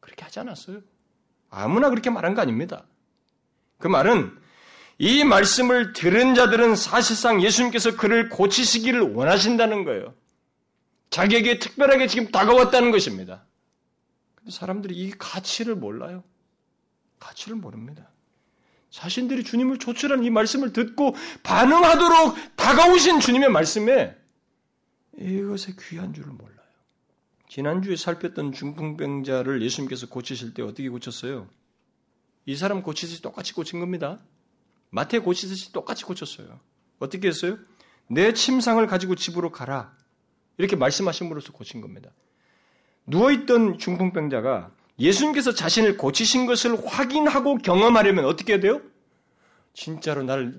그렇게 0.00 0.24
하지 0.24 0.40
않았어요. 0.40 0.80
아무나 1.50 1.88
그렇게 1.88 2.10
말한 2.10 2.34
거 2.34 2.42
아닙니다. 2.42 2.84
그 3.78 3.88
말은 3.88 4.36
이 4.98 5.24
말씀을 5.24 5.92
들은 5.92 6.34
자들은 6.34 6.74
사실상 6.74 7.42
예수님께서 7.42 7.96
그를 7.96 8.28
고치시기를 8.28 9.14
원하신다는 9.14 9.84
거예요. 9.84 10.14
자기에게 11.16 11.58
특별하게 11.58 12.08
지금 12.08 12.30
다가왔다는 12.30 12.90
것입니다. 12.90 13.46
근데 14.34 14.50
사람들이 14.50 14.94
이 14.94 15.10
가치를 15.12 15.74
몰라요. 15.74 16.22
가치를 17.18 17.56
모릅니다. 17.56 18.10
자신들이 18.90 19.42
주님을 19.42 19.78
조출하는 19.78 20.24
이 20.24 20.30
말씀을 20.30 20.74
듣고 20.74 21.16
반응하도록 21.42 22.56
다가오신 22.56 23.20
주님의 23.20 23.48
말씀에 23.48 24.14
이것의 25.16 25.76
귀한 25.88 26.12
줄을 26.12 26.32
몰라요. 26.32 26.54
지난주에 27.48 27.96
살폈던 27.96 28.52
중풍병자를 28.52 29.62
예수님께서 29.62 30.08
고치실 30.08 30.52
때 30.52 30.62
어떻게 30.62 30.90
고쳤어요? 30.90 31.48
이 32.44 32.56
사람 32.56 32.82
고치듯이 32.82 33.22
똑같이 33.22 33.54
고친 33.54 33.80
겁니다. 33.80 34.18
마태 34.90 35.20
고치듯이 35.20 35.72
똑같이 35.72 36.04
고쳤어요. 36.04 36.60
어떻게 36.98 37.28
했어요? 37.28 37.56
내 38.06 38.34
침상을 38.34 38.86
가지고 38.86 39.14
집으로 39.14 39.50
가라. 39.50 39.96
이렇게 40.58 40.76
말씀하심으로써 40.76 41.52
고친 41.52 41.80
겁니다. 41.80 42.10
누워있던 43.06 43.78
중풍병자가 43.78 44.70
예수님께서 44.98 45.52
자신을 45.52 45.96
고치신 45.96 46.46
것을 46.46 46.84
확인하고 46.86 47.58
경험하려면 47.58 48.24
어떻게 48.24 48.54
해야 48.54 48.60
돼요? 48.60 48.80
진짜로 49.74 50.22
나를, 50.22 50.54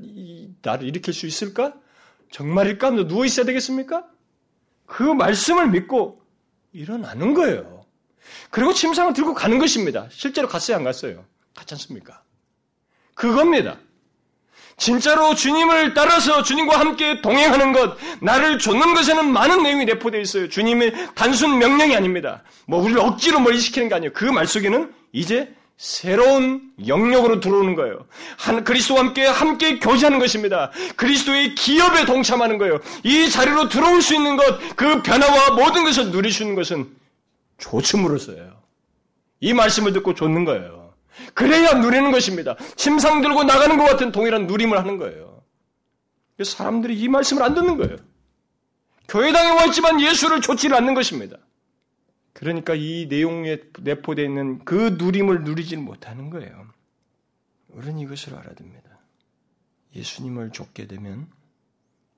나를 0.62 0.88
일으킬 0.88 1.14
수 1.14 1.26
있을까? 1.26 1.74
정말일까? 2.32 2.92
누워 2.92 3.26
있어야 3.26 3.46
되겠습니까? 3.46 4.08
그 4.86 5.02
말씀을 5.04 5.70
믿고 5.70 6.22
일어나는 6.72 7.34
거예요. 7.34 7.86
그리고 8.52 8.74
침상을 8.74 9.14
들고 9.14 9.34
가는 9.34 9.58
것입니다. 9.58 10.08
실제로 10.12 10.48
갔어요, 10.48 10.78
안 10.78 10.84
갔어요? 10.84 11.26
갔지 11.56 11.74
않습니까? 11.74 12.22
그겁니다. 13.16 13.80
진짜로 14.78 15.34
주님을 15.34 15.94
따라서 15.96 16.44
주님과 16.44 16.80
함께 16.80 17.20
동행하는 17.22 17.72
것, 17.74 17.98
나를 18.22 18.60
좇는 18.60 18.94
것에는 18.94 19.32
많은 19.34 19.64
내용이 19.64 19.86
내포되어 19.86 20.22
있어요. 20.22 20.50
주님의 20.50 20.94
단순 21.16 21.58
명령이 21.58 21.96
아닙니다. 21.96 22.44
뭐 22.68 22.82
우리를 22.84 23.00
억지로 23.02 23.40
멀리 23.40 23.60
시키는 23.60 23.90
게 23.90 23.96
아니에요. 23.96 24.14
그 24.14 24.26
말 24.26 24.46
속에는 24.46 24.94
이제 25.14 25.52
새로운 25.78 26.62
영역으로 26.88 27.40
들어오는 27.40 27.76
거예요. 27.76 28.06
한 28.38 28.64
그리스도와 28.64 29.00
함께 29.02 29.26
함께 29.26 29.80
교제하는 29.80 30.20
것입니다. 30.20 30.72
그리스도의 30.96 31.56
기업에 31.56 32.06
동참하는 32.06 32.58
거예요. 32.60 32.80
이 33.04 33.30
자리로 33.30 33.70
들어올 33.70 34.02
수 34.02 34.14
있는 34.16 34.38
것, 34.38 34.76
그 34.76 35.02
변화와 35.02 35.52
모든 35.52 35.84
것을 35.86 36.12
있는 36.44 36.56
것은 36.56 36.88
조춤으로써요. 37.58 38.58
이 39.40 39.54
말씀을 39.54 39.94
듣고 39.94 40.14
좇는 40.14 40.46
거예요. 40.46 40.77
그래야 41.34 41.74
누리는 41.74 42.12
것입니다. 42.12 42.56
침상 42.76 43.22
들고 43.22 43.44
나가는 43.44 43.78
것 43.78 43.86
같은 43.86 44.12
동일한 44.12 44.48
누림을 44.48 44.78
하는 44.78 44.98
거예요. 44.98 45.44
사람들이 46.44 47.00
이 47.00 47.08
말씀을 47.08 47.44
안 47.44 47.54
듣는 47.54 47.78
거예요. 47.78 47.98
교회당에 49.08 49.52
와 49.52 49.66
있지만 49.66 50.02
예수를 50.02 50.42
좇지를 50.42 50.76
않는 50.78 50.94
것입니다. 50.94 51.38
그러니까 52.34 52.76
이 52.76 53.08
내용에 53.10 53.60
내포되어 53.80 54.26
있는 54.26 54.64
그 54.64 54.96
누림을 55.00 55.44
누리질 55.44 55.80
못하는 55.80 56.30
거예요. 56.30 56.68
우리는 57.70 58.00
이것을 58.00 58.36
알아야 58.36 58.54
됩니다. 58.54 59.00
예수님을 59.96 60.52
좇게 60.52 60.88
되면 60.88 61.28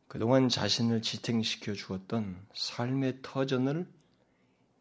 그동안 0.08 0.50
자신을 0.50 1.02
지탱시켜 1.02 1.74
주었던 1.74 2.36
삶의 2.54 3.20
터전을 3.22 3.88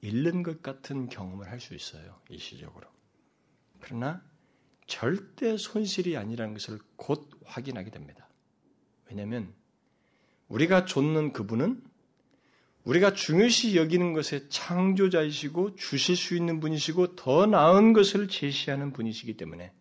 잃는 0.01 0.43
것 0.43 0.63
같은 0.63 1.09
경험을 1.09 1.51
할 1.51 1.61
수 1.61 1.75
있어요. 1.75 2.19
일시적으로. 2.31 2.87
그러나 3.89 4.23
절대 4.87 5.57
손실이 5.57 6.19
아니라는 6.19 6.53
것을 6.53 6.79
곧 6.97 7.31
확인하게 7.45 7.91
됩니다. 7.91 8.29
왜냐하면 9.09 9.55
우리가 10.49 10.85
좇는 10.85 11.33
그분은 11.33 11.83
우리가 12.85 13.15
중요시 13.15 13.77
여기는 13.77 14.13
것의 14.13 14.49
창조자이시고 14.51 15.77
주실 15.77 16.17
수 16.17 16.37
있는 16.37 16.61
분이시고 16.61 17.17
더 17.17 17.47
나은 17.47 17.95
것을 17.95 18.29
제시하는 18.29 18.93
분이시기 18.93 19.39
때문에 19.39 19.73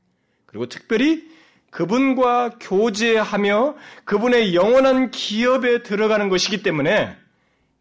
그리고 0.46 0.68
특별히 0.68 1.30
그분과 1.70 2.60
교제하며 2.60 3.76
그분의 4.06 4.56
영원한 4.56 5.12
기업에 5.12 5.84
들어가는 5.84 6.30
것이기 6.30 6.64
때문에 6.64 7.18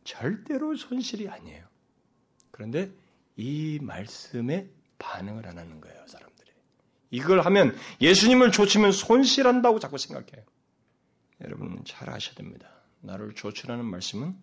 절대로 0.02 0.74
손실이 0.74 1.28
아니에요. 1.28 1.64
그런데 2.50 2.90
이 3.36 3.78
말씀에 3.80 4.75
반응을 4.98 5.46
안 5.46 5.58
하는 5.58 5.80
거예요, 5.80 6.06
사람들이. 6.06 6.50
이걸 7.10 7.40
하면 7.40 7.76
예수님을 8.00 8.52
조치면 8.52 8.92
손실한다고 8.92 9.78
자꾸 9.78 9.98
생각해요. 9.98 10.44
여러분 11.44 11.82
잘 11.84 12.10
아셔야 12.10 12.34
됩니다. 12.34 12.68
나를 13.00 13.34
조치라는 13.34 13.84
말씀은 13.84 14.36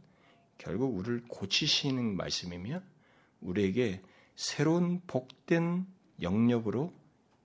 결국 0.57 0.95
우리를 0.97 1.23
고치시는 1.27 2.15
말씀이며 2.15 2.81
우리에게 3.41 4.01
새로운 4.35 5.01
복된 5.07 5.85
영역으로 6.21 6.93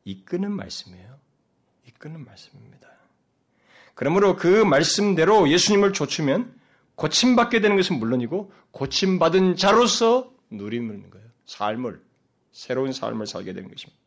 이끄는 0.04 0.52
말씀이에요. 0.52 1.18
이끄는 1.86 2.24
말씀입니다. 2.24 2.88
그러므로 3.94 4.36
그 4.36 4.64
말씀대로 4.64 5.50
예수님을 5.50 5.92
조치면 5.92 6.56
고침받게 6.94 7.60
되는 7.60 7.76
것은 7.76 7.98
물론이고 7.98 8.52
고침받은 8.70 9.56
자로서 9.56 10.32
누리는 10.50 11.10
거예요. 11.10 11.26
삶을 11.46 12.07
새로운 12.58 12.92
삶을 12.92 13.28
살게 13.28 13.52
되는 13.52 13.70
것입니다. 13.70 14.02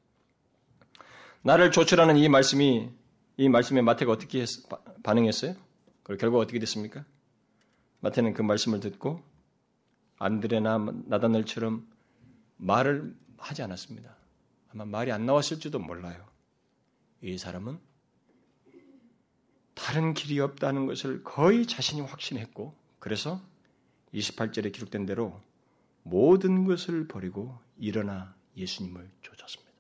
나를 1.42 1.72
조출하는 1.72 2.18
이 2.18 2.28
말씀이 2.28 2.90
이 3.38 3.48
말씀에 3.48 3.82
마태가 3.82 4.12
어떻게 4.12 4.42
했, 4.42 4.50
반응했어요? 5.04 5.56
그리고 6.04 6.20
결국 6.20 6.40
어떻게 6.40 6.60
됐습니까? 6.60 7.06
마태는 8.02 8.34
그 8.34 8.42
말씀을 8.42 8.82
듣고 8.82 9.24
안드레나 10.18 10.80
나다넬처럼 11.06 11.88
말을 12.58 13.16
하지 13.38 13.62
않았습니다. 13.62 14.18
아마 14.74 14.84
말이 14.84 15.14
안 15.14 15.26
나왔을지도 15.26 15.80
몰라요. 15.80 16.28
이 17.22 17.38
사람은 17.38 17.80
다른 19.76 20.14
길이 20.14 20.42
없다는 20.42 20.88
것을 20.88 21.24
거의 21.24 21.66
자신이 21.66 22.02
확신했고 22.02 22.76
그래서 23.00 23.42
28절에 24.14 24.74
기록된 24.74 25.06
대로 25.06 25.42
모든 26.04 26.66
것을 26.66 27.08
버리고 27.08 27.58
일어나 27.78 28.36
예수님을 28.56 29.10
쫓았습니다. 29.22 29.72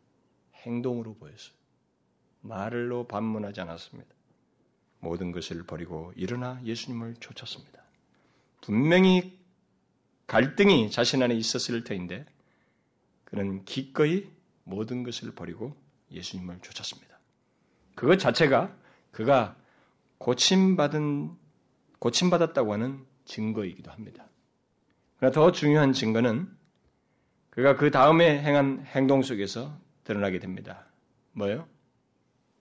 행동으로 0.55 1.15
보였어요. 1.15 1.53
말로 2.41 3.07
반문하지 3.07 3.61
않았습니다. 3.61 4.09
모든 4.99 5.31
것을 5.31 5.63
버리고 5.63 6.13
일어나 6.15 6.61
예수님을 6.63 7.15
쫓았습니다. 7.19 7.81
분명히 8.61 9.39
갈등이 10.27 10.91
자신 10.91 11.21
안에 11.23 11.35
있었을 11.35 11.83
터인데 11.83 12.25
그는 13.25 13.65
기꺼이 13.65 14.29
모든 14.63 15.03
것을 15.03 15.33
버리고 15.33 15.75
예수님을 16.11 16.59
쫓았습니다. 16.61 17.19
그것 17.95 18.17
자체가 18.17 18.75
그가 19.11 19.55
고침받은 20.19 21.35
고침받았다고 21.99 22.73
하는 22.73 23.05
증거이기도 23.25 23.91
합니다. 23.91 24.27
그러나 25.17 25.33
더 25.33 25.51
중요한 25.51 25.93
증거는 25.93 26.60
그가 27.51 27.75
그 27.75 27.91
다음에 27.91 28.41
행한 28.41 28.85
행동 28.87 29.21
속에서 29.21 29.77
드러나게 30.03 30.39
됩니다. 30.39 30.85
뭐요? 31.33 31.67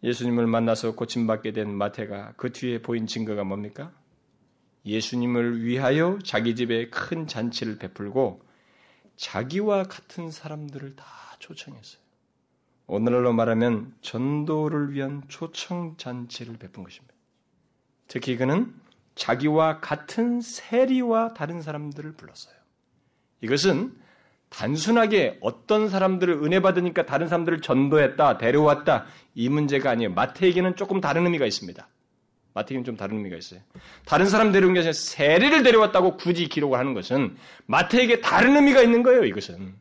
예수님을 0.03 0.47
만나서 0.47 0.95
고침받게 0.95 1.53
된 1.53 1.71
마태가 1.71 2.35
그 2.37 2.53
뒤에 2.53 2.83
보인 2.83 3.07
증거가 3.07 3.45
뭡니까? 3.45 3.93
예수님을 4.85 5.63
위하여 5.63 6.19
자기 6.25 6.55
집에 6.57 6.89
큰 6.89 7.27
잔치를 7.27 7.79
베풀고 7.79 8.43
자기와 9.17 9.85
같은 9.85 10.31
사람들을 10.31 10.97
다 10.97 11.05
초청했어요. 11.39 12.01
오늘날로 12.87 13.33
말하면 13.33 13.95
전도를 14.01 14.93
위한 14.93 15.23
초청 15.29 15.97
잔치를 15.99 16.57
베푼 16.57 16.83
것입니다. 16.83 17.15
특히 18.09 18.37
그는 18.37 18.75
자기와 19.15 19.81
같은 19.81 20.41
세리와 20.41 21.35
다른 21.35 21.63
사람들을 21.63 22.13
불렀어요. 22.15 22.55
이것은 23.43 23.95
단순하게 24.51 25.39
어떤 25.41 25.89
사람들을 25.89 26.43
은혜 26.45 26.61
받으니까 26.61 27.07
다른 27.07 27.29
사람들을 27.29 27.61
전도했다, 27.61 28.39
데려왔다 28.39 29.07
이 29.35 29.49
문제가 29.49 29.91
아니에요. 29.91 30.13
마태에게는 30.13 30.77
조금 30.77 31.01
다른 31.01 31.25
의미가 31.25 31.47
있습니다. 31.47 31.89
마태에게는 32.53 32.85
좀 32.85 32.97
다른 32.97 33.17
의미가 33.17 33.37
있어요. 33.37 33.61
다른 34.05 34.27
사람 34.27 34.51
데려온 34.53 34.75
게 34.75 34.81
아니라 34.81 34.93
세례를 34.93 35.63
데려왔다고 35.63 36.17
굳이 36.17 36.49
기록을 36.49 36.79
하는 36.79 36.95
것은 36.95 37.37
마태에게 37.67 38.21
다른 38.21 38.57
의미가 38.57 38.83
있는 38.83 39.03
거예요. 39.03 39.25
이것은 39.25 39.75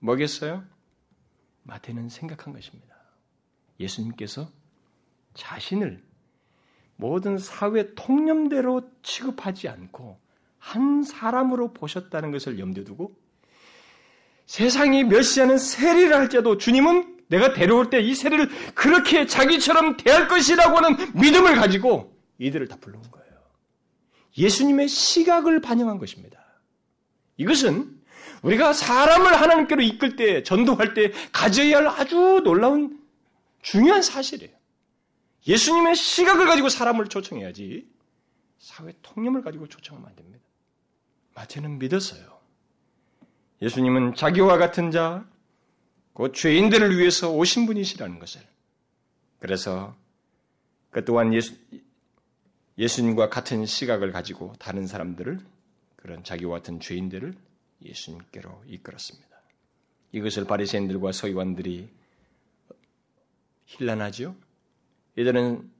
뭐겠어요? 0.00 0.64
마태는 1.62 2.08
생각한 2.08 2.52
것입니다. 2.52 2.96
예수님께서 3.78 4.48
자신을 5.34 6.02
모든 6.96 7.38
사회 7.38 7.94
통념대로 7.94 8.90
취급하지 9.02 9.68
않고 9.68 10.18
한 10.58 11.02
사람으로 11.02 11.72
보셨다는 11.72 12.32
것을 12.32 12.58
염두에 12.58 12.84
두고 12.84 13.16
세상이 14.46 15.04
멸시하는 15.04 15.58
세리를 15.58 16.14
할지라도 16.14 16.56
주님은 16.56 17.16
내가 17.28 17.52
데려올 17.52 17.90
때 17.90 18.00
이 18.00 18.14
세리를 18.14 18.48
그렇게 18.74 19.26
자기처럼 19.26 19.96
대할 19.96 20.28
것이라고 20.28 20.76
하는 20.76 20.96
믿음을 21.14 21.56
가지고 21.56 22.16
이들을 22.38 22.68
다 22.68 22.76
불러온 22.80 23.02
거예요. 23.10 23.26
예수님의 24.38 24.88
시각을 24.88 25.60
반영한 25.60 25.98
것입니다. 25.98 26.38
이것은 27.36 27.96
우리가 28.42 28.72
사람을 28.72 29.40
하나님께로 29.40 29.82
이끌 29.82 30.14
때, 30.14 30.42
전도할 30.42 30.94
때 30.94 31.12
가져야 31.32 31.78
할 31.78 31.88
아주 31.88 32.40
놀라운 32.44 33.00
중요한 33.62 34.02
사실이에요. 34.02 34.54
예수님의 35.48 35.96
시각을 35.96 36.46
가지고 36.46 36.68
사람을 36.68 37.08
초청해야지 37.08 37.88
사회 38.58 38.92
통념을 39.02 39.42
가지고 39.42 39.66
초청하면 39.66 40.08
안 40.08 40.14
됩니다. 40.16 40.44
마태는 41.34 41.78
믿었어요. 41.78 42.35
예수님은 43.62 44.14
자기와 44.14 44.58
같은 44.58 44.90
자, 44.90 45.26
곧 46.12 46.32
죄인들을 46.32 46.98
위해서 46.98 47.30
오신 47.30 47.66
분이시라는 47.66 48.18
것을. 48.18 48.40
그래서 49.38 49.94
그 50.90 51.04
또한 51.04 51.34
예수, 51.34 51.54
예수님과 52.78 53.28
같은 53.28 53.66
시각을 53.66 54.12
가지고 54.12 54.54
다른 54.58 54.86
사람들을 54.86 55.40
그런 55.96 56.24
자기와 56.24 56.58
같은 56.58 56.80
죄인들을 56.80 57.34
예수님께로 57.84 58.64
이끌었습니다. 58.66 59.26
이것을 60.12 60.44
바리새인들과 60.46 61.12
서기관들이 61.12 61.88
힐난하죠. 63.66 64.34
예전에는 65.18 65.70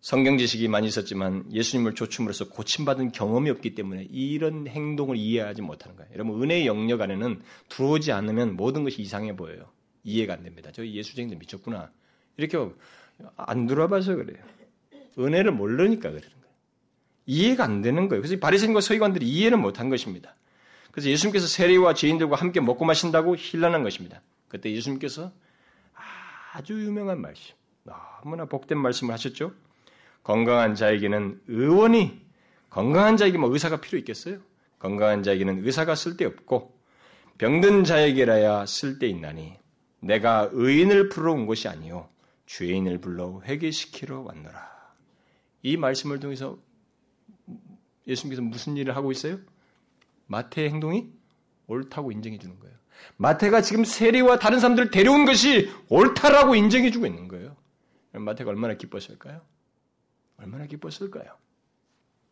성경 0.00 0.38
지식이 0.38 0.68
많이 0.68 0.86
있었지만 0.86 1.44
예수님을 1.52 1.94
조춤으로써 1.94 2.48
고침받은 2.48 3.12
경험이 3.12 3.50
없기 3.50 3.74
때문에 3.74 4.06
이런 4.10 4.66
행동을 4.66 5.16
이해하지 5.16 5.60
못하는 5.60 5.96
거예요. 5.96 6.10
여러분 6.14 6.42
은혜의 6.42 6.66
영역 6.66 7.02
안에는 7.02 7.42
들어오지 7.68 8.12
않으면 8.12 8.56
모든 8.56 8.82
것이 8.82 9.02
이상해 9.02 9.36
보여요. 9.36 9.70
이해가 10.04 10.32
안 10.32 10.42
됩니다. 10.42 10.70
저 10.72 10.86
예수쟁이들 10.86 11.36
미쳤구나. 11.36 11.90
이렇게 12.38 12.58
안 13.36 13.66
들어봐서 13.66 14.16
그래요. 14.16 14.42
은혜를 15.18 15.52
모르니까 15.52 16.08
그러는 16.08 16.28
거예요. 16.28 16.54
이해가 17.26 17.64
안 17.64 17.82
되는 17.82 18.08
거예요. 18.08 18.22
그래서 18.22 18.40
바리새인과 18.40 18.80
서기관들이 18.80 19.28
이해는 19.28 19.60
못한 19.60 19.90
것입니다. 19.90 20.34
그래서 20.92 21.10
예수님께서 21.10 21.46
세리와 21.46 21.92
죄인들과 21.92 22.36
함께 22.36 22.60
먹고 22.60 22.86
마신다고 22.86 23.36
힐난한 23.36 23.82
것입니다. 23.82 24.22
그때 24.48 24.72
예수님께서 24.72 25.30
아주 26.52 26.72
유명한 26.82 27.20
말씀, 27.20 27.54
너무나 27.84 28.46
복된 28.46 28.78
말씀을 28.78 29.12
하셨죠. 29.12 29.52
건강한 30.30 30.76
자에게는 30.76 31.40
의원이 31.48 32.24
건강한 32.70 33.16
자에게 33.16 33.36
뭐 33.36 33.52
의사가 33.52 33.80
필요 33.80 33.98
있겠어요? 33.98 34.38
건강한 34.78 35.24
자에게는 35.24 35.66
의사가 35.66 35.96
쓸데없고 35.96 36.78
병든 37.38 37.82
자에게라야 37.82 38.64
쓸데 38.64 39.08
있나니 39.08 39.56
내가 39.98 40.48
의인을 40.52 41.08
부르러 41.08 41.32
온 41.32 41.46
것이 41.46 41.66
아니요 41.66 42.08
죄인을 42.46 42.98
불러 42.98 43.40
회개시키러 43.44 44.20
왔노라. 44.20 44.70
이 45.62 45.76
말씀을 45.76 46.20
통해서 46.20 46.58
예수님께서 48.06 48.40
무슨 48.40 48.76
일을 48.76 48.94
하고 48.94 49.10
있어요? 49.10 49.40
마태의 50.26 50.70
행동이 50.70 51.10
옳다고 51.66 52.12
인정해 52.12 52.38
주는 52.38 52.56
거예요. 52.60 52.76
마태가 53.16 53.62
지금 53.62 53.82
세리와 53.82 54.38
다른 54.38 54.60
사람들을 54.60 54.92
데려온 54.92 55.24
것이 55.24 55.68
옳다라고 55.88 56.54
인정해 56.54 56.92
주고 56.92 57.06
있는 57.06 57.26
거예요. 57.26 57.56
마태가 58.12 58.48
얼마나 58.48 58.74
기뻤을까요? 58.74 59.40
얼마나 60.40 60.66
기뻤을까요? 60.66 61.36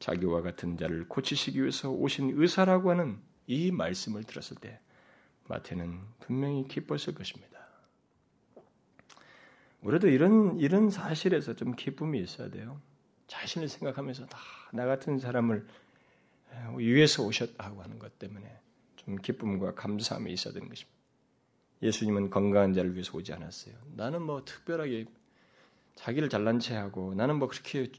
자기와 0.01 0.43
같은 0.43 0.77
자를 0.77 1.07
고치시기 1.09 1.61
위해서 1.61 1.91
오신 1.91 2.41
의사라고 2.41 2.91
하는 2.91 3.21
이 3.47 3.71
말씀을 3.71 4.25
들었을 4.25 4.57
때 4.57 4.81
마태는 5.49 6.01
분명히 6.21 6.67
기뻤을 6.69 7.15
것입니다. 7.15 7.59
우리도 9.83 10.09
이런 10.09 10.59
이런 10.59 10.91
사실에서 10.91 11.55
좀 11.55 11.75
기쁨이 11.75 12.21
있어야 12.21 12.51
돼요. 12.51 12.81
자신을 13.27 13.69
생각하면서 13.69 14.27
다 14.27 14.39
나 14.73 14.85
같은 14.87 15.19
사람을 15.19 15.67
위해서 16.77 17.23
오셨다고 17.25 17.83
하는 17.83 17.99
것 17.99 18.19
때문에 18.19 18.61
좀 18.97 19.17
기쁨과 19.17 19.75
감사함이 19.75 20.33
있어야 20.33 20.53
되는 20.53 20.69
것입니다. 20.69 20.99
예수님은 21.83 22.31
건강한 22.31 22.75
자를 22.75 22.93
위해서 22.93 23.17
오지 23.17 23.33
않았어요. 23.33 23.75
나는 23.95 24.23
뭐 24.23 24.45
특별하게 24.45 25.07
자기를 25.99 26.29
잘난 26.29 26.61
체하고 26.61 27.15
나는 27.15 27.39
뭐 27.41 27.49
그렇게 27.49 27.91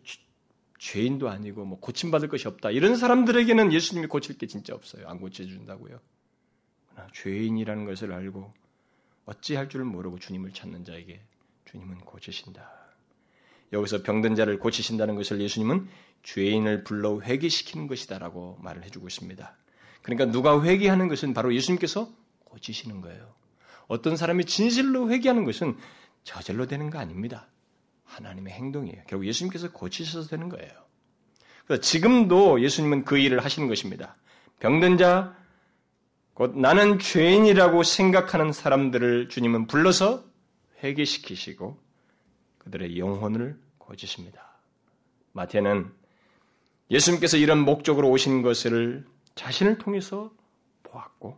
죄인도 0.78 1.30
아니고 1.30 1.66
뭐 1.66 1.80
고침받을 1.80 2.30
것이 2.30 2.48
없다. 2.48 2.72
이런 2.72 2.96
사람들에게는 2.96 3.74
예수님이 3.74 4.08
고칠 4.08 4.38
게 4.38 4.48
진짜 4.48 4.74
없어요. 4.74 5.08
안 5.08 5.20
고쳐준다고요. 5.20 6.00
죄인이라는 7.14 7.86
것을 7.86 8.14
알고 8.14 8.54
어찌할 9.26 9.68
줄을 9.68 9.86
모르고 9.86 10.20
주님을 10.20 10.54
찾는 10.54 10.86
자에게 10.86 11.22
주님은 11.66 12.00
고치신다. 12.00 12.72
여기서 13.74 14.02
병든 14.02 14.36
자를 14.36 14.60
고치신다는 14.60 15.16
것을 15.16 15.42
예수님은 15.42 15.88
죄인을 16.24 16.86
불러 16.86 17.20
회개시키는 17.20 17.88
것이다라고 17.88 18.60
말을 18.62 18.84
해주고 18.86 19.08
있습니다. 19.08 19.58
그러니까 20.02 20.32
누가 20.32 20.64
회개하는 20.64 21.10
것은 21.10 21.34
바로 21.34 21.54
예수님께서 21.54 22.10
고치시는 22.46 23.02
거예요. 23.02 23.36
어떤 23.88 24.16
사람이 24.16 24.46
진실로 24.46 25.12
회개하는 25.12 25.44
것은 25.44 25.78
저절로 26.24 26.66
되는 26.66 26.90
거 26.90 26.98
아닙니다. 27.00 27.48
하나님의 28.10 28.54
행동이에요. 28.54 29.04
결국 29.08 29.26
예수님께서 29.26 29.72
고치셔서 29.72 30.28
되는 30.30 30.50
거예요. 30.50 30.72
그래서 31.66 31.82
지금도 31.82 32.62
예수님은 32.62 33.06
그 33.06 33.18
일을 33.18 33.44
하시는 33.46 33.68
것입니다. 33.68 34.16
병든 34.60 34.98
자, 34.98 35.36
곧 36.34 36.58
나는 36.58 37.00
죄인이라고 37.00 37.84
생각하는 37.84 38.52
사람들을 38.52 39.30
주님은 39.30 39.68
불러서 39.68 40.24
회개시키시고 40.84 41.80
그들의 42.58 42.98
영혼을 42.98 43.60
고치십니다. 43.78 44.58
마태는 45.34 45.92
예수님께서 46.90 47.38
이런 47.38 47.60
목적으로 47.60 48.10
오신 48.10 48.42
것을 48.42 49.06
자신을 49.36 49.78
통해서 49.78 50.32
보았고 50.84 51.38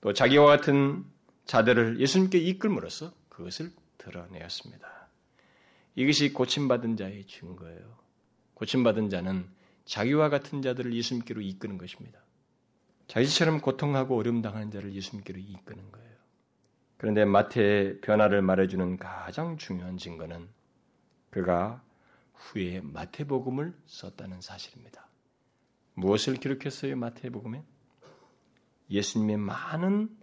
또 0.00 0.12
자기와 0.12 0.46
같은 0.46 1.04
자들을 1.44 2.00
예수님께 2.00 2.38
이끌므로써 2.38 3.12
그것을 3.28 3.70
드러내었습니다. 3.98 4.97
이것이 5.98 6.32
고침받은 6.32 6.96
자의 6.96 7.24
증거예요. 7.24 7.98
고침받은 8.54 9.10
자는 9.10 9.48
자기와 9.84 10.28
같은 10.28 10.62
자들을 10.62 10.94
예수님께로 10.94 11.40
이끄는 11.40 11.76
것입니다. 11.76 12.20
자기처럼 13.08 13.60
고통하고 13.60 14.16
어려움 14.16 14.40
당하는 14.40 14.70
자를 14.70 14.94
예수님께로 14.94 15.40
이끄는 15.40 15.90
거예요. 15.90 16.08
그런데 16.98 17.24
마태의 17.24 18.00
변화를 18.00 18.42
말해주는 18.42 18.96
가장 18.98 19.56
중요한 19.56 19.96
증거는 19.96 20.48
그가 21.30 21.82
후에 22.32 22.80
마태복음을 22.80 23.76
썼다는 23.86 24.40
사실입니다. 24.40 25.08
무엇을 25.94 26.34
기록했어요, 26.34 26.94
마태복음에? 26.94 27.64
예수님의 28.88 29.38
많은 29.38 30.16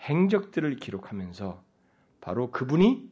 행적들을 0.00 0.76
기록하면서 0.76 1.64
바로 2.20 2.50
그분이 2.50 3.10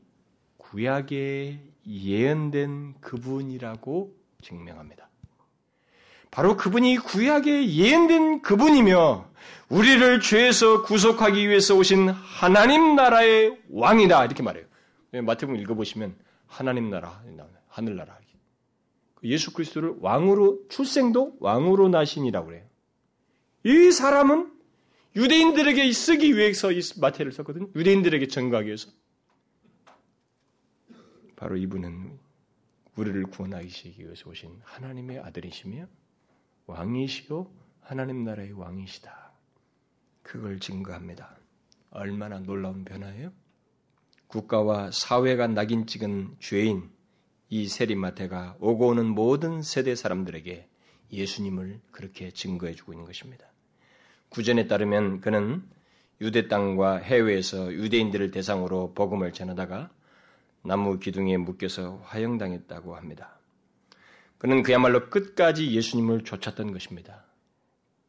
구약의 0.58 1.67
예언된 1.88 2.94
그분이라고 3.00 4.14
증명합니다. 4.42 5.08
바로 6.30 6.56
그분이 6.56 6.98
구약에 6.98 7.68
예언된 7.72 8.42
그분이며 8.42 9.26
우리를 9.70 10.20
죄에서 10.20 10.82
구속하기 10.82 11.48
위해서 11.48 11.74
오신 11.74 12.10
하나님 12.10 12.94
나라의 12.94 13.58
왕이다 13.70 14.26
이렇게 14.26 14.42
말해요. 14.42 14.66
마태복음 15.12 15.58
읽어보시면 15.60 16.14
하나님 16.46 16.90
나라, 16.90 17.22
하늘 17.68 17.96
나라. 17.96 18.18
예수 19.24 19.52
그리스도를 19.52 19.96
왕으로 20.00 20.60
출생도 20.68 21.38
왕으로 21.40 21.88
나신이라고 21.88 22.46
그래요. 22.46 22.64
이 23.64 23.90
사람은 23.90 24.52
유대인들에게 25.16 25.90
쓰기 25.92 26.36
위해서 26.36 26.70
이 26.70 26.80
마태를 27.00 27.32
썼거든요. 27.32 27.66
유대인들에게 27.74 28.28
전가하기 28.28 28.66
위해서. 28.68 28.90
바로 31.38 31.56
이분은 31.56 32.18
우리를 32.96 33.22
구원하시기 33.26 34.02
위해서 34.02 34.28
오신 34.28 34.58
하나님의 34.64 35.20
아들이시며 35.20 35.86
왕이시요 36.66 37.48
하나님 37.80 38.24
나라의 38.24 38.52
왕이시다. 38.54 39.30
그걸 40.24 40.58
증거합니다. 40.58 41.38
얼마나 41.90 42.40
놀라운 42.40 42.84
변화예요? 42.84 43.32
국가와 44.26 44.90
사회가 44.90 45.46
낙인 45.46 45.86
찍은 45.86 46.38
죄인 46.40 46.90
이 47.50 47.68
세리마태가 47.68 48.56
오고 48.58 48.88
오는 48.88 49.06
모든 49.06 49.62
세대 49.62 49.94
사람들에게 49.94 50.68
예수님을 51.12 51.80
그렇게 51.92 52.32
증거해 52.32 52.74
주고 52.74 52.92
있는 52.92 53.06
것입니다. 53.06 53.46
구전에 54.28 54.66
따르면 54.66 55.20
그는 55.20 55.62
유대 56.20 56.48
땅과 56.48 56.96
해외에서 56.96 57.72
유대인들을 57.72 58.32
대상으로 58.32 58.92
복음을 58.94 59.32
전하다가 59.32 59.90
나무 60.68 60.98
기둥에 60.98 61.38
묶여서 61.38 62.02
화형당했다고 62.04 62.94
합니다. 62.94 63.38
그는 64.36 64.62
그야말로 64.62 65.08
끝까지 65.08 65.72
예수님을 65.72 66.24
쫓았던 66.24 66.72
것입니다. 66.72 67.24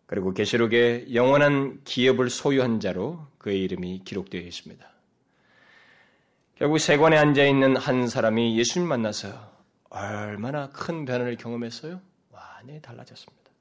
그리고 0.06 0.34
계시록에 0.34 1.14
영원한 1.14 1.82
기업을 1.86 2.30
소유한 2.30 2.82
자로 2.82 3.28
그의 3.38 3.64
이름이 3.64 4.02
기록되어 4.04 4.42
있습니다. 4.42 4.86
결국 6.56 6.80
세관에 6.80 7.18
앉아 7.18 7.46
있는 7.46 7.78
한 7.78 8.10
사람이 8.10 8.60
예수님 8.60 8.90
만나서 8.90 9.30
얼마나 9.90 10.68
큰 10.70 11.06
변화를 11.06 11.38
경험했어요? 11.38 12.02
완전히 12.30 12.82
달라졌습니다. 12.82 13.52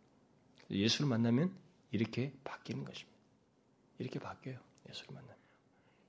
예수를 0.73 1.09
만나면 1.09 1.53
이렇게 1.93 2.33
바뀌는 2.43 2.85
것입니다. 2.85 3.17
이렇게 4.01 4.19
바뀌어요. 4.19 4.57
예수를 4.89 5.15
만나. 5.15 5.29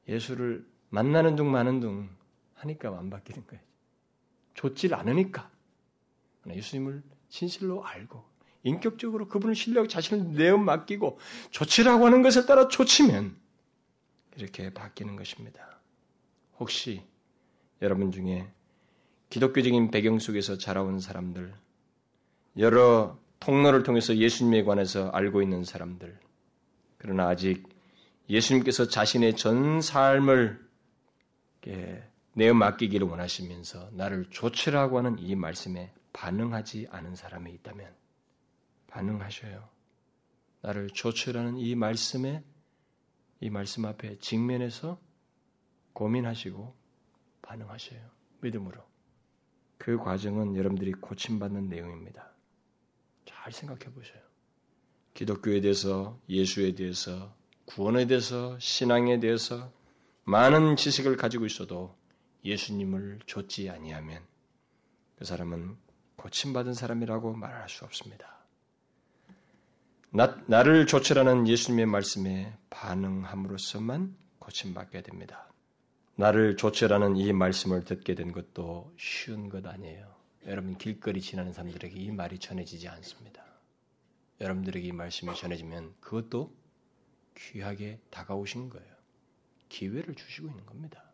예수를 0.08 0.66
만나는 0.90 1.36
둥 1.36 1.52
마는 1.52 1.82
둥 1.82 2.19
하니까 2.60 2.98
안 2.98 3.10
바뀌는 3.10 3.46
거예요. 3.48 3.62
좋질 4.54 4.94
않으니까. 4.94 5.50
예수님을 6.48 7.04
진실로 7.30 7.86
알고 7.86 8.24
인격적으로 8.64 9.28
그분을 9.28 9.56
신뢰하고 9.56 9.88
자신을 9.88 10.34
내어 10.34 10.58
맡기고 10.58 11.20
좋지라고 11.52 12.06
하는 12.06 12.22
것에 12.22 12.46
따라 12.46 12.68
좋치면 12.68 13.36
이렇게 14.36 14.74
바뀌는 14.74 15.16
것입니다. 15.16 15.80
혹시 16.60 17.04
여러분 17.82 18.12
중에 18.12 18.48
기독교적인 19.30 19.92
배경 19.92 20.20
속에서 20.20 20.58
자라온 20.58 21.00
사람들, 21.00 21.54
여러 22.58 23.18
통로를 23.40 23.84
통해서 23.84 24.18
예수님에 24.18 24.64
관해서 24.64 25.10
알고 25.10 25.42
있는 25.42 25.64
사람들, 25.64 26.20
그러나 26.98 27.30
아직 27.30 27.64
예수님께서 28.30 28.88
자신의 28.88 29.36
전 29.36 29.82
삶을 29.82 30.68
내어 32.34 32.54
맡기기를 32.54 33.08
원하시면서 33.08 33.90
나를 33.94 34.30
조치라고 34.30 34.98
하는 34.98 35.18
이 35.20 35.36
말씀에 35.36 35.94
반응하지 36.14 36.88
않은 36.90 37.16
사람이 37.16 37.52
있다면 37.54 37.94
반응하셔요. 38.88 39.68
나를 40.62 40.90
조치라는 40.90 41.58
이 41.58 41.76
말씀에 41.76 42.44
이 43.42 43.50
말씀 43.50 43.86
앞에 43.86 44.20
직면해서 44.20 45.00
고민하시고 45.94 46.76
반응하셔요. 47.42 48.02
믿음으로. 48.42 48.84
그 49.78 49.98
과정은 49.98 50.56
여러분들이 50.56 50.92
고침받는 50.92 51.70
내용입니다. 51.70 52.32
잘 53.26 53.52
생각해 53.52 53.94
보세요. 53.94 54.22
기독교에 55.14 55.62
대해서, 55.62 56.20
예수에 56.28 56.76
대해서, 56.76 57.34
구원에 57.66 58.06
대해서, 58.08 58.58
신앙에 58.60 59.20
대해서 59.20 59.72
많은 60.26 60.76
지식을 60.76 61.18
가지고 61.18 61.46
있어도 61.46 61.98
예수님을 62.44 63.20
좇지 63.26 63.70
아니하면 63.70 64.24
그 65.18 65.26
사람은 65.26 65.78
고침받은 66.16 66.74
사람이라고 66.74 67.34
말할 67.34 67.70
수 67.70 67.86
없습니다. 67.86 68.40
나, 70.12 70.42
나를 70.48 70.88
조치라는 70.88 71.48
예수님의 71.48 71.86
말씀에 71.86 72.58
반응함으로써만 72.70 74.16
고침받게 74.40 75.04
됩니다. 75.04 75.48
나를 76.16 76.58
조치라는 76.58 77.16
이 77.16 77.32
말씀을 77.32 77.86
듣게 77.86 78.16
된 78.16 78.32
것도 78.32 78.94
쉬운 78.98 79.50
것 79.50 79.66
아니에요. 79.66 80.16
여러분 80.48 80.78
길거리 80.78 81.22
지나는 81.22 81.54
사람들에게 81.54 81.98
이 82.00 82.12
말이 82.12 82.40
전해지지 82.40 82.88
않습니다. 82.88 83.44
여러분들에게 84.42 84.88
이 84.88 84.92
말씀이 84.92 85.36
전해지면 85.36 85.94
그것도 86.00 86.56
귀하게 87.38 88.00
다가오신 88.10 88.70
거예요. 88.70 88.94
기회를 89.70 90.16
주시고 90.16 90.48
있는 90.48 90.66
겁니다. 90.66 91.09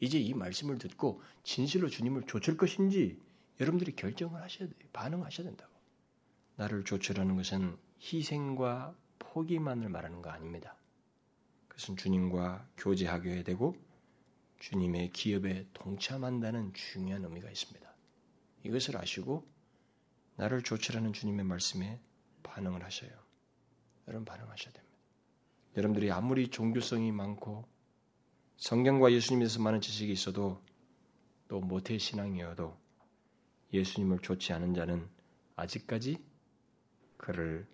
이제 0.00 0.18
이 0.18 0.34
말씀을 0.34 0.78
듣고 0.78 1.20
진실로 1.42 1.88
주님을 1.88 2.24
조칠 2.26 2.56
것인지 2.56 3.20
여러분들이 3.60 3.96
결정을 3.96 4.40
하셔야 4.42 4.68
돼요. 4.68 4.78
반응하셔야 4.92 5.46
된다고. 5.46 5.72
나를 6.56 6.84
조치라는 6.84 7.36
것은 7.36 7.76
희생과 8.00 8.94
포기만을 9.18 9.88
말하는 9.88 10.22
거 10.22 10.30
아닙니다. 10.30 10.76
그것은 11.68 11.96
주님과 11.96 12.68
교제하게 12.76 13.42
되고 13.42 13.76
주님의 14.58 15.10
기업에 15.10 15.66
동참한다는 15.72 16.72
중요한 16.74 17.24
의미가 17.24 17.50
있습니다. 17.50 17.88
이것을 18.64 18.96
아시고 18.96 19.46
나를 20.36 20.62
조치라는 20.62 21.12
주님의 21.12 21.44
말씀에 21.44 22.00
반응을 22.42 22.84
하셔요. 22.84 23.10
여러분 24.08 24.24
반응하셔야 24.24 24.72
됩니다. 24.72 24.96
여러분들이 25.76 26.10
아무리 26.10 26.48
종교성이 26.48 27.12
많고 27.12 27.66
성경과 28.58 29.12
예수님에 29.12 29.44
대해서 29.44 29.62
많은 29.62 29.80
지식이 29.80 30.12
있어도 30.12 30.60
또 31.46 31.60
모태 31.60 31.96
신앙이어도 31.96 32.76
예수님을 33.72 34.18
좋지 34.18 34.52
않은 34.52 34.74
자는 34.74 35.08
아직까지 35.54 36.18
그를 37.16 37.68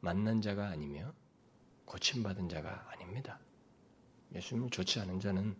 만난 0.00 0.42
자가 0.42 0.66
아니며 0.66 1.14
고침받은 1.84 2.48
자가 2.48 2.88
아닙니다. 2.90 3.38
예수님을 4.34 4.70
좋지 4.70 4.98
않은 5.00 5.20
자는 5.20 5.56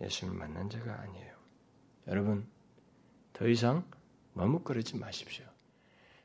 예수님을 0.00 0.38
만난 0.38 0.70
자가 0.70 0.98
아니에요. 0.98 1.36
여러분, 2.06 2.48
더 3.34 3.46
이상 3.46 3.84
머뭇거리지 4.32 4.96
마십시오. 4.96 5.44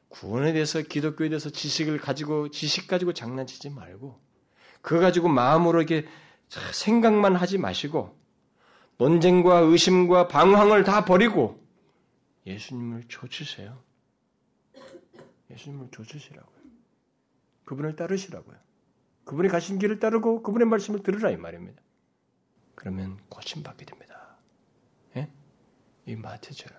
구원에 0.07 0.53
대해서 0.53 0.81
기독교에 0.81 1.27
대해서 1.27 1.49
지식을 1.49 1.97
가지고 1.97 2.49
지식 2.49 2.87
가지고 2.87 3.11
장난치지 3.11 3.71
말고 3.71 4.21
그거 4.81 5.01
가지고 5.01 5.27
마음으로 5.27 5.81
이렇게 5.81 6.07
생각만 6.73 7.35
하지 7.35 7.57
마시고 7.57 8.19
논쟁과 8.97 9.59
의심과 9.59 10.27
방황을 10.27 10.83
다 10.83 11.05
버리고 11.05 11.65
예수님을 12.45 13.05
조치세요. 13.07 13.81
예수님을 15.49 15.89
조치시라고요. 15.91 16.61
그분을 17.65 17.95
따르시라고요. 17.95 18.57
그분이 19.23 19.49
가신 19.49 19.79
길을 19.79 19.99
따르고 19.99 20.43
그분의 20.43 20.67
말씀을 20.67 21.03
들으라 21.03 21.29
이 21.29 21.37
말입니다. 21.37 21.81
그러면 22.75 23.17
고침받게 23.29 23.85
됩니다. 23.85 24.37
예? 25.15 25.31
이 26.05 26.15
마태처럼 26.15 26.77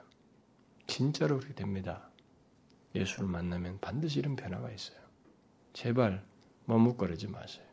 진짜로 0.87 1.39
그렇게 1.39 1.55
됩니다. 1.55 2.11
예수를 2.95 3.27
만나면 3.29 3.79
반드시 3.81 4.18
이런 4.18 4.37
변화가 4.37 4.70
있어요. 4.70 4.99
제발 5.73 6.25
머뭇거리지 6.66 7.29
마세요. 7.29 7.72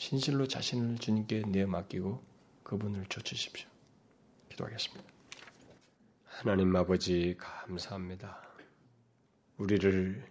진실로 0.00 0.48
자신을 0.48 0.96
주님께 0.96 1.42
내어 1.48 1.66
맡기고 1.66 2.24
그분을 2.62 3.04
좇으십시오. 3.10 3.68
기도하겠습니다. 4.48 5.04
하나님 6.24 6.74
아버지 6.74 7.36
감사합니다. 7.38 8.40
우리를 9.58 10.24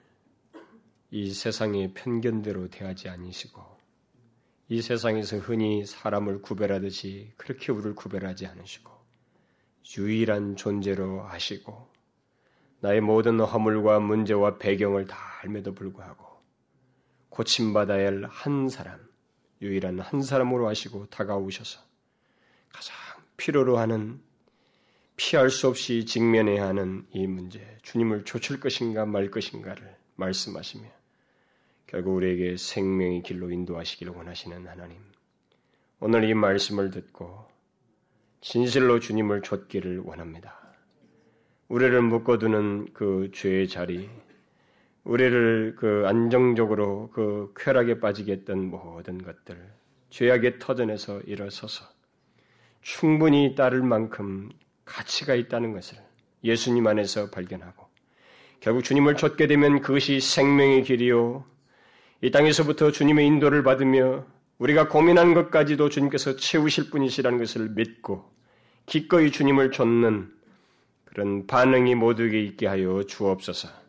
이 1.12 1.32
세상의 1.32 1.94
편견대로 1.94 2.70
대하지 2.70 3.10
아니시고 3.10 3.64
이 4.70 4.82
세상에서 4.82 5.38
흔히 5.38 5.86
사람을 5.86 6.42
구별하듯이 6.42 7.32
그렇게 7.38 7.72
우리를 7.72 7.94
구별하지 7.94 8.48
않으시고 8.48 8.92
유일한 10.00 10.56
존재로 10.56 11.28
아시고 11.28 11.88
나의 12.80 13.02
모든 13.02 13.40
허물과 13.40 14.00
문제와 14.00 14.58
배경을 14.58 15.06
다 15.06 15.16
알매도 15.44 15.76
불구하고 15.76 16.26
고침받아야 17.30 18.08
할 18.08 18.26
한 18.26 18.68
사람, 18.68 19.09
유일한 19.62 20.00
한 20.00 20.22
사람으로 20.22 20.68
하시고 20.68 21.08
다가오셔서 21.08 21.80
가장 22.72 22.96
필요로 23.38 23.78
하는 23.78 24.22
피할 25.16 25.50
수 25.50 25.68
없이 25.68 26.06
직면해야 26.06 26.66
하는 26.66 27.06
이 27.12 27.28
문제, 27.28 27.78
주님을 27.82 28.24
좇을 28.24 28.60
것인가 28.60 29.06
말 29.06 29.30
것인가를 29.30 29.96
말씀하시며 30.16 30.88
결국 31.88 32.16
우리에게 32.16 32.56
생명의 32.56 33.24
길로 33.24 33.52
인도하시기를 33.52 34.14
원하시는 34.14 34.68
하나님. 34.68 34.98
오늘 36.00 36.24
이 36.24 36.34
말씀을 36.34 36.92
듣고 36.92 37.46
진실로 38.42 39.00
주님을 39.00 39.42
좇기를 39.42 40.00
원합니다. 40.00 40.58
우리를 41.68 42.02
묶어두는 42.02 42.94
그 42.94 43.32
죄의 43.34 43.68
자리, 43.68 44.10
우리를 45.10 45.76
그 45.76 46.04
안정적으로 46.06 47.10
그 47.12 47.52
쾌락에 47.58 48.00
빠지게 48.00 48.32
했던 48.32 48.70
모든 48.70 49.18
것들, 49.18 49.58
죄악의 50.12 50.60
터전에서 50.60 51.22
일어서서 51.22 51.84
충분히 52.82 53.56
따를 53.56 53.82
만큼 53.82 54.50
가치가 54.86 55.34
있다는 55.34 55.74
것을 55.74 55.98
예수님 56.44 56.86
안에서 56.86 57.32
발견하고 57.32 57.88
결국 58.60 58.84
주님을 58.84 59.16
좇게 59.16 59.48
되면 59.48 59.82
그것이 59.82 60.20
생명의 60.20 60.84
길이요. 60.84 61.44
이 62.22 62.30
땅에서부터 62.30 62.92
주님의 62.92 63.26
인도를 63.26 63.64
받으며 63.64 64.28
우리가 64.60 64.90
고민하는 64.90 65.34
것까지도 65.34 65.90
주님께서 65.90 66.36
채우실 66.36 66.92
분이시라는 66.92 67.40
것을 67.40 67.70
믿고 67.70 68.32
기꺼이 68.86 69.32
주님을 69.32 69.72
좇는 69.72 70.32
그런 71.06 71.48
반응이 71.48 71.96
모두에게 71.96 72.44
있게 72.44 72.68
하여 72.68 73.02
주옵소서. 73.08 73.89